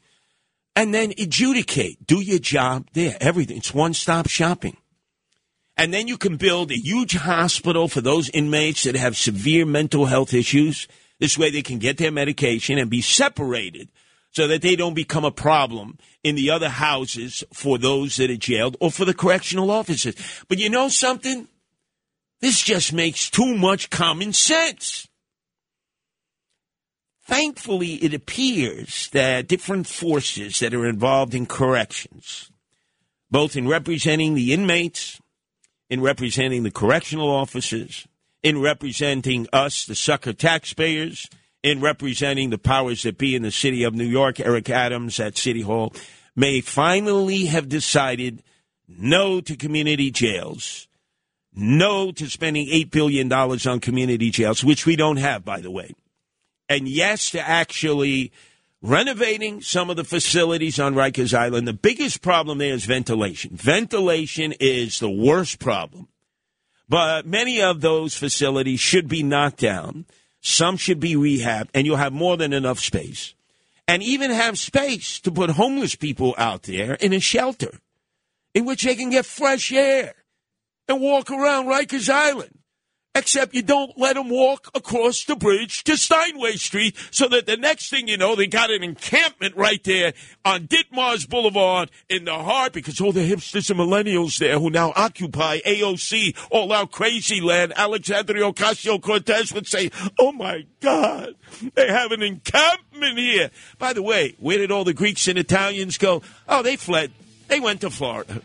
[0.75, 2.05] And then adjudicate.
[2.05, 3.15] Do your job there.
[3.21, 3.55] Everything.
[3.55, 4.75] It's one stop shopping.
[5.75, 10.05] And then you can build a huge hospital for those inmates that have severe mental
[10.05, 10.87] health issues.
[11.19, 13.89] This way they can get their medication and be separated
[14.31, 18.35] so that they don't become a problem in the other houses for those that are
[18.35, 20.15] jailed or for the correctional officers.
[20.47, 21.47] But you know something?
[22.39, 25.07] This just makes too much common sense.
[27.25, 32.51] Thankfully, it appears that different forces that are involved in corrections,
[33.31, 35.21] both in representing the inmates
[35.93, 38.07] in representing the correctional officers,
[38.41, 41.29] in representing us, the sucker taxpayers,
[41.61, 45.37] in representing the powers that be in the city of New York, Eric Adams at
[45.37, 45.93] City Hall,
[46.35, 48.41] may finally have decided
[48.87, 50.87] no to community jails,
[51.53, 55.93] no to spending $8 billion on community jails, which we don't have, by the way.
[56.67, 58.31] And yes, to actually
[58.83, 61.67] renovating some of the facilities on Rikers Island.
[61.67, 63.55] The biggest problem there is ventilation.
[63.55, 66.09] Ventilation is the worst problem.
[66.89, 70.05] But many of those facilities should be knocked down.
[70.41, 73.33] Some should be rehabbed, and you'll have more than enough space.
[73.87, 77.79] And even have space to put homeless people out there in a shelter
[78.53, 80.13] in which they can get fresh air
[80.87, 82.59] and walk around Rikers Island
[83.15, 87.57] except you don't let them walk across the bridge to Steinway Street so that the
[87.57, 90.13] next thing you know, they got an encampment right there
[90.43, 94.93] on Ditmars Boulevard in the heart because all the hipsters and millennials there who now
[94.95, 101.35] occupy AOC, all out crazy land, Alexandria Ocasio Cortez would say, oh my God,
[101.75, 103.51] they have an encampment here.
[103.77, 106.21] By the way, where did all the Greeks and Italians go?
[106.47, 107.11] Oh, they fled.
[107.47, 108.41] They went to Florida.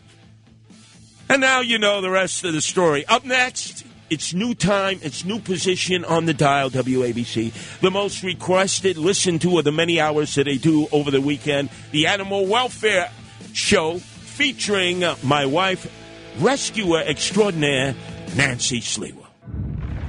[1.29, 3.05] And now you know the rest of the story.
[3.05, 4.99] Up next, it's new time.
[5.01, 7.79] It's new position on the dial, WABC.
[7.79, 11.69] The most requested, listened to, of the many hours that they do over the weekend.
[11.91, 13.11] The Animal Welfare
[13.53, 15.91] Show featuring my wife,
[16.39, 17.95] rescuer extraordinaire,
[18.37, 19.25] Nancy Sliwa.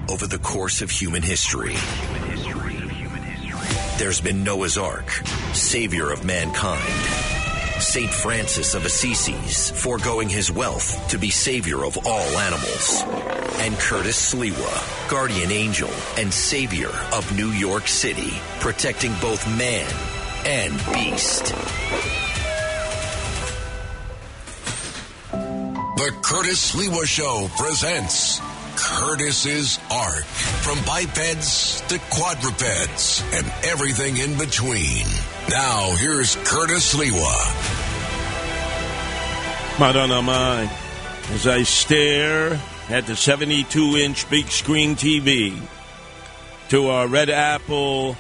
[0.09, 1.75] Over the course of human history,
[3.99, 5.11] there's been Noah's Ark,
[5.53, 7.40] savior of mankind.
[7.81, 8.11] St.
[8.11, 13.03] Francis of Assisi's, foregoing his wealth to be savior of all animals.
[13.61, 19.91] And Curtis Sliwa, guardian angel and savior of New York City, protecting both man
[20.45, 21.47] and beast.
[25.33, 28.41] The Curtis Sliwa Show presents
[28.77, 30.25] Curtis's Ark.
[30.25, 35.07] From bipeds to quadrupeds and everything in between.
[35.51, 37.37] Now, here's Curtis Sliwa.
[39.81, 40.71] Madonna mine,
[41.33, 45.61] as I stare at the 72 inch big screen TV
[46.69, 48.17] to our Red Apple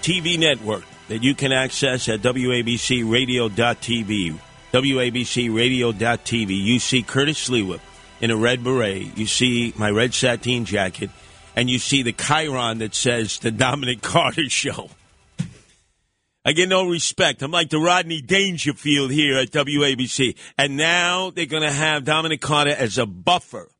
[0.00, 4.36] TV network that you can access at WABCRadio.tv.
[4.72, 6.64] WABCRadio.tv.
[6.64, 7.78] You see Curtis Sliwa
[8.20, 9.16] in a red beret.
[9.16, 11.10] You see my red sateen jacket.
[11.54, 14.90] And you see the Chiron that says The Dominic Carter Show.
[16.44, 17.42] I get no respect.
[17.42, 20.36] I'm like the Rodney Dangerfield here at WABC.
[20.58, 23.70] And now they're going to have Dominic Carter as a buffer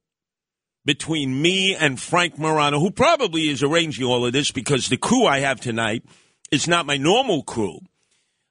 [0.84, 5.26] between me and Frank Morano, who probably is arranging all of this because the crew
[5.26, 6.04] I have tonight
[6.50, 7.80] is not my normal crew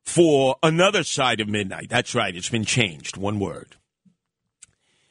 [0.03, 1.87] for another side of midnight.
[1.89, 2.35] That's right.
[2.35, 3.15] It's been changed.
[3.15, 3.75] One word.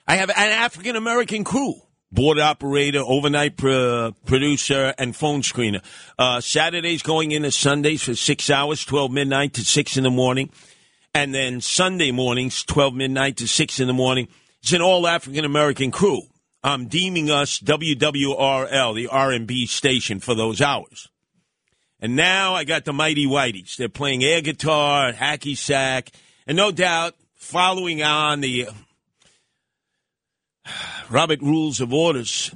[0.07, 1.75] I have an African American crew
[2.13, 5.83] board operator, overnight pr- producer, and phone screener.
[6.19, 10.51] Uh, Saturdays going into Sundays for six hours, 12 midnight to 6 in the morning.
[11.15, 14.29] And then Sunday mornings, 12 midnight to 6 in the morning.
[14.63, 16.23] It's an all African American crew.
[16.63, 21.09] I'm deeming us WWRL, the R&B station, for those hours.
[22.01, 23.77] And now I got the Mighty Whiteys.
[23.77, 26.11] They're playing air guitar, hacky sack,
[26.47, 28.69] and no doubt following on the
[31.11, 32.55] Robert Rules of Orders.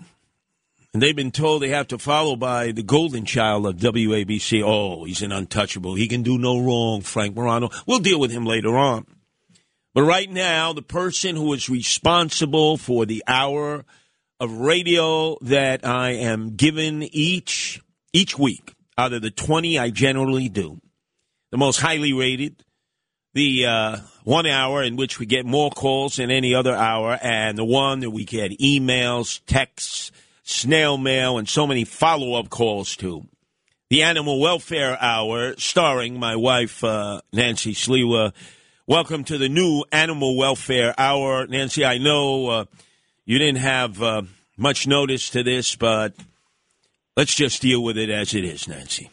[0.93, 4.63] And they've been told they have to follow by the golden child of WABC.
[4.65, 5.97] Oh, he's an untouchable.
[5.97, 7.71] He can do no wrong, Frank Morano.
[7.85, 9.07] We'll deal with him later on.
[9.93, 13.85] But right now, the person who is responsible for the hour
[14.39, 17.81] of radio that I am given each
[18.13, 20.81] each week out of the 20 I generally do,
[21.51, 22.65] the most highly rated,
[23.35, 27.59] the uh, one hour in which we get more calls than any other hour, and
[27.59, 30.12] the one that we get emails, texts,
[30.44, 33.27] snail mail, and so many follow up calls to.
[33.90, 38.32] The Animal Welfare Hour, starring my wife, uh, Nancy Sliwa.
[38.86, 41.47] Welcome to the new Animal Welfare Hour.
[41.47, 42.65] Nancy, I know uh,
[43.24, 44.23] you didn't have uh,
[44.56, 46.15] much notice to this, but
[47.16, 49.11] let's just deal with it as it is, Nancy.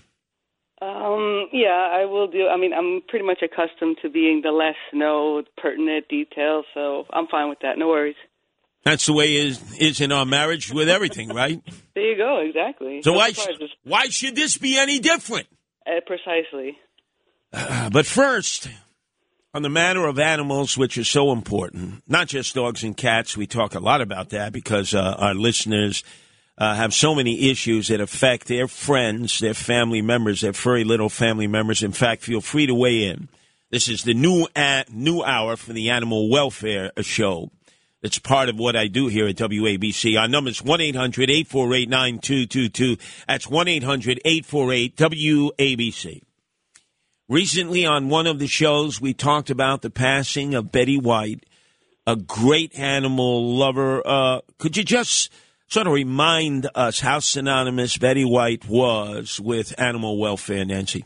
[1.42, 2.48] Um, yeah, I will do.
[2.48, 7.28] I mean, I'm pretty much accustomed to being the less know pertinent details, so I'm
[7.28, 7.78] fine with that.
[7.78, 8.16] No worries.
[8.84, 11.62] That's the way it is is in our marriage with everything, right?
[11.94, 12.40] There you go.
[12.40, 13.02] Exactly.
[13.04, 13.70] So No why surprises.
[13.84, 15.48] why should this be any different?
[15.86, 16.78] Uh, precisely.
[17.92, 18.70] But first,
[19.54, 23.36] on the matter of animals, which is so important, not just dogs and cats.
[23.36, 26.04] We talk a lot about that because uh, our listeners
[26.58, 31.10] uh, have so many issues that affect their friends, their family members, their furry little
[31.10, 31.82] family members.
[31.84, 33.30] In fact, feel free to weigh in.
[33.72, 37.52] This is the new a- new hour for the Animal Welfare Show.
[38.02, 40.20] It's part of what I do here at WABC.
[40.20, 42.98] Our number is 1 800 848 9222.
[43.28, 46.22] That's 1 800 848 WABC.
[47.30, 51.46] Recently, on one of the shows, we talked about the passing of Betty White,
[52.06, 54.06] a great animal lover.
[54.06, 55.32] Uh, could you just
[55.72, 61.06] sort of remind us how synonymous Betty White was with animal welfare, Nancy?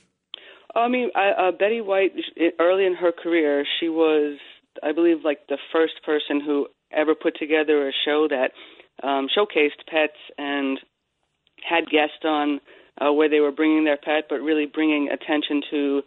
[0.76, 2.12] I mean, uh, Betty White,
[2.60, 4.38] early in her career, she was,
[4.84, 8.52] I believe, like the first person who ever put together a show that
[9.08, 10.80] um, showcased pets and
[11.68, 12.60] had guests on
[13.00, 16.02] uh, where they were bringing their pet, but really bringing attention to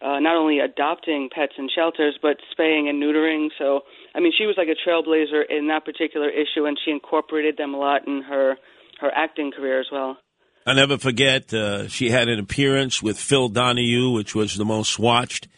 [0.00, 3.48] uh, not only adopting pets in shelters, but spaying and neutering.
[3.58, 3.80] So,
[4.16, 7.74] I mean, she was like a trailblazer in that particular issue, and she incorporated them
[7.74, 8.56] a lot in her
[9.00, 10.16] her acting career as well.
[10.66, 14.98] I'll never forget, uh, she had an appearance with Phil Donahue, which was the most
[14.98, 15.48] watched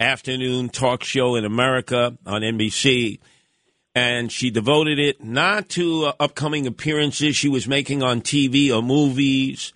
[0.00, 3.20] afternoon talk show in America on NBC.
[3.94, 8.82] And she devoted it not to uh, upcoming appearances she was making on TV or
[8.82, 9.72] movies,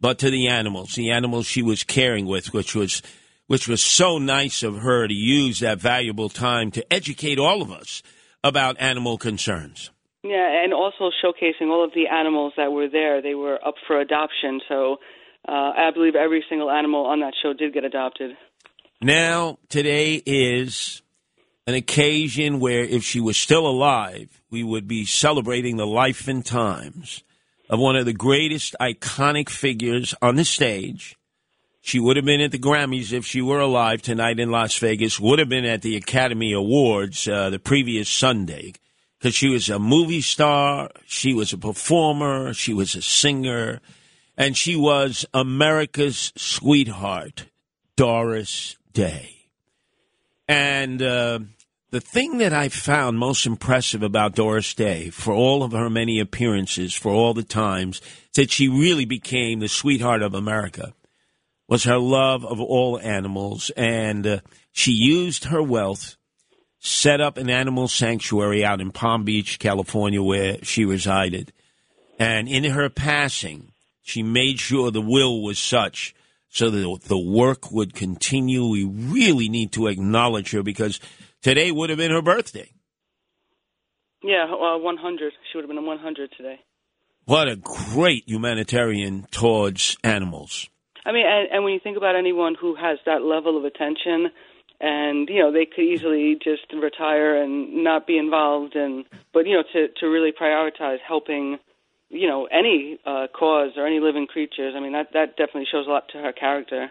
[0.00, 3.02] but to the animals, the animals she was caring with, which was
[3.46, 7.70] which was so nice of her to use that valuable time to educate all of
[7.70, 8.02] us
[8.42, 9.90] about animal concerns.
[10.22, 13.22] Yeah, and also showcasing all of the animals that were there.
[13.22, 14.96] They were up for adoption, so
[15.48, 18.32] uh, I believe every single animal on that show did get adopted.
[19.00, 21.02] Now, today is
[21.66, 26.44] an occasion where if she was still alive, we would be celebrating the life and
[26.44, 27.22] times
[27.68, 31.15] of one of the greatest iconic figures on the stage.
[31.86, 35.20] She would have been at the Grammys if she were alive tonight in Las Vegas,
[35.20, 38.72] would have been at the Academy Awards uh, the previous Sunday
[39.16, 43.80] because she was a movie star, she was a performer, she was a singer,
[44.36, 47.46] and she was America's sweetheart,
[47.94, 49.46] Doris Day.
[50.48, 51.38] And uh,
[51.92, 56.18] the thing that I found most impressive about Doris Day, for all of her many
[56.18, 58.00] appearances, for all the times
[58.34, 60.92] that she really became the sweetheart of America,
[61.68, 63.70] was her love of all animals.
[63.76, 64.40] And uh,
[64.72, 66.16] she used her wealth,
[66.78, 71.52] set up an animal sanctuary out in Palm Beach, California, where she resided.
[72.18, 73.72] And in her passing,
[74.02, 76.14] she made sure the will was such
[76.48, 78.66] so that the work would continue.
[78.66, 81.00] We really need to acknowledge her because
[81.42, 82.70] today would have been her birthday.
[84.22, 85.32] Yeah, uh, 100.
[85.50, 86.60] She would have been 100 today.
[87.26, 90.68] What a great humanitarian towards animals.
[91.06, 94.32] I mean, and, and when you think about anyone who has that level of attention,
[94.80, 99.54] and you know, they could easily just retire and not be involved, and but you
[99.54, 101.58] know, to to really prioritize helping,
[102.10, 104.74] you know, any uh, cause or any living creatures.
[104.76, 106.90] I mean, that that definitely shows a lot to her character.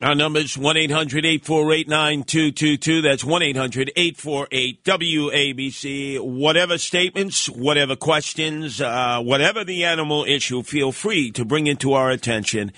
[0.00, 3.02] Our number is 1 800 848 9222.
[3.02, 6.20] That's 1 800 848 WABC.
[6.20, 11.94] Whatever statements, whatever questions, uh, whatever the animal issue, feel free to bring it to
[11.94, 12.72] our attention.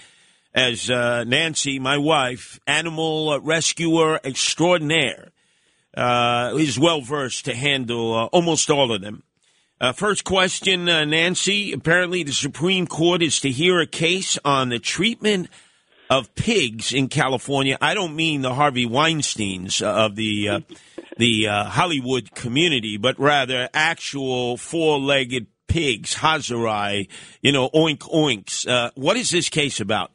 [0.53, 5.31] As uh, Nancy, my wife, animal rescuer extraordinaire,
[5.97, 9.23] uh, is well versed to handle uh, almost all of them.
[9.81, 11.73] Uh, first question, uh, Nancy.
[11.73, 15.49] Apparently, the Supreme Court is to hear a case on the treatment
[16.11, 17.79] of pigs in California.
[17.81, 20.61] I don't mean the Harvey Weinstein's of the uh,
[21.17, 27.09] the Hollywood community, but rather actual four-legged pigs, Hazarai,
[27.41, 28.67] you know, oink oinks.
[28.97, 30.11] What is this case about?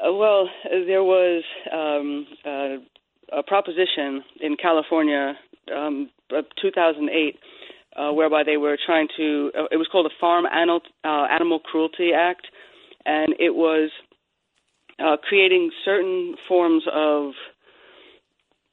[0.00, 0.48] Uh, well,
[0.86, 1.42] there was
[1.72, 5.34] um, uh, a proposition in California,
[5.74, 7.36] um, uh, 2008,
[7.96, 9.50] uh, whereby they were trying to.
[9.58, 12.46] Uh, it was called the Farm Animal, uh, Animal Cruelty Act,
[13.04, 13.90] and it was
[15.22, 17.32] creating certain forms of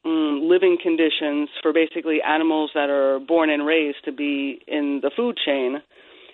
[0.05, 5.11] mm, living conditions for basically animals that are born and raised to be in the
[5.15, 5.81] food chain,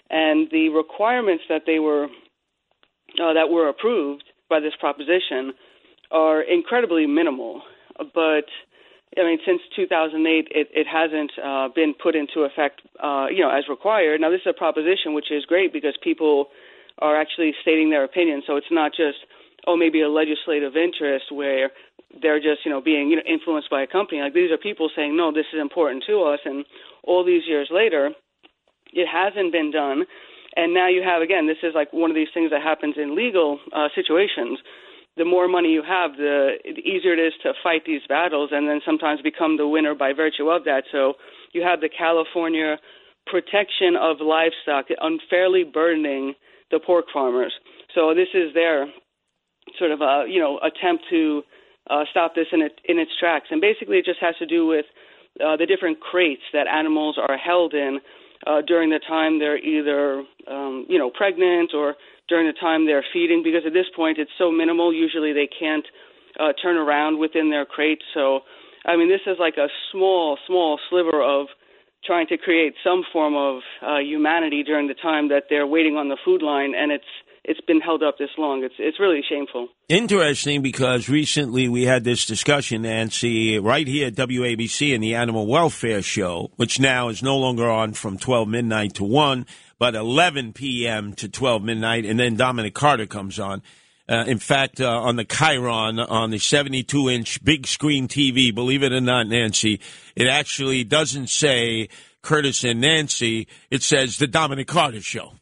[0.10, 2.08] and the requirements that they were
[3.18, 5.53] that were approved by this proposition
[6.11, 7.64] are incredibly minimal.
[7.98, 8.45] But
[9.18, 13.49] I mean, since 2008, it, it hasn't uh, been put into effect, uh, you know,
[13.49, 14.22] as required.
[14.22, 16.48] Now, this is a proposition which is great because people
[16.99, 18.44] are actually stating their opinion.
[18.48, 19.18] So it's not just,
[19.68, 21.72] oh, maybe a legislative interest where
[22.22, 24.22] they're just, you know, being you know influenced by a company.
[24.22, 26.40] Like these are people saying, no, this is important to us.
[26.45, 26.65] And
[27.03, 28.11] all these years later,
[28.94, 30.06] it hasn't been done.
[30.56, 33.15] And now you have again, this is like one of these things that happens in
[33.15, 34.60] legal uh, situations
[35.18, 38.80] the more money you have, the easier it is to fight these battles and then
[38.86, 40.84] sometimes become the winner by virtue of that.
[40.91, 41.15] So
[41.52, 42.78] you have the California
[43.28, 46.34] protection of livestock unfairly burdening
[46.72, 47.53] the pork farmers.
[47.94, 48.88] So this is their
[49.78, 51.44] sort of a you know attempt to
[51.90, 53.48] uh, stop this in, it, in its tracks.
[53.52, 54.86] And basically, it just has to do with
[55.44, 57.99] uh, the different crates that animals are held in
[58.48, 61.96] uh, during the time they're either um, you know pregnant or
[62.28, 64.94] during the time they're feeding because at this point it's so minimal.
[64.94, 65.86] Usually they can't
[66.40, 68.02] uh, turn around within their crate.
[68.14, 68.42] So,
[68.86, 71.48] I mean, this is like a small, small sliver of
[72.06, 76.10] trying to create some form of uh, humanity during the time that they're waiting on
[76.10, 77.04] the food line, and it's
[77.44, 78.64] it's been held up this long.
[78.64, 79.70] It's it's really shameful.
[79.90, 85.48] Interesting because recently we had this discussion, Nancy, right here at WABC in the Animal
[85.48, 89.46] Welfare Show, which now is no longer on from 12 midnight to 1
[89.82, 91.12] but 11 p.m.
[91.14, 93.64] to 12 midnight, and then Dominic Carter comes on.
[94.08, 98.84] Uh, in fact, uh, on the Chiron, on the 72 inch big screen TV, believe
[98.84, 99.82] it or not, Nancy,
[100.16, 101.90] it actually doesn't say
[102.22, 103.48] Curtis and Nancy.
[103.72, 105.34] It says the Dominic Carter Show.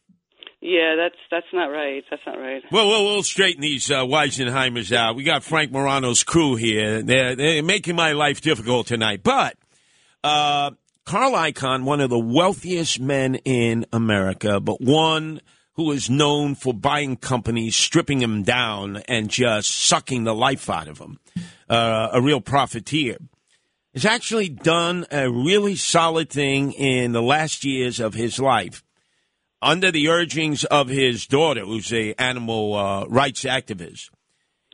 [0.61, 2.03] Yeah, that's that's not right.
[2.09, 2.61] That's not right.
[2.69, 5.15] Well, we'll, we'll straighten these uh, Weisenheimers out.
[5.15, 7.01] We got Frank Morano's crew here.
[7.01, 9.23] They're, they're making my life difficult tonight.
[9.23, 9.55] But
[10.21, 10.71] uh,
[11.05, 15.39] Carl Icahn, one of the wealthiest men in America, but one
[15.73, 20.89] who is known for buying companies, stripping them down, and just sucking the life out
[20.89, 21.21] of them,
[21.69, 23.15] uh, a real profiteer,
[23.93, 28.83] has actually done a really solid thing in the last years of his life.
[29.61, 34.09] Under the urgings of his daughter, who's a animal uh, rights activist,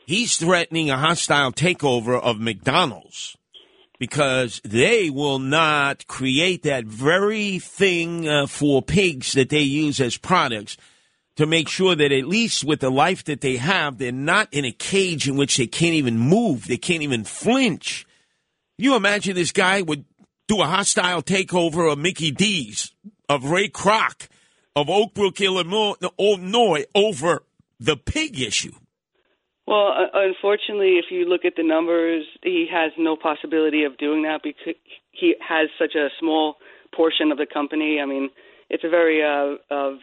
[0.05, 3.35] he's threatening a hostile takeover of McDonald's
[3.97, 10.17] because they will not create that very thing uh, for pigs that they use as
[10.17, 10.77] products
[11.35, 14.65] to make sure that at least with the life that they have, they're not in
[14.65, 18.05] a cage in which they can't even move, they can't even flinch.
[18.77, 20.05] You imagine this guy would
[20.47, 22.91] do a hostile takeover of Mickey D's,
[23.27, 24.27] of Ray Kroc,
[24.75, 27.43] of Oak Brook, Illinois over
[27.79, 28.73] the pig issue.
[29.67, 34.41] Well, unfortunately, if you look at the numbers, he has no possibility of doing that
[34.43, 34.75] because
[35.11, 36.55] he has such a small
[36.95, 37.99] portion of the company.
[37.99, 38.29] I mean,
[38.69, 39.95] it's a very uh, uh,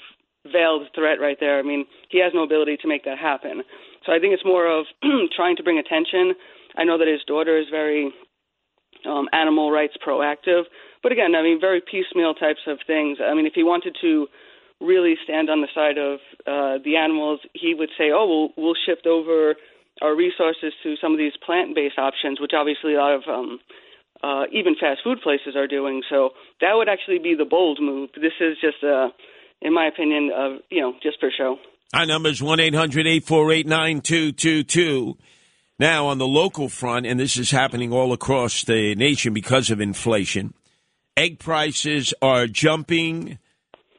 [0.51, 1.61] veiled threat right there.
[1.61, 3.63] I mean, he has no ability to make that happen.
[4.05, 4.87] So I think it's more of
[5.37, 6.35] trying to bring attention.
[6.77, 8.13] I know that his daughter is very
[9.07, 10.63] um, animal rights proactive,
[11.03, 13.19] but again, I mean, very piecemeal types of things.
[13.23, 14.27] I mean, if he wanted to
[14.83, 18.79] really stand on the side of uh, the animals, he would say, "Oh, we'll we'll
[18.87, 19.55] shift over
[20.01, 23.61] our resources to some of these plant-based options," which obviously a lot of um,
[24.23, 26.03] uh, even fast food places are doing.
[26.11, 26.31] So
[26.61, 28.11] that would actually be the bold move.
[28.15, 29.09] This is just, uh,
[29.61, 30.31] in my opinion,
[30.71, 31.59] you know, just for show.
[31.95, 35.19] Our number is one eight hundred eight four eight nine two two two.
[35.79, 39.81] Now, on the local front, and this is happening all across the nation because of
[39.81, 40.55] inflation,
[41.17, 43.39] egg prices are jumping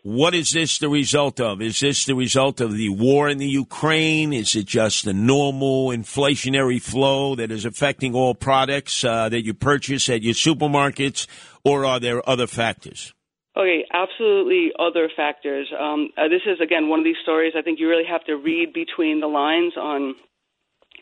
[0.03, 1.61] what is this the result of?
[1.61, 4.33] Is this the result of the war in the Ukraine?
[4.33, 9.53] Is it just the normal inflationary flow that is affecting all products uh, that you
[9.53, 11.25] purchase at your supermarkets,
[11.63, 13.13] or are there other factors?
[13.55, 15.71] Okay, absolutely other factors.
[15.79, 18.35] Um, uh, this is, again, one of these stories I think you really have to
[18.35, 20.15] read between the lines on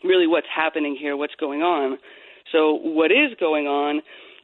[0.04, 1.98] really what's happening here, what's going on.
[2.52, 3.98] So, what is going on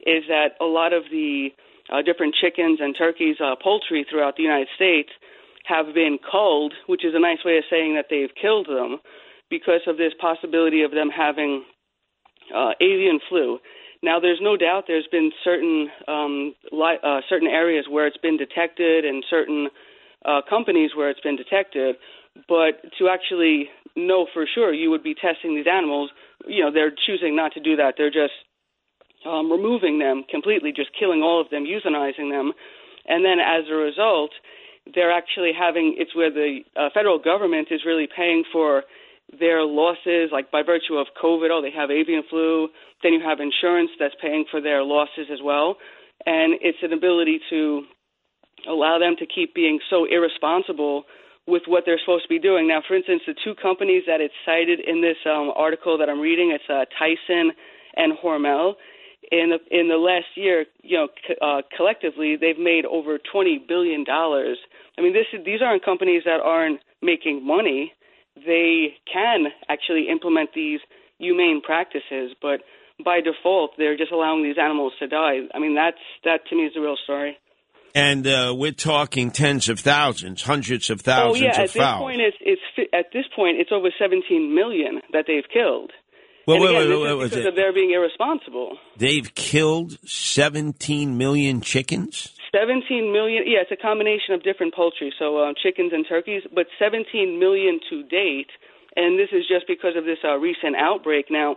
[0.05, 1.49] is that a lot of the
[1.91, 5.09] uh, different chickens and turkeys, uh, poultry throughout the United States
[5.65, 8.97] have been culled, which is a nice way of saying that they've killed them
[9.49, 11.63] because of this possibility of them having
[12.55, 13.59] uh, avian flu.
[14.01, 18.37] Now, there's no doubt there's been certain um, li- uh, certain areas where it's been
[18.37, 19.69] detected and certain
[20.25, 21.95] uh, companies where it's been detected,
[22.47, 26.11] but to actually know for sure, you would be testing these animals.
[26.47, 27.95] You know, they're choosing not to do that.
[27.97, 28.33] They're just
[29.25, 32.53] um, removing them completely, just killing all of them, euthanizing them,
[33.07, 34.31] and then as a result,
[34.93, 38.83] they're actually having it's where the uh, federal government is really paying for
[39.39, 41.49] their losses, like by virtue of COVID.
[41.51, 42.69] Oh, they have avian flu.
[43.03, 45.77] Then you have insurance that's paying for their losses as well,
[46.25, 47.83] and it's an ability to
[48.67, 51.03] allow them to keep being so irresponsible
[51.47, 52.67] with what they're supposed to be doing.
[52.67, 56.19] Now, for instance, the two companies that it's cited in this um, article that I'm
[56.19, 57.51] reading, it's uh, Tyson
[57.95, 58.73] and Hormel.
[59.31, 63.63] In the in the last year, you know, co- uh, collectively, they've made over twenty
[63.65, 64.57] billion dollars.
[64.97, 67.93] I mean, this these aren't companies that aren't making money.
[68.35, 70.79] They can actually implement these
[71.19, 72.61] humane practices, but
[73.03, 75.47] by default, they're just allowing these animals to die.
[75.53, 77.37] I mean, that's that to me is the real story.
[77.95, 81.93] And uh, we're talking tens of thousands, hundreds of thousands oh yeah, of at this
[81.97, 85.91] point, it's it's at this point it's over 17 million that they've killed.
[86.49, 88.77] Well, and wait, again, wait, wait, was because it- of their being irresponsible.
[88.97, 92.33] They've killed 17 million chickens?
[92.51, 93.43] 17 million.
[93.45, 97.79] Yeah, it's a combination of different poultry, so um, chickens and turkeys, but 17 million
[97.89, 98.49] to date.
[98.95, 101.27] And this is just because of this uh, recent outbreak.
[101.29, 101.55] Now,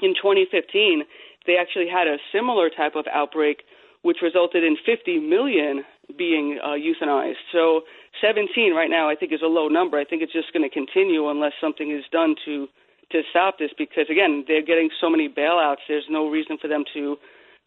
[0.00, 1.02] in 2015,
[1.46, 3.64] they actually had a similar type of outbreak,
[4.02, 5.84] which resulted in 50 million
[6.16, 7.42] being uh, euthanized.
[7.50, 7.82] So
[8.20, 9.98] 17 right now, I think, is a low number.
[9.98, 12.68] I think it's just going to continue unless something is done to
[13.12, 13.70] to stop this.
[13.78, 15.84] Because again, they're getting so many bailouts.
[15.88, 17.16] There's no reason for them to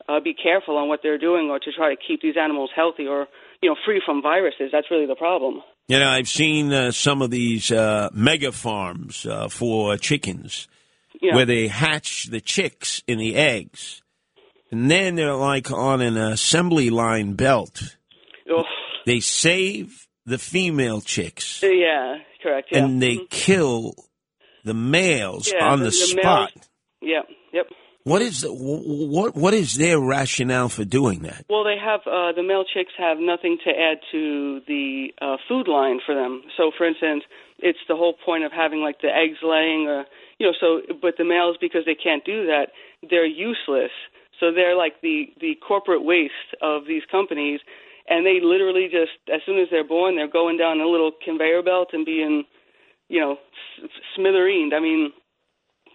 [0.10, 3.08] uh, be careful on what they're doing or to try to keep these animals healthy
[3.08, 3.28] or
[3.62, 4.70] you know free from viruses.
[4.72, 5.62] That's really the problem.
[5.88, 10.68] You know, I've seen uh, some of these uh, mega farms uh, for chickens
[11.22, 11.36] Yeah.
[11.36, 14.02] where they hatch the chicks in the eggs.
[14.72, 17.98] And then they're like on an assembly line belt.
[18.50, 18.64] Oh,
[19.06, 22.70] They save the female chicks yeah, correct.
[22.72, 22.80] Yeah.
[22.86, 23.94] and they kill
[24.66, 26.52] the males Yeah, on the, the- spot.
[26.56, 26.70] males-
[27.02, 27.22] yeah.
[27.54, 27.68] Yep.
[28.04, 31.46] What is the, what what is their rationale for doing that?
[31.50, 35.68] Well, they have uh, the male chicks have nothing to add to the uh, food
[35.68, 36.44] line for them.
[36.56, 37.24] So, for instance,
[37.58, 40.06] it's the whole point of having like the eggs laying, or
[40.38, 40.54] you know.
[40.60, 42.68] So, but the males because they can't do that,
[43.10, 43.90] they're useless.
[44.40, 47.60] So they're like the the corporate waste of these companies,
[48.08, 51.64] and they literally just as soon as they're born, they're going down a little conveyor
[51.64, 52.44] belt and being,
[53.08, 53.38] you know,
[54.18, 54.74] smithereened.
[54.74, 55.12] I mean,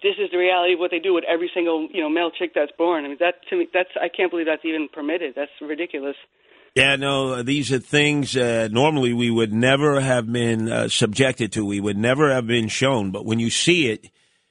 [0.02, 2.52] this is the reality of what they do with every single you know male chick
[2.54, 3.04] that's born.
[3.04, 5.34] I mean that to me that's I can't believe that's even permitted.
[5.36, 6.16] That's ridiculous.
[6.76, 11.66] Yeah, no, these are things uh, normally we would never have been uh, subjected to.
[11.66, 13.10] We would never have been shown.
[13.10, 14.08] But when you see it,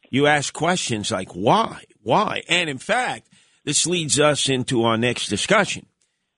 [0.09, 1.83] you ask questions like, why?
[2.01, 2.43] Why?
[2.49, 3.29] And in fact,
[3.63, 5.85] this leads us into our next discussion.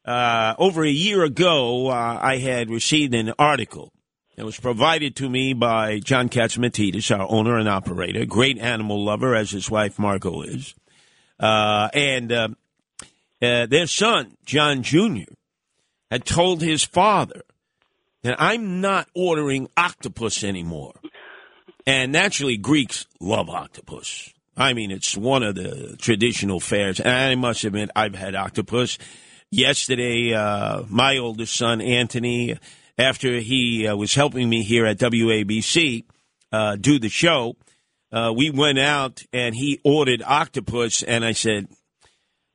[0.05, 3.91] Uh, over a year ago, uh, I had received an article
[4.41, 9.35] that was provided to me by John Catsimatidis, our owner and operator, great animal lover,
[9.35, 10.73] as his wife Margo is.
[11.39, 12.47] Uh, and uh,
[13.39, 15.31] uh, their son, John Jr.,
[16.09, 17.43] had told his father
[18.23, 20.95] that I'm not ordering octopus anymore.
[21.85, 24.33] And naturally, Greeks love octopus.
[24.57, 26.99] I mean, it's one of the traditional fares.
[26.99, 28.97] And I must admit, I've had octopus.
[29.51, 32.57] Yesterday, uh, my oldest son, Anthony,
[32.97, 36.05] after he uh, was helping me here at WABC
[36.51, 37.55] uh, do the show,
[38.11, 41.03] uh, we went out and he ordered octopus.
[41.03, 41.67] And I said,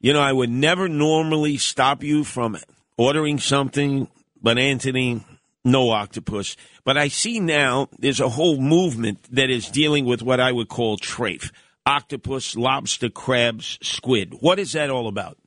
[0.01, 2.59] you know, I would never normally stop you from
[2.97, 4.09] ordering something,
[4.41, 5.25] but Anthony,
[5.65, 6.57] no octopus.
[6.85, 10.69] But I see now there's a whole movement that is dealing with what I would
[10.69, 11.51] call trafe
[11.87, 14.35] octopus, lobster, crabs, squid.
[14.41, 15.39] What is that all about?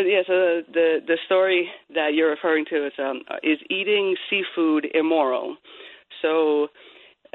[0.00, 4.86] Uh, yeah, so the the story that you're referring to is um, is eating seafood
[4.94, 5.56] immoral.
[6.22, 6.68] So,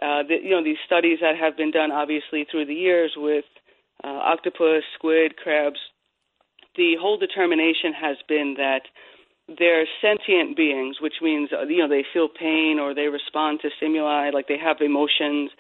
[0.02, 3.46] uh, the, you know, these studies that have been done, obviously through the years with
[4.04, 5.80] uh, octopus, squid, crabs,
[6.76, 8.82] the whole determination has been that
[9.58, 13.70] they're sentient beings, which means uh, you know they feel pain or they respond to
[13.78, 15.52] stimuli, like they have emotions.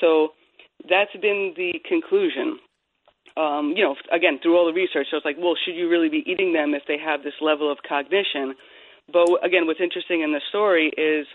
[0.00, 0.30] So
[0.88, 2.58] that's been the conclusion
[3.38, 6.08] um, you know, again, through all the research, so it's like, well, should you really
[6.08, 8.54] be eating them if they have this level of cognition?
[9.10, 11.26] But again, what's interesting in the story is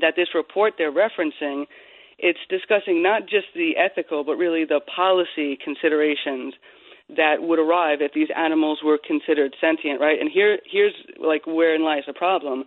[0.00, 1.66] that this report they're referencing,
[2.18, 6.54] it's discussing not just the ethical, but really the policy considerations
[7.16, 10.20] that would arrive if these animals were considered sentient, right?
[10.20, 12.64] And here, here's like wherein lies the problem.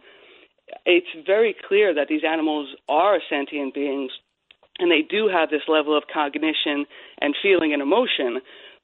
[0.85, 4.11] It's very clear that these animals are sentient beings
[4.81, 6.85] and they do have this level of cognition
[7.21, 8.41] and feeling and emotion.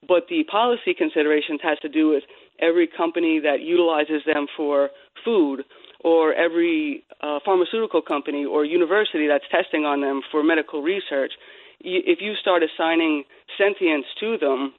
[0.07, 2.23] But the policy considerations has to do with
[2.61, 4.89] every company that utilizes them for
[5.25, 5.63] food,
[6.01, 11.33] or every uh, pharmaceutical company or university that's testing on them for medical research.
[11.81, 13.23] If you start assigning
[13.57, 14.73] sentience to them,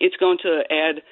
[0.00, 1.02] it's going to add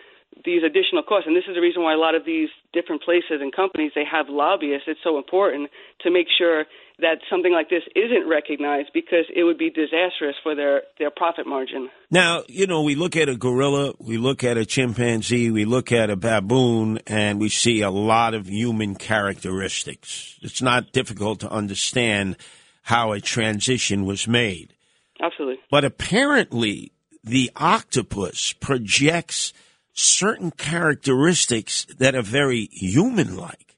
[0.44, 1.26] these additional costs.
[1.26, 4.04] And this is the reason why a lot of these different places and companies they
[4.10, 4.88] have lobbyists.
[4.88, 5.70] It's so important
[6.00, 6.64] to make sure
[6.98, 11.46] that something like this isn't recognized because it would be disastrous for their their profit
[11.46, 11.90] margin.
[12.10, 15.92] Now, you know, we look at a gorilla, we look at a chimpanzee, we look
[15.92, 20.38] at a baboon, and we see a lot of human characteristics.
[20.42, 22.36] It's not difficult to understand
[22.82, 24.74] how a transition was made.
[25.20, 25.58] Absolutely.
[25.70, 26.92] But apparently,
[27.22, 29.52] the octopus projects
[29.94, 33.76] certain characteristics that are very human like.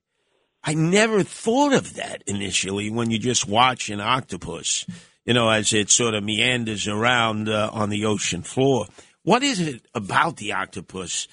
[0.64, 4.84] I never thought of that initially when you just watch an octopus,
[5.24, 8.86] you know, as it sort of meanders around uh, on the ocean floor.
[9.22, 11.28] What is it about the octopus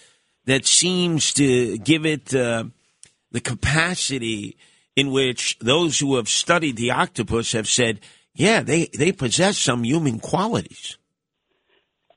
[0.45, 2.65] that seems to give it uh,
[3.31, 4.57] the capacity
[4.95, 8.01] in which those who have studied the octopus have said,
[8.35, 10.97] yeah, they, they possess some human qualities?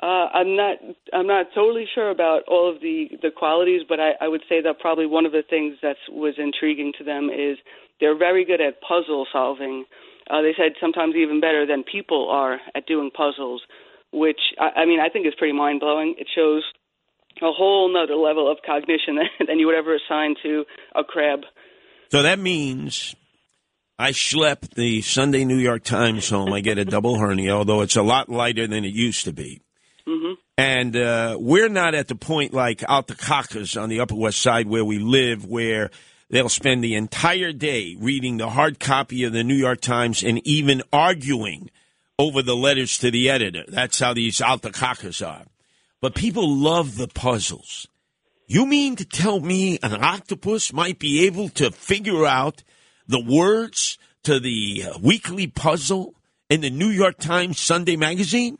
[0.02, 0.76] Uh, I'm not.
[1.14, 4.60] I'm not totally sure about all of the the qualities, but I, I would say
[4.60, 7.56] that probably one of the things that was intriguing to them is
[7.98, 9.86] they're very good at puzzle solving.
[10.28, 13.62] Uh, they said sometimes even better than people are at doing puzzles,
[14.12, 16.14] which I, I mean I think is pretty mind blowing.
[16.18, 16.62] It shows
[17.40, 20.64] a whole nother level of cognition than you would ever assign to
[20.94, 21.40] a crab.
[22.10, 23.16] So that means
[23.98, 26.52] I schlep the Sunday New York Times home.
[26.52, 29.62] I get a double hernia, although it's a lot lighter than it used to be.
[30.08, 30.34] Mm-hmm.
[30.56, 34.84] And uh, we're not at the point like Altakakas on the Upper West Side where
[34.84, 35.90] we live, where
[36.30, 40.40] they'll spend the entire day reading the hard copy of the New York Times and
[40.46, 41.70] even arguing
[42.18, 43.64] over the letters to the editor.
[43.68, 45.44] That's how these Altakakas are.
[46.00, 47.88] But people love the puzzles.
[48.46, 52.62] You mean to tell me an octopus might be able to figure out
[53.08, 56.14] the words to the uh, weekly puzzle
[56.48, 58.58] in the New York Times Sunday magazine?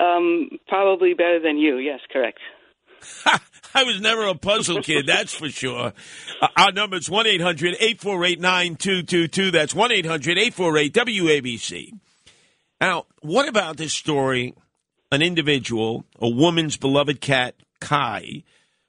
[0.00, 1.78] Um, probably better than you.
[1.78, 2.40] Yes, correct.
[3.74, 5.92] I was never a puzzle kid, that's for sure.
[6.40, 9.50] Uh, our number is 1 800 848 9222.
[9.50, 11.92] That's 1 800 848 WABC.
[12.80, 14.54] Now, what about this story?
[15.12, 18.44] An individual, a woman's beloved cat, Kai,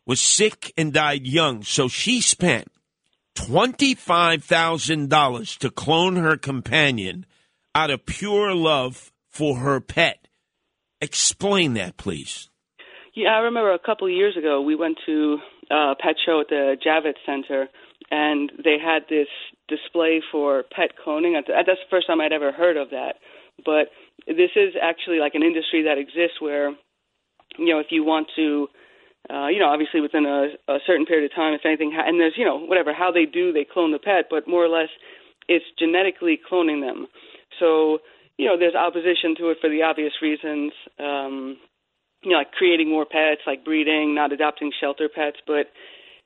[0.06, 2.68] was sick and died young, so she spent
[3.36, 7.26] $25,000 to clone her companion
[7.74, 10.28] out of pure love for her pet.
[11.02, 12.50] Explain that, please.
[13.16, 15.38] Yeah, I remember a couple of years ago we went to
[15.70, 17.68] a pet show at the Javits Center,
[18.10, 19.28] and they had this
[19.68, 21.34] display for pet cloning.
[21.34, 23.16] That's the first time I'd ever heard of that.
[23.66, 23.90] But
[24.28, 26.70] this is actually like an industry that exists where,
[27.58, 28.68] you know, if you want to,
[29.30, 32.20] uh, you know, obviously within a, a certain period of time, if anything, ha- and
[32.20, 34.90] there's, you know, whatever, how they do, they clone the pet, but more or less
[35.48, 37.08] it's genetically cloning them.
[37.60, 38.00] So
[38.38, 40.74] you know, there's opposition to it for the obvious reasons.
[41.00, 41.58] Um,
[42.24, 45.38] you know, like creating more pets, like breeding, not adopting shelter pets.
[45.46, 45.68] But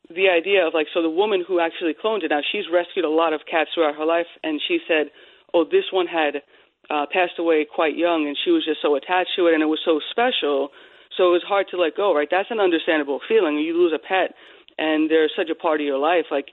[0.09, 3.09] the idea of like, so the woman who actually cloned it, now she's rescued a
[3.09, 5.07] lot of cats throughout her life, and she said,
[5.53, 6.43] oh, this one had
[6.89, 9.71] uh, passed away quite young, and she was just so attached to it, and it
[9.71, 10.69] was so special,
[11.17, 12.13] so it was hard to let go.
[12.13, 12.27] Right?
[12.29, 13.57] That's an understandable feeling.
[13.57, 14.35] You lose a pet,
[14.77, 16.25] and they're such a part of your life.
[16.29, 16.51] Like,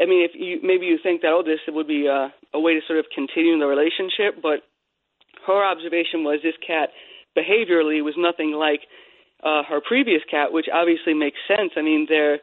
[0.00, 2.72] I mean, if you maybe you think that oh, this would be a, a way
[2.72, 4.64] to sort of continue the relationship, but
[5.46, 6.88] her observation was this cat
[7.36, 8.80] behaviorally was nothing like
[9.44, 11.72] uh, her previous cat, which obviously makes sense.
[11.76, 12.40] I mean, they're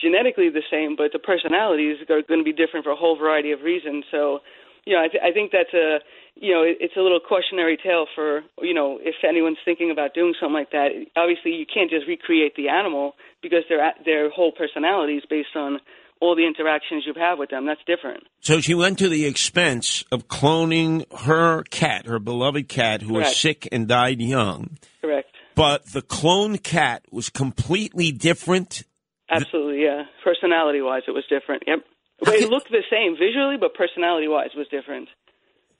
[0.00, 3.50] genetically the same, but the personalities are going to be different for a whole variety
[3.50, 4.04] of reasons.
[4.10, 4.38] So,
[4.86, 5.98] you know, I, th- I think that's a,
[6.38, 10.34] you know, it's a little cautionary tale for, you know, if anyone's thinking about doing
[10.38, 10.94] something like that.
[11.16, 15.82] Obviously, you can't just recreate the animal because their their whole personality is based on
[16.20, 17.66] all the interactions you have had with them.
[17.66, 18.24] That's different.
[18.40, 23.28] So she went to the expense of cloning her cat, her beloved cat, who Correct.
[23.28, 24.78] was sick and died young.
[25.00, 25.28] Correct.
[25.54, 28.84] But the cloned cat was completely different.
[29.30, 30.04] Absolutely, yeah.
[30.24, 31.64] Personality wise, it was different.
[31.66, 31.80] Yep.
[32.24, 35.08] They looked the same visually, but personality wise was different.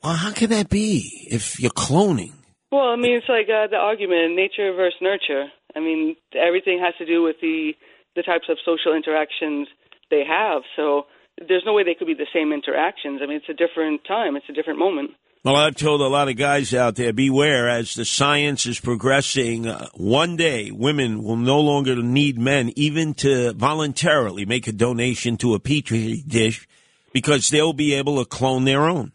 [0.02, 2.32] Well, how can that be if you're cloning?
[2.70, 5.46] Well, I mean, it's like uh, the argument nature versus nurture.
[5.74, 7.72] I mean, everything has to do with the
[8.14, 9.68] the types of social interactions
[10.10, 10.62] they have.
[10.76, 11.06] So
[11.46, 13.20] there's no way they could be the same interactions.
[13.22, 14.36] I mean, it's a different time.
[14.36, 15.12] It's a different moment.
[15.44, 19.68] Well, I've told a lot of guys out there beware as the science is progressing.
[19.68, 25.36] Uh, one day, women will no longer need men even to voluntarily make a donation
[25.38, 26.66] to a petri dish
[27.12, 29.12] because they'll be able to clone their own.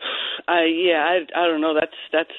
[0.48, 1.74] I yeah, I I don't know.
[1.74, 2.30] That's that's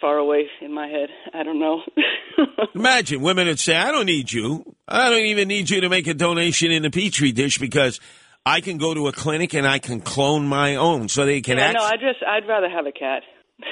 [0.00, 1.08] far away in my head.
[1.32, 1.82] I don't know.
[2.74, 4.76] Imagine women would say, "I don't need you.
[4.88, 8.00] I don't even need you to make a donation in a petri dish because
[8.44, 11.58] I can go to a clinic and I can clone my own, so they can
[11.58, 13.22] yeah, act." no, I just I'd rather have a cat.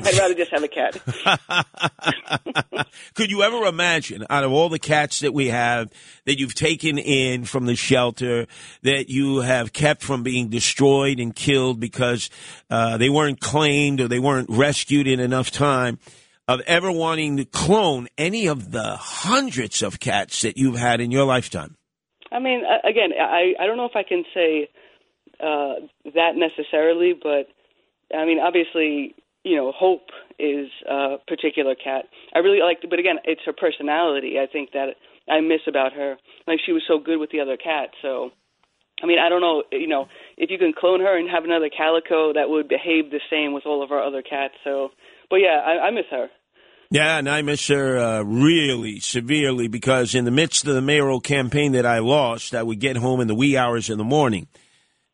[0.04, 1.00] I'd rather just have a cat.
[3.14, 5.90] Could you ever imagine, out of all the cats that we have
[6.24, 8.46] that you've taken in from the shelter,
[8.82, 12.30] that you have kept from being destroyed and killed because
[12.70, 15.98] uh, they weren't claimed or they weren't rescued in enough time,
[16.48, 21.10] of ever wanting to clone any of the hundreds of cats that you've had in
[21.10, 21.76] your lifetime?
[22.30, 24.68] I mean, again, I I don't know if I can say
[25.40, 27.48] uh, that necessarily, but
[28.14, 29.14] I mean, obviously,
[29.44, 30.08] you know, Hope
[30.38, 32.06] is a particular cat.
[32.34, 34.36] I really like, but again, it's her personality.
[34.42, 34.96] I think that
[35.28, 36.16] I miss about her.
[36.46, 37.92] Like she was so good with the other cats.
[38.02, 38.30] So,
[39.02, 40.06] I mean, I don't know, you know,
[40.36, 43.66] if you can clone her and have another calico that would behave the same with
[43.66, 44.54] all of our other cats.
[44.64, 44.90] So,
[45.30, 46.28] but yeah, I, I miss her.
[46.90, 51.20] Yeah, and I miss her uh, really severely because in the midst of the mayoral
[51.20, 54.46] campaign that I lost, I would get home in the wee hours in the morning.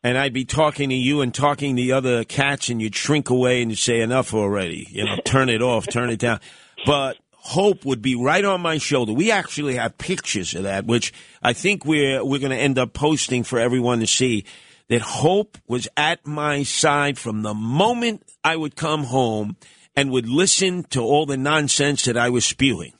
[0.03, 3.29] And I'd be talking to you and talking to the other cats, and you'd shrink
[3.29, 4.87] away and you'd say, Enough already.
[4.89, 6.39] You know, turn it off, turn it down.
[6.85, 9.13] But Hope would be right on my shoulder.
[9.13, 12.93] We actually have pictures of that, which I think we're, we're going to end up
[12.93, 14.45] posting for everyone to see.
[14.89, 19.55] That Hope was at my side from the moment I would come home
[19.95, 22.93] and would listen to all the nonsense that I was spewing.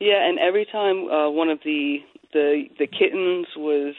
[0.00, 1.98] Yeah, and every time uh, one of the
[2.32, 3.94] the the kittens was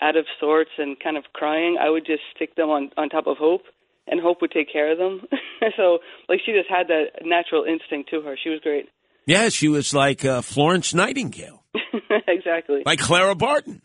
[0.00, 3.26] out of sorts and kind of crying, I would just stick them on on top
[3.26, 3.62] of Hope,
[4.06, 5.22] and Hope would take care of them.
[5.76, 5.98] so,
[6.28, 8.36] like, she just had that natural instinct to her.
[8.42, 8.88] She was great.
[9.26, 11.64] Yeah, she was like uh, Florence Nightingale,
[12.28, 12.82] exactly.
[12.86, 13.82] like Clara Barton.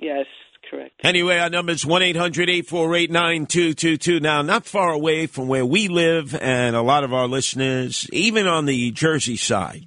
[0.00, 0.26] Yes,
[0.68, 0.94] correct.
[1.04, 4.20] Anyway, our number is 1 800 848 9222.
[4.20, 8.46] Now, not far away from where we live and a lot of our listeners, even
[8.46, 9.86] on the Jersey side,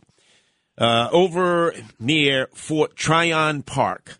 [0.77, 4.17] uh, over near Fort Tryon Park,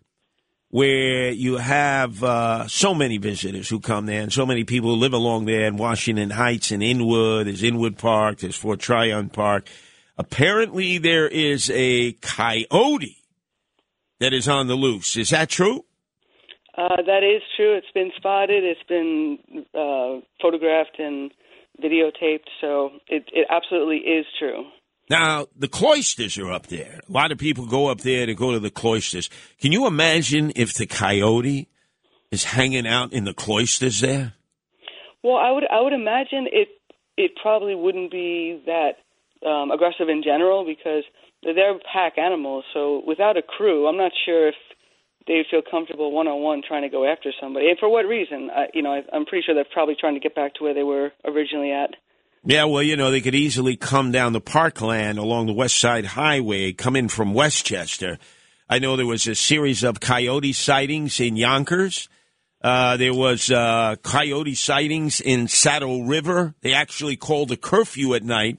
[0.76, 4.96] where you have uh, so many visitors who come there and so many people who
[4.96, 7.46] live along there in Washington Heights and Inwood.
[7.46, 9.70] There's Inwood Park, there's Fort Tryon Park.
[10.18, 13.22] Apparently, there is a coyote
[14.20, 15.16] that is on the loose.
[15.16, 15.86] Is that true?
[16.76, 17.74] Uh, that is true.
[17.74, 18.62] It's been spotted.
[18.62, 19.38] It's been
[19.72, 21.32] uh, photographed and
[21.82, 22.50] videotaped.
[22.60, 24.66] So it, it absolutely is true.
[25.08, 27.00] Now, the cloisters are up there.
[27.08, 29.30] A lot of people go up there to go to the cloisters.
[29.60, 31.68] Can you imagine if the coyote
[32.30, 34.34] is hanging out in the cloisters there?
[35.22, 36.68] Well, I would I would imagine it
[37.16, 38.98] it probably wouldn't be that
[39.48, 41.04] um, aggressive in general because
[41.42, 42.64] they're pack animals.
[42.74, 44.54] So without a crew, I'm not sure if
[45.26, 47.68] they feel comfortable one on one trying to go after somebody.
[47.68, 48.50] And for what reason?
[48.54, 50.74] I, you know, I, I'm pretty sure they're probably trying to get back to where
[50.74, 51.90] they were originally at.
[52.48, 56.04] Yeah, well, you know, they could easily come down the parkland along the West Side
[56.04, 58.18] Highway, come in from Westchester.
[58.68, 62.08] I know there was a series of coyote sightings in Yonkers.
[62.62, 66.54] Uh, there was uh, coyote sightings in Saddle River.
[66.60, 68.58] They actually called a curfew at night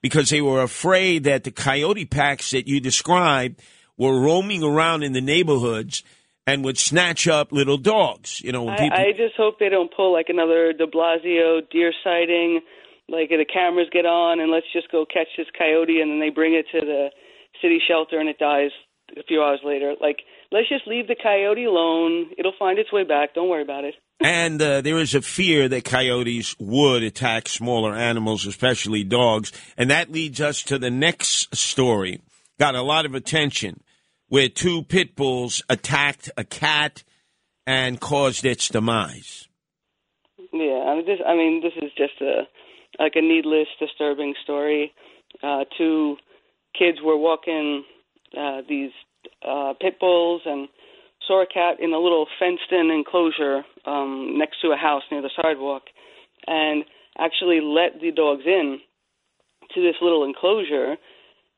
[0.00, 3.60] because they were afraid that the coyote packs that you described
[3.98, 6.02] were roaming around in the neighborhoods
[6.46, 8.40] and would snatch up little dogs.
[8.40, 8.98] You know, people.
[8.98, 12.62] I, I just hope they don't pull like another De Blasio deer sighting.
[13.08, 16.30] Like the cameras get on and let's just go catch this coyote, and then they
[16.30, 17.08] bring it to the
[17.62, 18.70] city shelter and it dies
[19.16, 19.94] a few hours later.
[20.00, 20.18] Like
[20.52, 22.30] let's just leave the coyote alone.
[22.36, 23.34] It'll find its way back.
[23.34, 23.94] Don't worry about it.
[24.20, 29.52] And uh, there is a fear that coyotes would attack smaller animals, especially dogs.
[29.76, 32.20] And that leads us to the next story.
[32.58, 33.80] Got a lot of attention
[34.26, 37.04] where two pit bulls attacked a cat
[37.64, 39.46] and caused its demise.
[40.52, 41.20] Yeah, I mean this.
[41.24, 42.42] I mean this is just a
[42.98, 44.92] like a needless, disturbing story.
[45.42, 46.16] Uh, two
[46.78, 47.84] kids were walking
[48.36, 48.90] uh, these
[49.46, 50.68] uh, pit bulls and
[51.26, 55.30] saw a cat in a little fenced-in enclosure um, next to a house near the
[55.40, 55.82] sidewalk,
[56.46, 56.84] and
[57.18, 58.78] actually let the dogs in
[59.74, 60.96] to this little enclosure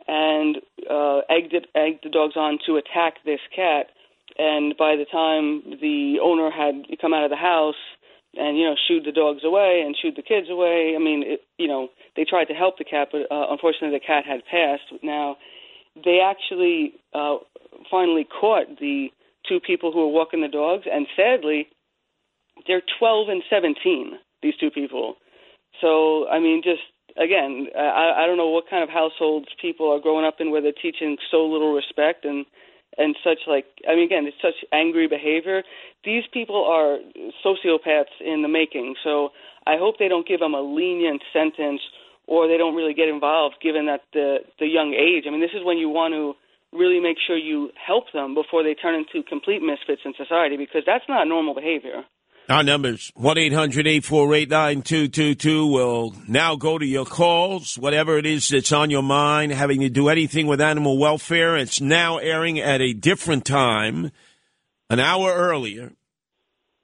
[0.09, 0.57] and
[0.91, 3.87] uh, egged it, egged the dogs on to attack this cat.
[4.39, 7.75] And by the time the owner had come out of the house
[8.35, 11.41] and you know shooed the dogs away and shooed the kids away, I mean, it,
[11.59, 15.03] you know, they tried to help the cat, but uh, unfortunately the cat had passed.
[15.03, 15.37] Now,
[15.97, 17.37] they actually uh,
[17.91, 19.09] finally caught the
[19.49, 21.69] two people who were walking the dogs, and sadly,
[22.67, 24.19] they're 12 and 17.
[24.43, 25.17] These two people.
[25.81, 26.83] So I mean, just
[27.17, 30.63] again, I, I don't know what kind of households people are growing up in where
[30.63, 32.47] they're teaching so little respect and
[32.99, 35.63] and such like I mean again, it's such angry behavior.
[36.05, 36.99] These people are
[37.45, 38.95] sociopaths in the making.
[39.05, 39.31] So
[39.67, 41.81] I hope they don't give them a lenient sentence
[42.27, 45.25] or they don't really get involved given that the the young age.
[45.27, 46.35] I mean, this is when you want to
[46.73, 50.83] really make sure you help them before they turn into complete misfits in society because
[50.87, 52.05] that's not normal behavior.
[52.51, 55.73] Our numbers, 1-800-848-9222.
[55.73, 59.89] will now go to your calls, whatever it is that's on your mind, having to
[59.89, 61.57] do anything with animal welfare.
[61.57, 64.11] It's now airing at a different time,
[64.89, 65.93] an hour earlier,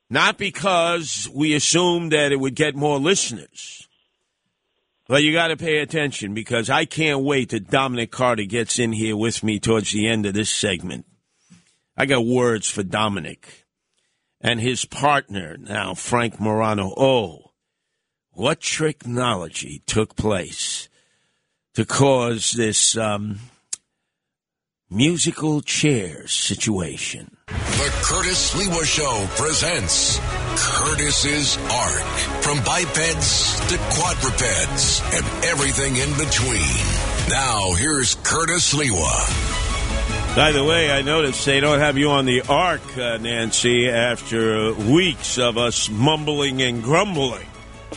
[0.09, 3.89] not because we assumed that it would get more listeners.
[5.09, 8.93] But you got to pay attention because I can't wait till Dominic Carter gets in
[8.93, 11.07] here with me towards the end of this segment.
[11.97, 13.66] I got words for Dominic
[14.47, 16.95] and his partner, now Frank Morano.
[16.97, 17.51] Oh,
[18.31, 20.89] what technology took place
[21.75, 23.41] to cause this um,
[24.89, 27.37] musical chairs situation?
[27.49, 30.21] The Curtis Sliwa Show presents
[30.57, 32.43] Curtis's Ark.
[32.43, 36.77] From bipeds to quadrupeds and everything in between.
[37.29, 39.66] Now, here's Curtis Sliwa.
[40.37, 44.75] By the way, I noticed they don't have you on the ark, uh, Nancy, after
[44.75, 47.47] weeks of us mumbling and grumbling.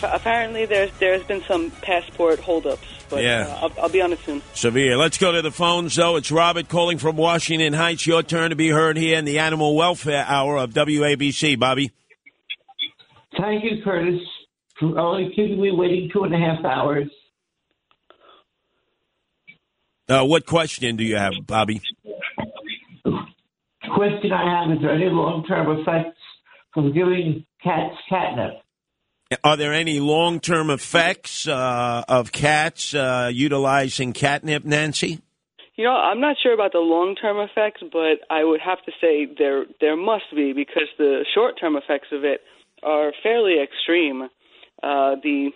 [0.02, 3.46] Apparently, there's there's been some passport holdups, but Yeah.
[3.46, 4.42] uh, I'll, I'll be on it soon.
[4.54, 4.96] Severe.
[4.96, 6.16] Let's go to the phones, though.
[6.16, 8.08] It's Robert calling from Washington Heights.
[8.08, 11.60] Your turn to be heard here in the Animal Welfare Hour of WABC.
[11.60, 11.92] Bobby.
[13.38, 14.22] Thank you, Curtis,
[14.80, 17.10] for only keeping me waiting two and a half hours.
[20.08, 21.82] Uh, what question do you have, Bobby?
[23.96, 26.18] Question I have is there any long term effects
[26.74, 28.62] from giving cats catnip?
[29.44, 35.22] Are there any long term effects uh, of cats uh, utilizing catnip, Nancy?
[35.80, 39.26] You know, I'm not sure about the long-term effects, but I would have to say
[39.38, 42.42] there there must be because the short-term effects of it
[42.84, 44.24] are fairly extreme.
[44.84, 45.52] Uh, the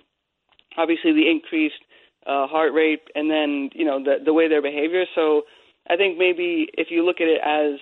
[0.78, 1.84] obviously the increased
[2.26, 5.04] uh, heart rate, and then you know the the way their behavior.
[5.14, 5.42] So
[5.90, 7.82] I think maybe if you look at it as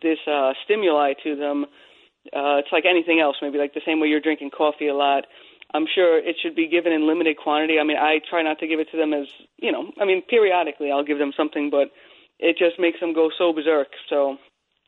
[0.00, 1.64] this uh, stimuli to them,
[2.32, 3.36] uh, it's like anything else.
[3.42, 5.24] Maybe like the same way you're drinking coffee a lot.
[5.74, 7.78] I'm sure it should be given in limited quantity.
[7.80, 9.26] I mean, I try not to give it to them as
[9.58, 9.90] you know.
[10.00, 11.90] I mean, periodically I'll give them something, but
[12.38, 13.88] it just makes them go so berserk.
[14.08, 14.36] So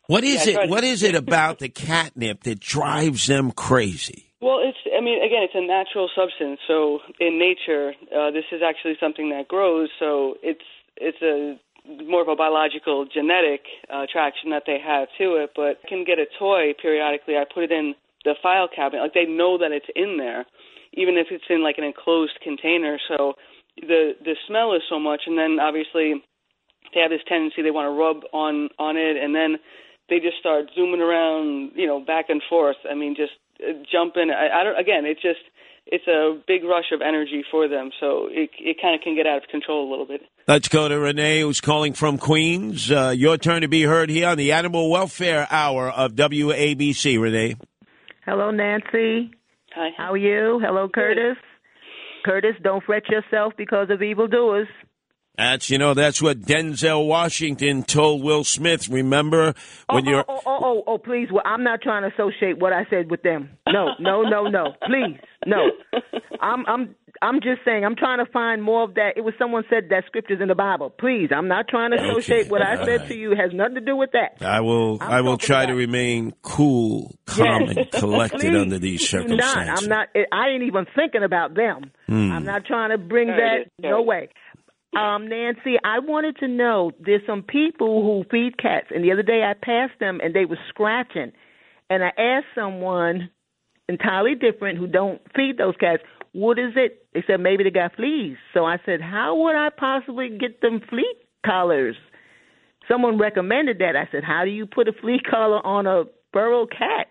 [0.06, 0.62] What is Yeah, it?
[0.64, 4.30] to- What is it about the catnip that drives them crazy?
[4.40, 4.76] Well, it's.
[4.94, 6.60] I mean, again, it's a natural substance.
[6.68, 9.88] So in nature, uh, this is actually something that grows.
[9.98, 10.64] So it's
[10.98, 13.62] it's a more of a biological genetic
[13.92, 15.50] uh, attraction that they have to it.
[15.54, 17.36] But I can get a toy periodically.
[17.36, 17.94] I put it in
[18.24, 19.02] the file cabinet.
[19.02, 20.46] Like they know that it's in there,
[20.94, 22.98] even if it's in like an enclosed container.
[23.08, 23.34] So
[23.76, 26.22] the the smell is so much, and then obviously
[26.94, 29.58] they have this tendency they want to rub on on it, and then
[30.08, 32.76] they just start zooming around, you know, back and forth.
[32.88, 34.30] I mean, just uh, jumping.
[34.30, 34.78] I, I don't.
[34.78, 35.40] Again, it just
[35.86, 39.26] it's a big rush of energy for them, so it it kind of can get
[39.26, 40.22] out of control a little bit.
[40.48, 42.90] Let's go to Renee, who's calling from Queens.
[42.90, 47.20] Uh, your turn to be heard here on the Animal Welfare Hour of WABC.
[47.20, 47.56] Renee.
[48.24, 49.30] Hello, Nancy.
[49.74, 49.90] Hi.
[49.96, 50.60] How are you?
[50.62, 51.36] Hello, Curtis.
[52.24, 54.68] Curtis, don't fret yourself because of evildoers.
[55.36, 58.88] That's you know that's what Denzel Washington told Will Smith.
[58.88, 59.54] Remember
[59.90, 61.28] when oh, you're oh, oh, oh, oh, please.
[61.32, 63.50] Well, I'm not trying to associate what I said with them.
[63.68, 64.74] No, no, no, no.
[64.86, 65.70] Please, no.
[66.40, 67.84] I'm, I'm, I'm just saying.
[67.84, 69.12] I'm trying to find more of that.
[69.16, 70.90] It was someone said that scriptures in the Bible.
[70.90, 73.32] Please, I'm not trying to associate what I said to you.
[73.32, 74.44] It has nothing to do with that.
[74.44, 77.76] I will I will try to remain cool, calm, Yes.
[77.76, 79.88] and collected Please, under these circumstances.
[79.88, 80.08] Not.
[80.14, 80.26] I'm not.
[80.32, 81.90] I ain't even thinking about them.
[82.06, 82.32] Hmm.
[82.32, 83.88] I'm not trying to bring Right, that.
[83.88, 84.28] No way.
[84.96, 86.92] Um, Nancy, I wanted to know.
[87.00, 90.44] There's some people who feed cats, and the other day I passed them and they
[90.44, 91.32] were scratching,
[91.90, 93.30] and I asked someone
[93.88, 97.06] entirely different who don't feed those cats, what is it?
[97.14, 98.36] They said maybe they got fleas.
[98.52, 101.14] So I said, how would I possibly get them flea
[101.44, 101.96] collars?
[102.88, 103.96] Someone recommended that.
[103.96, 107.06] I said, how do you put a flea collar on a feral cat?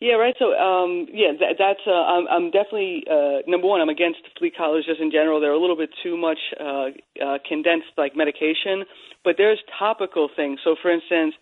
[0.00, 0.34] Yeah, right.
[0.38, 1.80] So, um, yeah, that, that's.
[1.86, 3.80] Uh, I'm, I'm definitely uh, number one.
[3.80, 5.40] I'm against flea collars just in general.
[5.40, 6.92] They're a little bit too much uh,
[7.24, 8.84] uh, condensed, like medication.
[9.24, 10.60] But there's topical things.
[10.62, 11.34] So, for instance,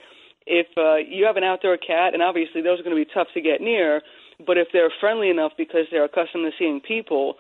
[0.47, 3.29] if uh, you have an outdoor cat, and obviously those are going to be tough
[3.35, 4.03] to get near,
[4.47, 7.37] but if they're friendly enough because they're accustomed to seeing people,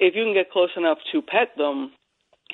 [0.00, 1.92] if you can get close enough to pet them,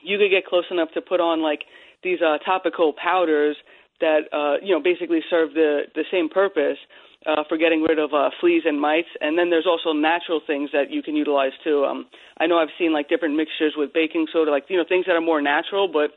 [0.03, 1.63] you could get close enough to put on like
[2.03, 3.57] these uh, topical powders
[4.01, 6.79] that uh, you know basically serve the the same purpose
[7.27, 9.09] uh, for getting rid of uh, fleas and mites.
[9.21, 11.85] And then there's also natural things that you can utilize too.
[11.85, 12.07] Um,
[12.39, 15.13] I know I've seen like different mixtures with baking soda, like you know things that
[15.13, 15.89] are more natural.
[15.89, 16.11] But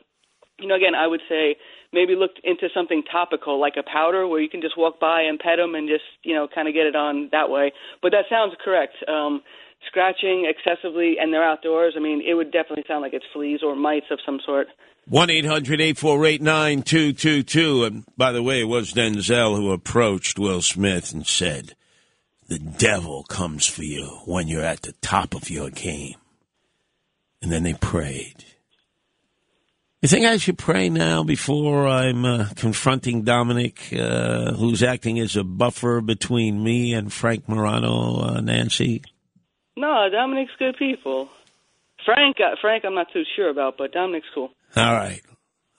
[0.58, 1.56] you know, again, I would say
[1.92, 5.38] maybe look into something topical like a powder where you can just walk by and
[5.38, 7.72] pet them and just you know kind of get it on that way.
[8.02, 8.94] But that sounds correct.
[9.06, 9.42] Um,
[9.86, 11.94] scratching excessively and they're outdoors.
[11.96, 14.68] I mean, it would definitely sound like it's fleas or mites of some sort.
[15.08, 17.84] 1 800 848 9222.
[17.84, 21.74] And by the way, it was Denzel who approached Will Smith and said,
[22.48, 26.16] the devil comes for you when you're at the top of your game.
[27.42, 28.44] And then they prayed.
[30.00, 35.34] You think I should pray now before I'm uh, confronting Dominic, uh, who's acting as
[35.34, 39.02] a buffer between me and Frank Morano, uh, Nancy?
[39.76, 41.28] No, Dominic's good people.
[42.04, 44.50] Frank, uh, Frank, I'm not too sure about, but Dominic's cool.
[44.76, 45.20] All right.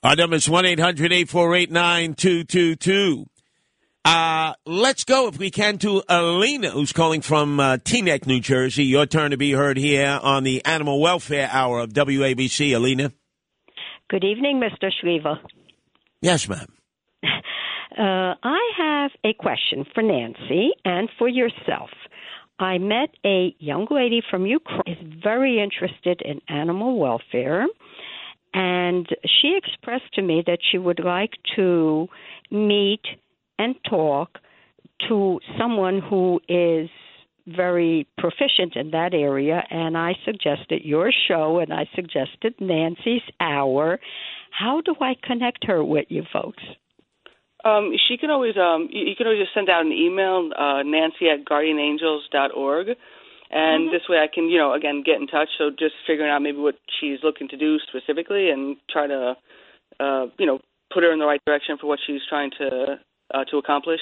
[0.04, 3.26] Our number is 1 800 848 9222.
[4.04, 8.84] Uh, let's go, if we can, to Alina, who's calling from uh, Teaneck, New Jersey.
[8.84, 12.76] Your turn to be heard here on the Animal Welfare Hour of WABC.
[12.76, 13.14] Alina?
[14.10, 14.90] Good evening, Mr.
[15.00, 15.40] Shriver.
[16.22, 16.68] Yes, ma'am.
[17.98, 21.90] Uh, I have a question for Nancy and for yourself.
[22.60, 27.66] I met a young lady from Ukraine is very interested in animal welfare
[28.54, 32.08] and she expressed to me that she would like to
[32.52, 33.02] meet
[33.58, 34.38] and talk
[35.10, 36.90] to someone who is
[37.56, 44.00] very proficient in that area and I suggested your show and I suggested Nancy's hour.
[44.52, 46.64] How do I connect her with you folks?
[47.64, 51.28] Um, she can always um, you, can always just send out an email, uh, Nancy
[51.28, 52.96] at guardianangels.org, and
[53.52, 53.92] Mm-hmm.
[53.92, 55.50] this way I can you know again get in touch.
[55.58, 59.36] So just figuring out maybe what she's looking to do specifically, and try to
[60.00, 60.60] uh, you know
[60.94, 63.00] put her in the right direction for what she's trying to
[63.34, 64.00] uh, to accomplish.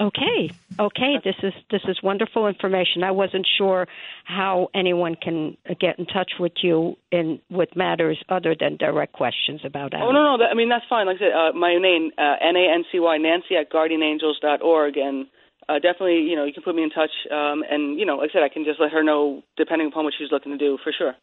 [0.00, 0.50] Okay.
[0.78, 3.04] Okay, this is this is wonderful information.
[3.04, 3.86] I wasn't sure
[4.24, 9.60] how anyone can get in touch with you in with matters other than direct questions
[9.64, 10.14] about Oh animals.
[10.14, 11.06] no no that, I mean that's fine.
[11.06, 14.96] Like I said, uh, my name uh, N A N C Y Nancy at guardianangels.org,
[14.96, 15.26] and
[15.68, 17.10] uh, definitely you know you can put me in touch.
[17.30, 20.04] Um, and you know like I said, I can just let her know depending upon
[20.04, 21.14] what she's looking to do for sure.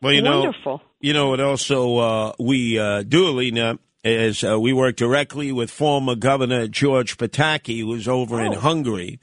[0.00, 0.82] Well, you know, Wonderful.
[1.00, 1.40] you know what?
[1.40, 7.16] Also, uh, we uh, do, Alina, is uh, we work directly with former Governor George
[7.18, 9.18] Pataki, who's over in Hungary,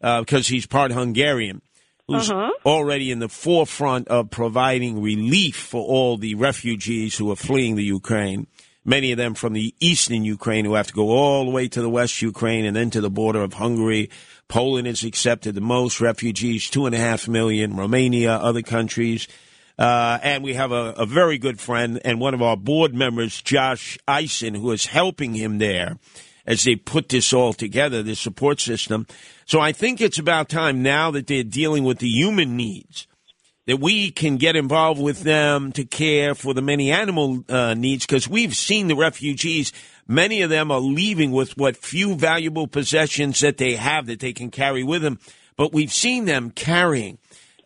[0.00, 1.62] because he's part Hungarian,
[2.06, 2.50] who's Uh-huh.
[2.64, 7.84] already in the forefront of providing relief for all the refugees who are fleeing the
[7.84, 8.46] Ukraine.
[8.84, 11.82] Many of them from the eastern Ukraine who have to go all the way to
[11.82, 14.08] the west Ukraine and then to the border of Hungary.
[14.48, 17.76] Poland has accepted the most refugees, two and a half million.
[17.76, 19.28] Romania, other countries.
[19.80, 23.40] Uh, and we have a, a very good friend and one of our board members,
[23.40, 25.96] Josh Eisen, who is helping him there
[26.46, 29.06] as they put this all together, this support system.
[29.46, 33.06] So I think it's about time now that they're dealing with the human needs
[33.66, 38.04] that we can get involved with them to care for the many animal uh, needs
[38.04, 39.72] because we've seen the refugees.
[40.06, 44.32] Many of them are leaving with what few valuable possessions that they have that they
[44.32, 45.18] can carry with them.
[45.56, 47.18] But we've seen them carrying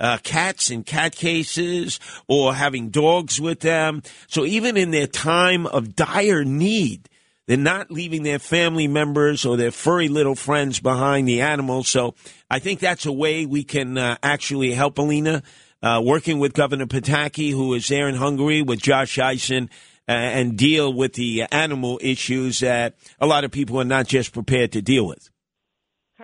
[0.05, 4.02] uh, cats in cat cases or having dogs with them.
[4.28, 7.08] So even in their time of dire need,
[7.47, 11.89] they're not leaving their family members or their furry little friends behind the animals.
[11.89, 12.15] So
[12.50, 15.42] I think that's a way we can uh, actually help Alina.
[15.83, 19.68] Uh, working with Governor Pataki, who is there in Hungary, with Josh Eisen,
[20.08, 24.33] uh, and deal with the animal issues that a lot of people are not just
[24.33, 25.28] prepared to deal with.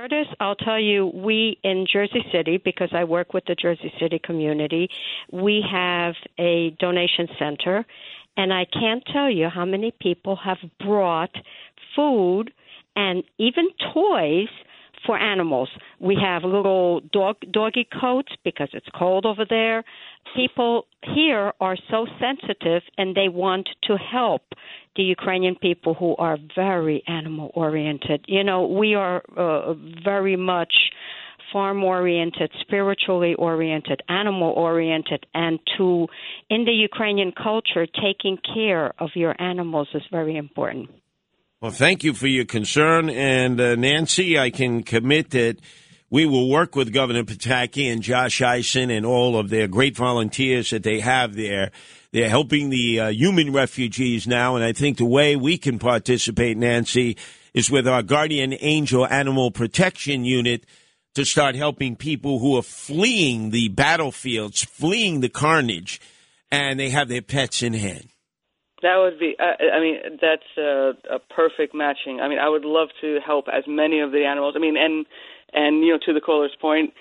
[0.00, 4.18] Curtis, I'll tell you, we in Jersey City, because I work with the Jersey City
[4.18, 4.88] community,
[5.30, 7.84] we have a donation center,
[8.34, 11.34] and I can't tell you how many people have brought
[11.94, 12.50] food
[12.96, 14.48] and even toys
[15.06, 15.68] for animals.
[15.98, 19.84] We have little dog doggy coats because it's cold over there.
[20.36, 24.42] People here are so sensitive and they want to help
[24.96, 28.24] the Ukrainian people who are very animal oriented.
[28.28, 30.72] You know, we are uh, very much
[31.52, 36.06] farm oriented, spiritually oriented, animal oriented, and to
[36.48, 40.90] in the Ukrainian culture, taking care of your animals is very important.
[41.62, 43.10] Well, thank you for your concern.
[43.10, 45.58] And uh, Nancy, I can commit that
[46.08, 50.70] we will work with Governor Pataki and Josh Eisen and all of their great volunteers
[50.70, 51.70] that they have there.
[52.12, 54.56] They're helping the uh, human refugees now.
[54.56, 57.18] And I think the way we can participate, Nancy,
[57.52, 60.64] is with our Guardian Angel Animal Protection Unit
[61.14, 66.00] to start helping people who are fleeing the battlefields, fleeing the carnage,
[66.50, 68.08] and they have their pets in hand.
[68.82, 69.36] That would be.
[69.38, 72.20] I, I mean, that's a, a perfect matching.
[72.20, 74.54] I mean, I would love to help as many of the animals.
[74.56, 75.06] I mean, and
[75.52, 76.94] and you know, to the caller's point,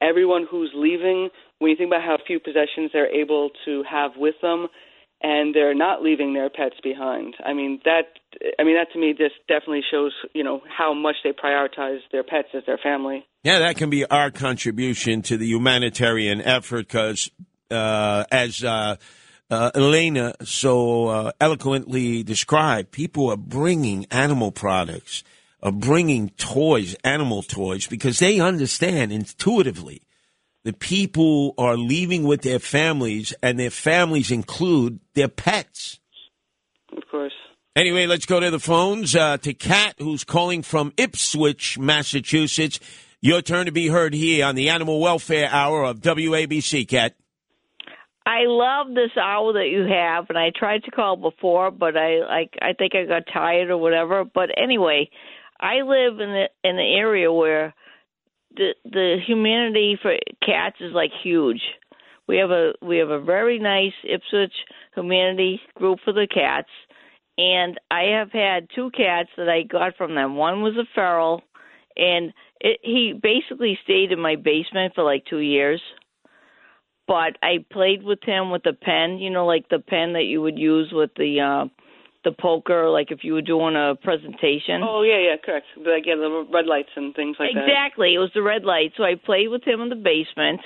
[0.00, 1.30] everyone who's leaving.
[1.58, 4.68] When you think about how few possessions they're able to have with them,
[5.22, 7.34] and they're not leaving their pets behind.
[7.44, 8.02] I mean, that.
[8.58, 12.22] I mean, that to me just definitely shows you know how much they prioritize their
[12.22, 13.26] pets as their family.
[13.42, 17.30] Yeah, that can be our contribution to the humanitarian effort because,
[17.70, 18.96] uh, as uh,
[19.54, 25.22] uh, Elena so uh, eloquently described, people are bringing animal products
[25.62, 30.02] of bringing toys, animal toys, because they understand intuitively
[30.64, 36.00] that people are leaving with their families, and their families include their pets.
[36.96, 37.32] Of course.
[37.76, 42.78] Anyway, let's go to the phones uh, to Kat, who's calling from Ipswich, Massachusetts.
[43.20, 47.14] Your turn to be heard here on the Animal Welfare Hour of WABC, Kat.
[48.26, 52.20] I love this hour that you have, and I tried to call before, but I
[52.26, 54.24] like I think I got tired or whatever.
[54.24, 55.10] But anyway,
[55.60, 57.74] I live in the in the area where
[58.56, 61.60] the the humanity for cats is like huge.
[62.26, 64.54] We have a we have a very nice Ipswich
[64.94, 66.70] humanity group for the cats,
[67.36, 70.36] and I have had two cats that I got from them.
[70.36, 71.42] One was a feral,
[71.94, 75.82] and it, he basically stayed in my basement for like two years
[77.06, 80.40] but I played with him with the pen, you know, like the pen that you
[80.42, 81.68] would use with the uh
[82.24, 84.80] the poker, like if you were doing a presentation.
[84.82, 85.66] Oh yeah, yeah, correct.
[85.76, 87.64] Like yeah, the red lights and things like that.
[87.64, 88.14] exactly.
[88.14, 88.92] It was the red light.
[88.96, 90.60] So I played with him in the basement.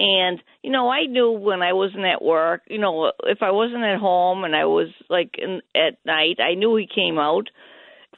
[0.00, 3.84] And you know, I knew when I wasn't at work, you know, if I wasn't
[3.84, 7.48] at home and I was like in at night, I knew he came out.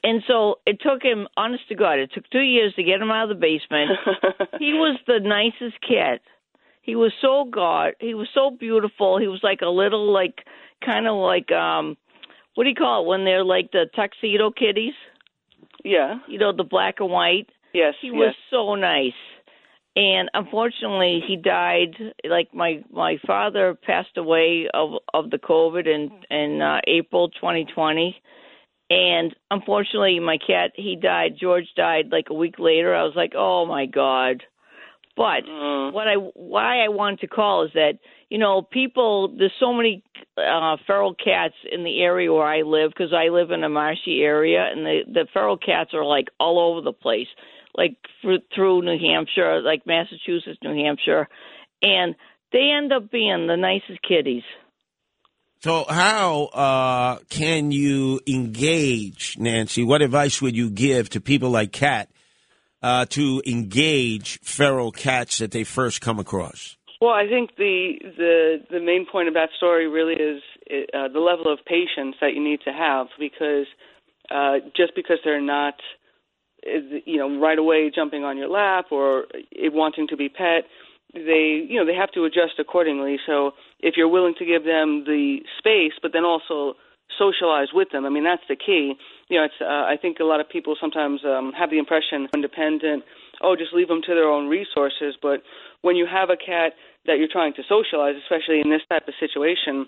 [0.03, 3.11] And so it took him, honest to God, it took two years to get him
[3.11, 3.91] out of the basement.
[4.59, 6.21] he was the nicest kid.
[6.87, 7.95] He was so god.
[7.99, 9.19] He was so beautiful.
[9.19, 10.45] He was like a little like
[10.85, 11.97] kind of like um
[12.55, 14.95] what do you call it when they're like the tuxedo kitties?
[15.85, 16.21] Yeah.
[16.29, 17.49] You know, the black and white.
[17.75, 17.95] Yes.
[18.01, 18.17] He yes.
[18.17, 19.19] was so nice.
[19.97, 26.13] And unfortunately he died like my my father passed away of of the COVID in
[26.31, 28.15] in uh, April 2020.
[28.91, 32.95] And unfortunately my cat he died George died like a week later.
[32.95, 34.45] I was like, "Oh my god."
[35.17, 35.45] But
[35.93, 37.95] what I why I wanted to call is that
[38.29, 40.05] you know people there's so many
[40.37, 44.21] uh, feral cats in the area where I live because I live in a marshy
[44.23, 47.29] area and the the feral cats are like all over the place,
[47.75, 51.29] like through, through New Hampshire, like Massachusetts, New Hampshire,
[51.83, 52.15] and
[52.53, 54.45] they end up being the nicest kitties.
[55.61, 59.83] So, how uh, can you engage, Nancy?
[59.83, 62.11] What advice would you give to people like Kat
[62.87, 66.77] uh, to engage feral cats that they first come across?
[67.01, 70.41] Well, I think the the the main point of that story really is
[70.95, 73.67] uh, the level of patience that you need to have because
[74.31, 75.75] uh, just because they're not,
[76.63, 79.25] you know, right away jumping on your lap or
[79.73, 80.63] wanting to be pet,
[81.13, 83.17] they you know they have to adjust accordingly.
[83.27, 83.51] So
[83.81, 86.79] if you're willing to give them the space, but then also
[87.19, 88.95] socialize with them, I mean that's the key.
[89.29, 92.29] You know, it's uh, I think a lot of people sometimes um, have the impression
[92.35, 93.05] independent.
[93.43, 95.17] Oh, just leave them to their own resources.
[95.21, 95.43] But
[95.83, 96.75] when you have a cat
[97.07, 99.87] that you're trying to socialize, especially in this type of situation,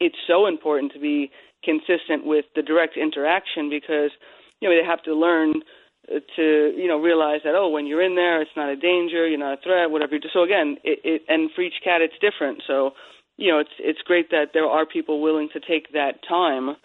[0.00, 1.30] it's so important to be
[1.64, 4.10] consistent with the direct interaction because
[4.60, 5.62] you know they have to learn
[6.12, 9.26] uh, to you know realize that oh when you're in there it's not a danger
[9.26, 12.62] you're not a threat whatever so again it, it and for each cat it's different
[12.66, 12.90] so
[13.38, 16.76] you know it's it's great that there are people willing to take that time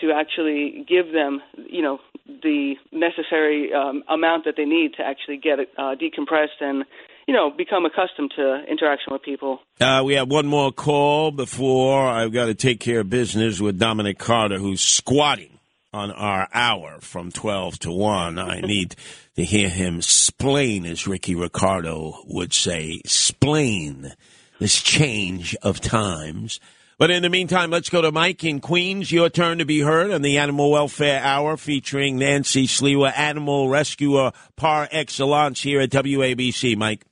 [0.00, 5.36] to actually give them you know the necessary um, amount that they need to actually
[5.36, 6.84] get uh, decompressed and
[7.26, 12.06] you know become accustomed to interaction with people Uh, we have one more call before
[12.06, 15.58] I've got to take care of business with Dominic Carter, who's squatting
[15.92, 18.38] on our hour from 12 to 1.
[18.38, 18.94] I need
[19.36, 24.12] to hear him splain, as Ricky Ricardo would say, splain
[24.58, 26.60] this change of times.
[27.00, 29.10] But in the meantime, let's go to Mike in Queens.
[29.10, 34.32] Your turn to be heard on the Animal Welfare Hour featuring Nancy Sliwa, animal rescuer
[34.56, 36.76] par excellence here at WABC.
[36.76, 37.06] Mike.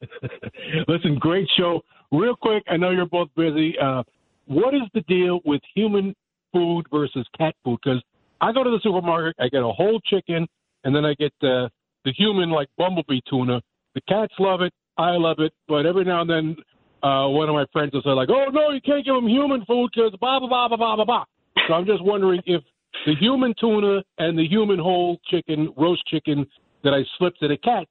[0.88, 1.82] Listen, great show.
[2.10, 3.74] Real quick, I know you're both busy.
[3.78, 4.02] Uh,
[4.46, 6.14] what is the deal with human
[6.50, 7.78] food versus cat food?
[7.84, 8.02] Because
[8.40, 10.46] I go to the supermarket, I get a whole chicken,
[10.84, 11.68] and then I get the
[12.06, 13.60] the human like Bumble Bee tuna.
[13.94, 16.56] The cats love it, I love it, but every now and then,
[17.04, 19.90] uh, one of my friends say like, "Oh no, you can't give them human food
[19.94, 21.24] because blah blah blah blah blah blah blah."
[21.68, 22.62] So I'm just wondering if
[23.06, 26.46] the human tuna and the human whole chicken, roast chicken
[26.82, 27.90] that I slipped to the cats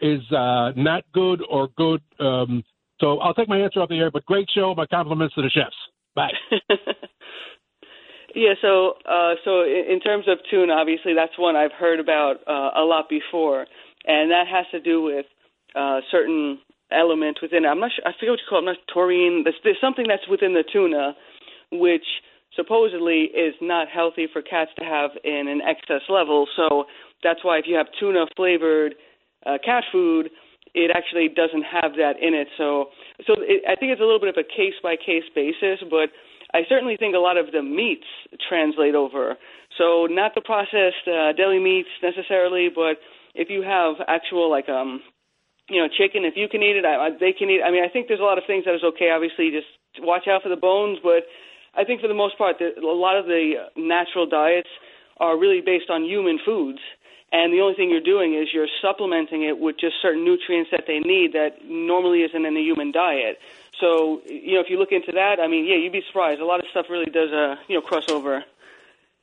[0.00, 2.00] is uh, not good or good.
[2.20, 2.62] Um,
[3.00, 4.10] so I'll take my answer off the air.
[4.10, 4.74] But great show.
[4.76, 5.76] My compliments to the chefs.
[6.14, 6.30] Bye.
[8.34, 12.80] Yeah, so uh, so in terms of tuna, obviously that's one I've heard about uh,
[12.80, 13.64] a lot before,
[14.06, 15.26] and that has to do with
[15.76, 16.58] uh, certain
[16.94, 17.64] element within.
[17.64, 17.68] it.
[17.68, 18.06] I'm not sure.
[18.06, 18.62] I forget what you call it.
[18.62, 19.42] I'm not taurine.
[19.44, 21.14] There's, there's something that's within the tuna,
[21.72, 22.06] which
[22.56, 26.46] supposedly is not healthy for cats to have in an excess level.
[26.56, 26.84] So
[27.22, 28.94] that's why if you have tuna flavored
[29.44, 30.30] uh, cat food,
[30.74, 32.48] it actually doesn't have that in it.
[32.56, 32.90] So
[33.26, 36.10] so it, I think it's a little bit of a case by case basis, but
[36.52, 38.06] I certainly think a lot of the meats
[38.48, 39.36] translate over.
[39.78, 42.98] So not the processed uh, deli meats necessarily, but
[43.34, 45.00] if you have actual like um,
[45.68, 47.60] you know, chicken, if you can eat it, I, I, they can eat.
[47.64, 49.10] I mean, I think there's a lot of things that is okay.
[49.10, 49.68] Obviously, just
[50.04, 51.24] watch out for the bones, but
[51.74, 54.68] I think for the most part, the, a lot of the natural diets
[55.18, 56.80] are really based on human foods.
[57.32, 60.84] And the only thing you're doing is you're supplementing it with just certain nutrients that
[60.86, 63.38] they need that normally isn't in the human diet.
[63.80, 66.40] So, you know, if you look into that, I mean, yeah, you'd be surprised.
[66.40, 68.44] A lot of stuff really does, uh, you know, cross over.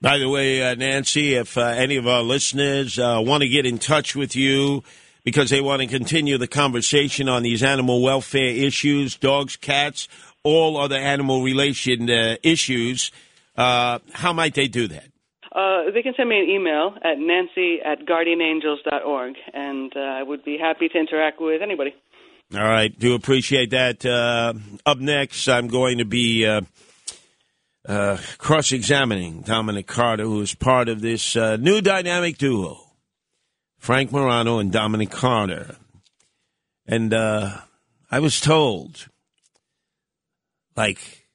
[0.01, 3.65] By the way, uh, Nancy, if uh, any of our listeners uh, want to get
[3.65, 4.83] in touch with you
[5.23, 10.07] because they want to continue the conversation on these animal welfare issues, dogs, cats,
[10.43, 13.11] all other animal relation uh, issues,
[13.57, 15.05] uh, how might they do that?
[15.51, 20.45] Uh, they can send me an email at nancy at guardianangels.org, and uh, I would
[20.45, 21.93] be happy to interact with anybody.
[22.53, 24.05] All right, do appreciate that.
[24.05, 24.53] Uh,
[24.85, 26.61] up next, I'm going to be uh,
[27.87, 32.80] uh, cross examining Dominic Carter, who is part of this uh, new dynamic duo,
[33.81, 35.75] Frank Morano and Dominic Carter.
[36.85, 37.57] And uh,
[38.11, 39.07] I was told,
[40.75, 41.27] like,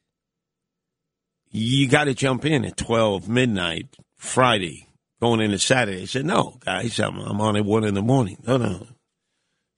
[1.50, 4.86] you got to jump in at 12 midnight Friday,
[5.20, 6.02] going into Saturday.
[6.02, 8.36] I said, no, guys, I'm, I'm on at 1 in the morning.
[8.46, 8.86] No, no.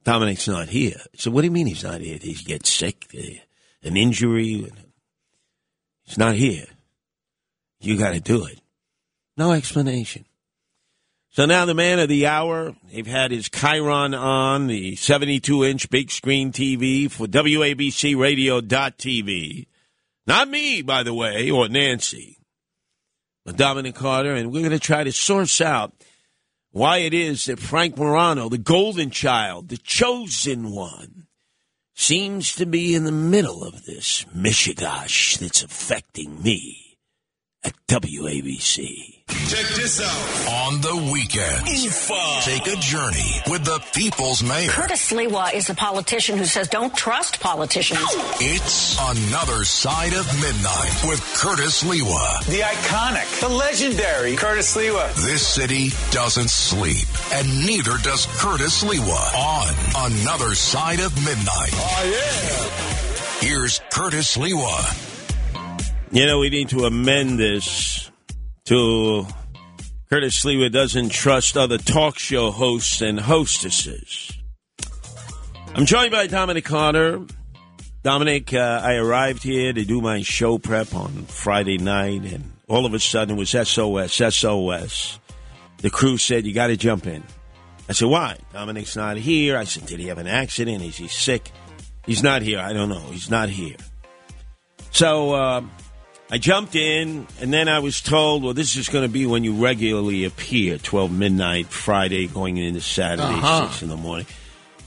[0.04, 1.00] Dominic's not here.
[1.16, 2.18] So what do you mean he's not here?
[2.18, 3.06] Did he get sick?
[3.16, 3.40] Uh,
[3.82, 4.70] An injury?
[6.04, 6.66] He's not here.
[7.80, 8.60] You got to do it.
[9.38, 10.26] No explanation.
[11.38, 15.88] So now the man of the hour, they've had his Chiron on, the 72 inch
[15.88, 19.68] big screen TV for WABC Radio.tv.
[20.26, 22.38] Not me, by the way, or Nancy,
[23.44, 25.92] but Dominic Carter, and we're going to try to source out
[26.72, 31.28] why it is that Frank Morano, the golden child, the chosen one,
[31.94, 36.98] seems to be in the middle of this mishigash that's affecting me
[37.62, 39.17] at WABC.
[39.28, 40.52] Check this out.
[40.66, 42.08] On the weekends,
[42.44, 44.70] take a journey with the people's mayor.
[44.70, 48.00] Curtis Sliwa is a politician who says don't trust politicians.
[48.40, 52.44] It's Another Side of Midnight with Curtis Sliwa.
[52.46, 55.14] The iconic, the legendary Curtis Sliwa.
[55.16, 61.72] This city doesn't sleep, and neither does Curtis Sliwa on Another Side of Midnight.
[61.74, 63.46] Oh, yeah.
[63.46, 65.04] Here's Curtis Sliwa.
[66.12, 68.07] You know, we need to amend this
[68.68, 69.26] to
[70.10, 74.30] Curtis Sliwa doesn't trust other talk show hosts and hostesses.
[75.74, 77.24] I'm joined by Dominic Carter.
[78.02, 82.84] Dominic, uh, I arrived here to do my show prep on Friday night, and all
[82.84, 85.18] of a sudden it was SOS, SOS.
[85.78, 87.22] The crew said, You got to jump in.
[87.88, 88.36] I said, Why?
[88.52, 89.56] Dominic's not here.
[89.56, 90.82] I said, Did he have an accident?
[90.82, 91.50] Is he sick?
[92.04, 92.58] He's not here.
[92.58, 93.06] I don't know.
[93.12, 93.76] He's not here.
[94.90, 95.62] So, uh,
[96.30, 99.44] I jumped in, and then I was told, well, this is going to be when
[99.44, 103.68] you regularly appear, 12 midnight, Friday, going into Saturday, Uh-huh.
[103.70, 104.26] 6 in the morning.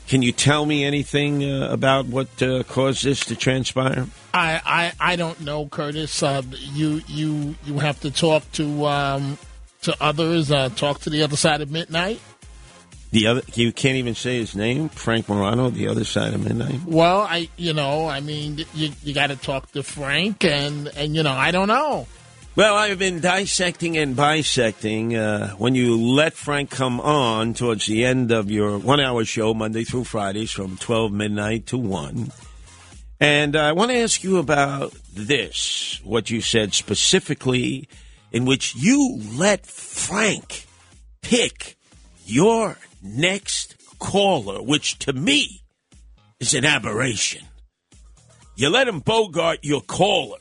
[0.07, 4.05] Can you tell me anything uh, about what uh, caused this to transpire?
[4.33, 4.61] I,
[4.99, 6.21] I, I don't know, Curtis.
[6.21, 6.41] Uh,
[6.73, 9.37] you you you have to talk to um,
[9.83, 10.51] to others.
[10.51, 12.19] Uh, talk to the other side of midnight.
[13.11, 16.79] The other, you can't even say his name, Frank Morano, the other side of midnight.
[16.85, 21.15] Well, I you know I mean you you got to talk to Frank and and
[21.15, 22.07] you know I don't know.
[22.53, 25.15] Well, I've been dissecting and bisecting.
[25.15, 29.53] Uh, when you let Frank come on towards the end of your one hour show,
[29.53, 32.29] Monday through Fridays from 12 midnight to 1.
[33.21, 37.87] And I want to ask you about this, what you said specifically,
[38.33, 40.65] in which you let Frank
[41.21, 41.77] pick
[42.25, 45.63] your next caller, which to me
[46.39, 47.45] is an aberration.
[48.55, 50.37] You let him bogart your caller.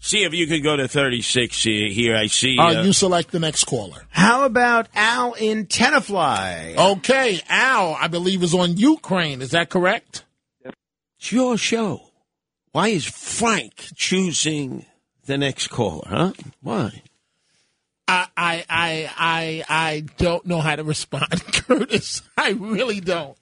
[0.00, 1.88] See if you can go to 36 here.
[1.88, 2.58] here I see.
[2.58, 4.04] Uh, uh, you select the next caller.
[4.10, 6.76] How about Al in Tenafly?
[6.76, 9.40] Okay, Al, I believe is on Ukraine.
[9.42, 10.24] Is that correct?
[11.18, 12.02] It's your show.
[12.72, 14.86] Why is Frank choosing
[15.26, 16.32] the next caller, huh?
[16.62, 17.02] Why?
[18.12, 22.22] I I I I I don't know how to respond, Curtis.
[22.36, 23.36] I really don't.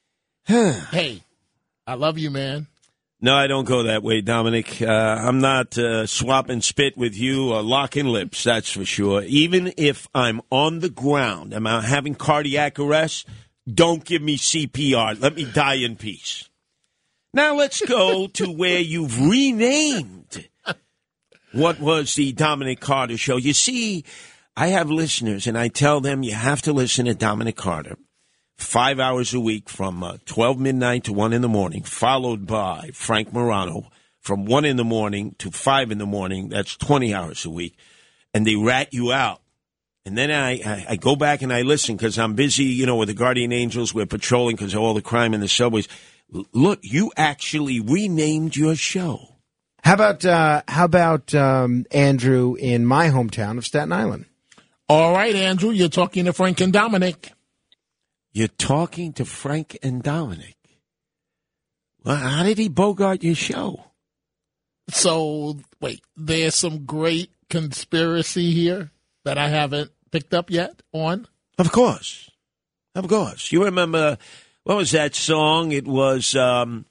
[0.44, 1.22] hey,
[1.86, 2.66] I love you, man.
[3.22, 4.80] No, I don't go that way, Dominic.
[4.80, 9.22] Uh, I'm not uh, swapping spit with you or locking lips, that's for sure.
[9.24, 13.28] Even if I'm on the ground, am I having cardiac arrest?
[13.72, 15.20] Don't give me CPR.
[15.20, 16.48] Let me die in peace.
[17.34, 20.19] Now let's go to where you've renamed
[21.52, 23.36] what was the Dominic Carter show.
[23.36, 24.04] You see,
[24.56, 27.96] I have listeners, and I tell them you have to listen to Dominic Carter
[28.56, 32.90] five hours a week from uh, 12 midnight to 1 in the morning, followed by
[32.92, 36.50] Frank Morano from 1 in the morning to 5 in the morning.
[36.50, 37.76] That's 20 hours a week.
[38.34, 39.40] and they rat you out.
[40.04, 42.96] And then I, I, I go back and I listen because I'm busy, you know,
[42.96, 43.92] with the Guardian Angels.
[43.92, 45.88] We're patrolling because of all the crime in the subways.
[46.34, 49.36] L- look, you actually renamed your show.
[49.82, 54.26] How about uh, how about um, Andrew in my hometown of Staten Island?
[54.88, 57.32] All right, Andrew, you're talking to Frank and Dominic.
[58.32, 60.56] You're talking to Frank and Dominic.
[62.04, 63.84] Well, how did he bogart your show?
[64.88, 68.90] So, wait, there's some great conspiracy here
[69.24, 71.26] that I haven't picked up yet on.
[71.58, 72.30] Of course.
[72.94, 73.52] Of course.
[73.52, 74.18] You remember
[74.64, 75.72] what was that song?
[75.72, 76.86] It was um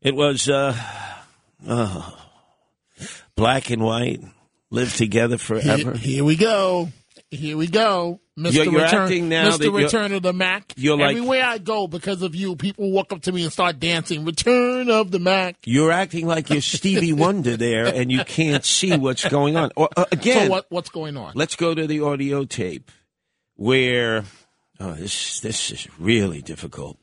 [0.00, 0.76] it was uh
[1.66, 2.16] oh,
[3.34, 4.20] black and white
[4.70, 5.92] live together forever.
[5.92, 6.88] Here, here we go.
[7.30, 8.20] Here we go.
[8.38, 8.52] Mr.
[8.52, 9.74] You're- you're Return, acting now Mr.
[9.74, 10.74] Return of the Mack.
[10.76, 13.80] you're like- Everywhere I go, because of you, people walk up to me and start
[13.80, 14.24] dancing.
[14.26, 15.56] Return of the Mack.
[15.64, 19.70] You're acting like you're Stevie Wonder there and you can't see what's going on.
[19.74, 21.32] Or, uh, again, So what, what's going on?
[21.34, 22.90] Let's go to the audio tape
[23.54, 24.24] where
[24.78, 26.98] oh, this this is really difficult.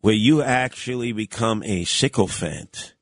[0.00, 2.93] Where you actually become a sycophant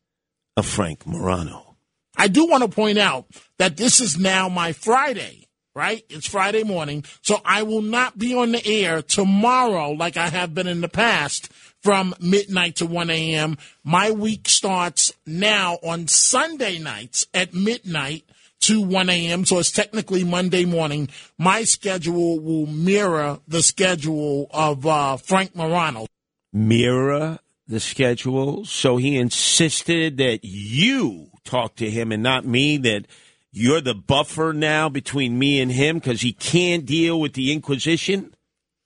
[0.56, 1.76] of Frank Morano.
[2.16, 3.26] I do want to point out
[3.58, 6.04] that this is now my Friday, right?
[6.10, 7.04] It's Friday morning.
[7.22, 10.88] So I will not be on the air tomorrow like I have been in the
[10.88, 11.50] past
[11.82, 13.56] from midnight to 1 a.m.
[13.82, 18.24] My week starts now on Sunday nights at midnight
[18.60, 19.44] to 1 a.m.
[19.44, 21.08] So it's technically Monday morning.
[21.38, 26.06] My schedule will mirror the schedule of uh, Frank Morano.
[26.52, 28.64] Mirror the schedule.
[28.64, 32.76] So he insisted that you talk to him and not me.
[32.76, 33.06] That
[33.50, 38.34] you're the buffer now between me and him because he can't deal with the Inquisition.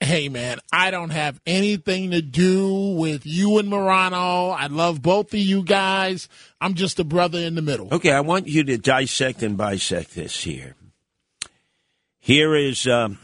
[0.00, 4.50] Hey man, I don't have anything to do with you and Morano.
[4.50, 6.28] I love both of you guys.
[6.60, 7.88] I'm just a brother in the middle.
[7.90, 10.74] Okay, I want you to dissect and bisect this here.
[12.18, 13.18] Here is um,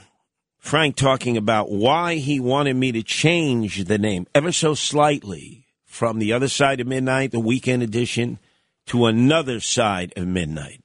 [0.62, 6.20] Frank talking about why he wanted me to change the name ever so slightly from
[6.20, 8.38] the other side of midnight, the weekend edition,
[8.86, 10.80] to another side of midnight.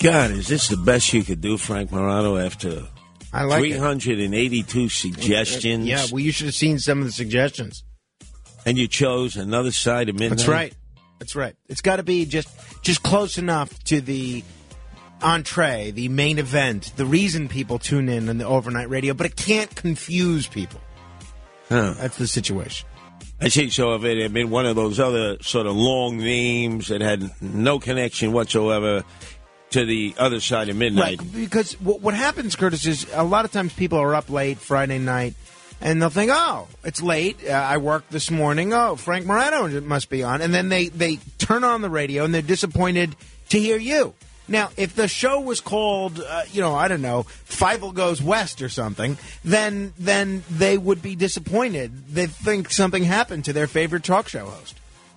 [0.00, 2.82] God, is this the best you could do, Frank Morano, after
[3.32, 3.76] I like it.
[3.76, 5.86] 382 suggestions?
[5.86, 7.84] Yeah, well, you should have seen some of the suggestions.
[8.66, 10.38] And you chose another side of midnight?
[10.38, 10.74] That's right.
[11.20, 11.54] That's right.
[11.68, 12.48] It's got to be just
[12.82, 14.42] just close enough to the
[15.24, 19.36] entree, the main event, the reason people tune in on the overnight radio, but it
[19.36, 20.80] can't confuse people.
[21.68, 21.94] Huh.
[21.98, 22.86] That's the situation.
[23.40, 23.70] I see.
[23.70, 27.30] So if it had been one of those other sort of long names that had
[27.40, 29.02] no connection whatsoever
[29.70, 33.44] to the other side of midnight, Right, because what, what happens, Curtis, is a lot
[33.44, 35.34] of times people are up late Friday night,
[35.80, 37.38] and they'll think, "Oh, it's late.
[37.44, 38.72] Uh, I worked this morning.
[38.72, 42.32] Oh, Frank Morano must be on," and then they they turn on the radio and
[42.32, 43.16] they're disappointed
[43.48, 44.14] to hear you.
[44.46, 48.60] Now, if the show was called, uh, you know, I don't know, Fievel Goes West
[48.60, 52.08] or something, then then they would be disappointed.
[52.08, 54.76] They think something happened to their favorite talk show host.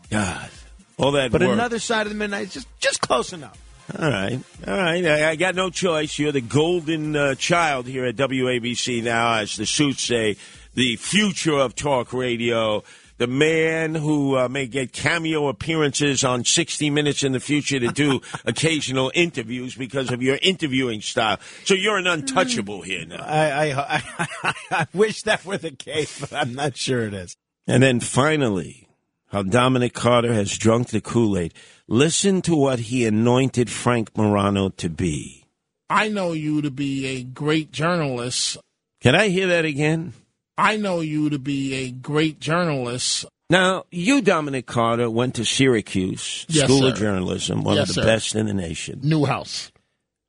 [0.10, 0.50] God,
[0.98, 1.32] all that.
[1.32, 1.52] But work.
[1.52, 3.62] another side of the midnight is just just close enough.
[3.98, 5.06] All right, all right.
[5.06, 6.18] I, I got no choice.
[6.18, 10.38] You're the golden uh, child here at WABC now, as the suits say,
[10.74, 12.84] the future of talk radio.
[13.18, 17.88] The man who uh, may get cameo appearances on 60 Minutes in the future to
[17.88, 21.40] do occasional interviews because of your interviewing style.
[21.66, 23.24] So you're an untouchable here now.
[23.24, 24.04] I, I,
[24.44, 27.36] I, I wish that were the case, but I'm not sure it is.
[27.66, 28.88] And then finally,
[29.28, 31.54] how Dominic Carter has drunk the Kool Aid.
[31.88, 35.46] Listen to what he anointed Frank Morano to be.
[35.90, 38.58] I know you to be a great journalist.
[39.02, 40.14] Can I hear that again?
[40.58, 43.26] I know you to be a great journalist.
[43.50, 46.98] Now, you, Dominic Carter, went to Syracuse Yes, School of.
[46.98, 48.06] Journalism, one Yes, of the sir.
[48.08, 49.00] best in the nation.
[49.04, 49.72] Newhouse.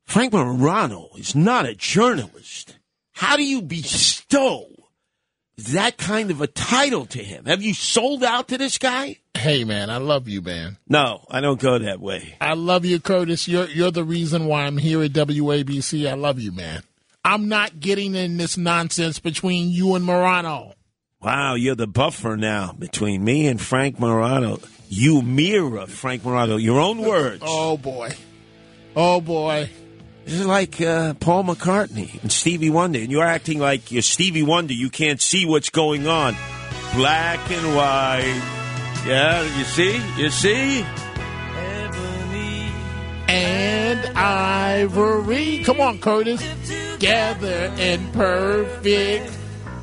[0.07, 2.79] Frank Morano is not a journalist.
[3.15, 4.67] How do you bestow
[5.73, 7.47] that kind of a title to him?
[7.47, 9.17] Have you sold out to this guy?
[9.35, 10.79] Hey man, I love you, man.
[10.89, 12.35] No, I don't go that way.
[12.41, 13.49] I love you, Curtis.
[13.49, 16.09] You're you're the reason why I'm here at WABC.
[16.09, 16.83] I love you, man.
[17.25, 20.75] I'm not getting in this nonsense between you and Morano.
[21.21, 24.61] Wow, you're the buffer now between me and Frank Morano.
[24.89, 27.43] You mirror Frank Morano, your own words.
[27.45, 28.11] Oh boy.
[28.97, 29.69] Oh boy.
[30.25, 34.43] This is like uh, Paul McCartney and Stevie Wonder, and you're acting like you're Stevie
[34.43, 34.75] Wonder.
[34.75, 36.37] You can't see what's going on.
[36.95, 38.43] Black and white.
[39.07, 40.01] Yeah, you see?
[40.17, 40.85] You see?
[43.29, 45.62] And and ivory.
[45.65, 46.43] Come on, Curtis.
[46.99, 49.36] Gather in perfect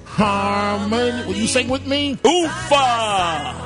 [0.05, 1.25] harmony.
[1.25, 2.15] Will you sing with me?
[2.17, 3.65] Oofa!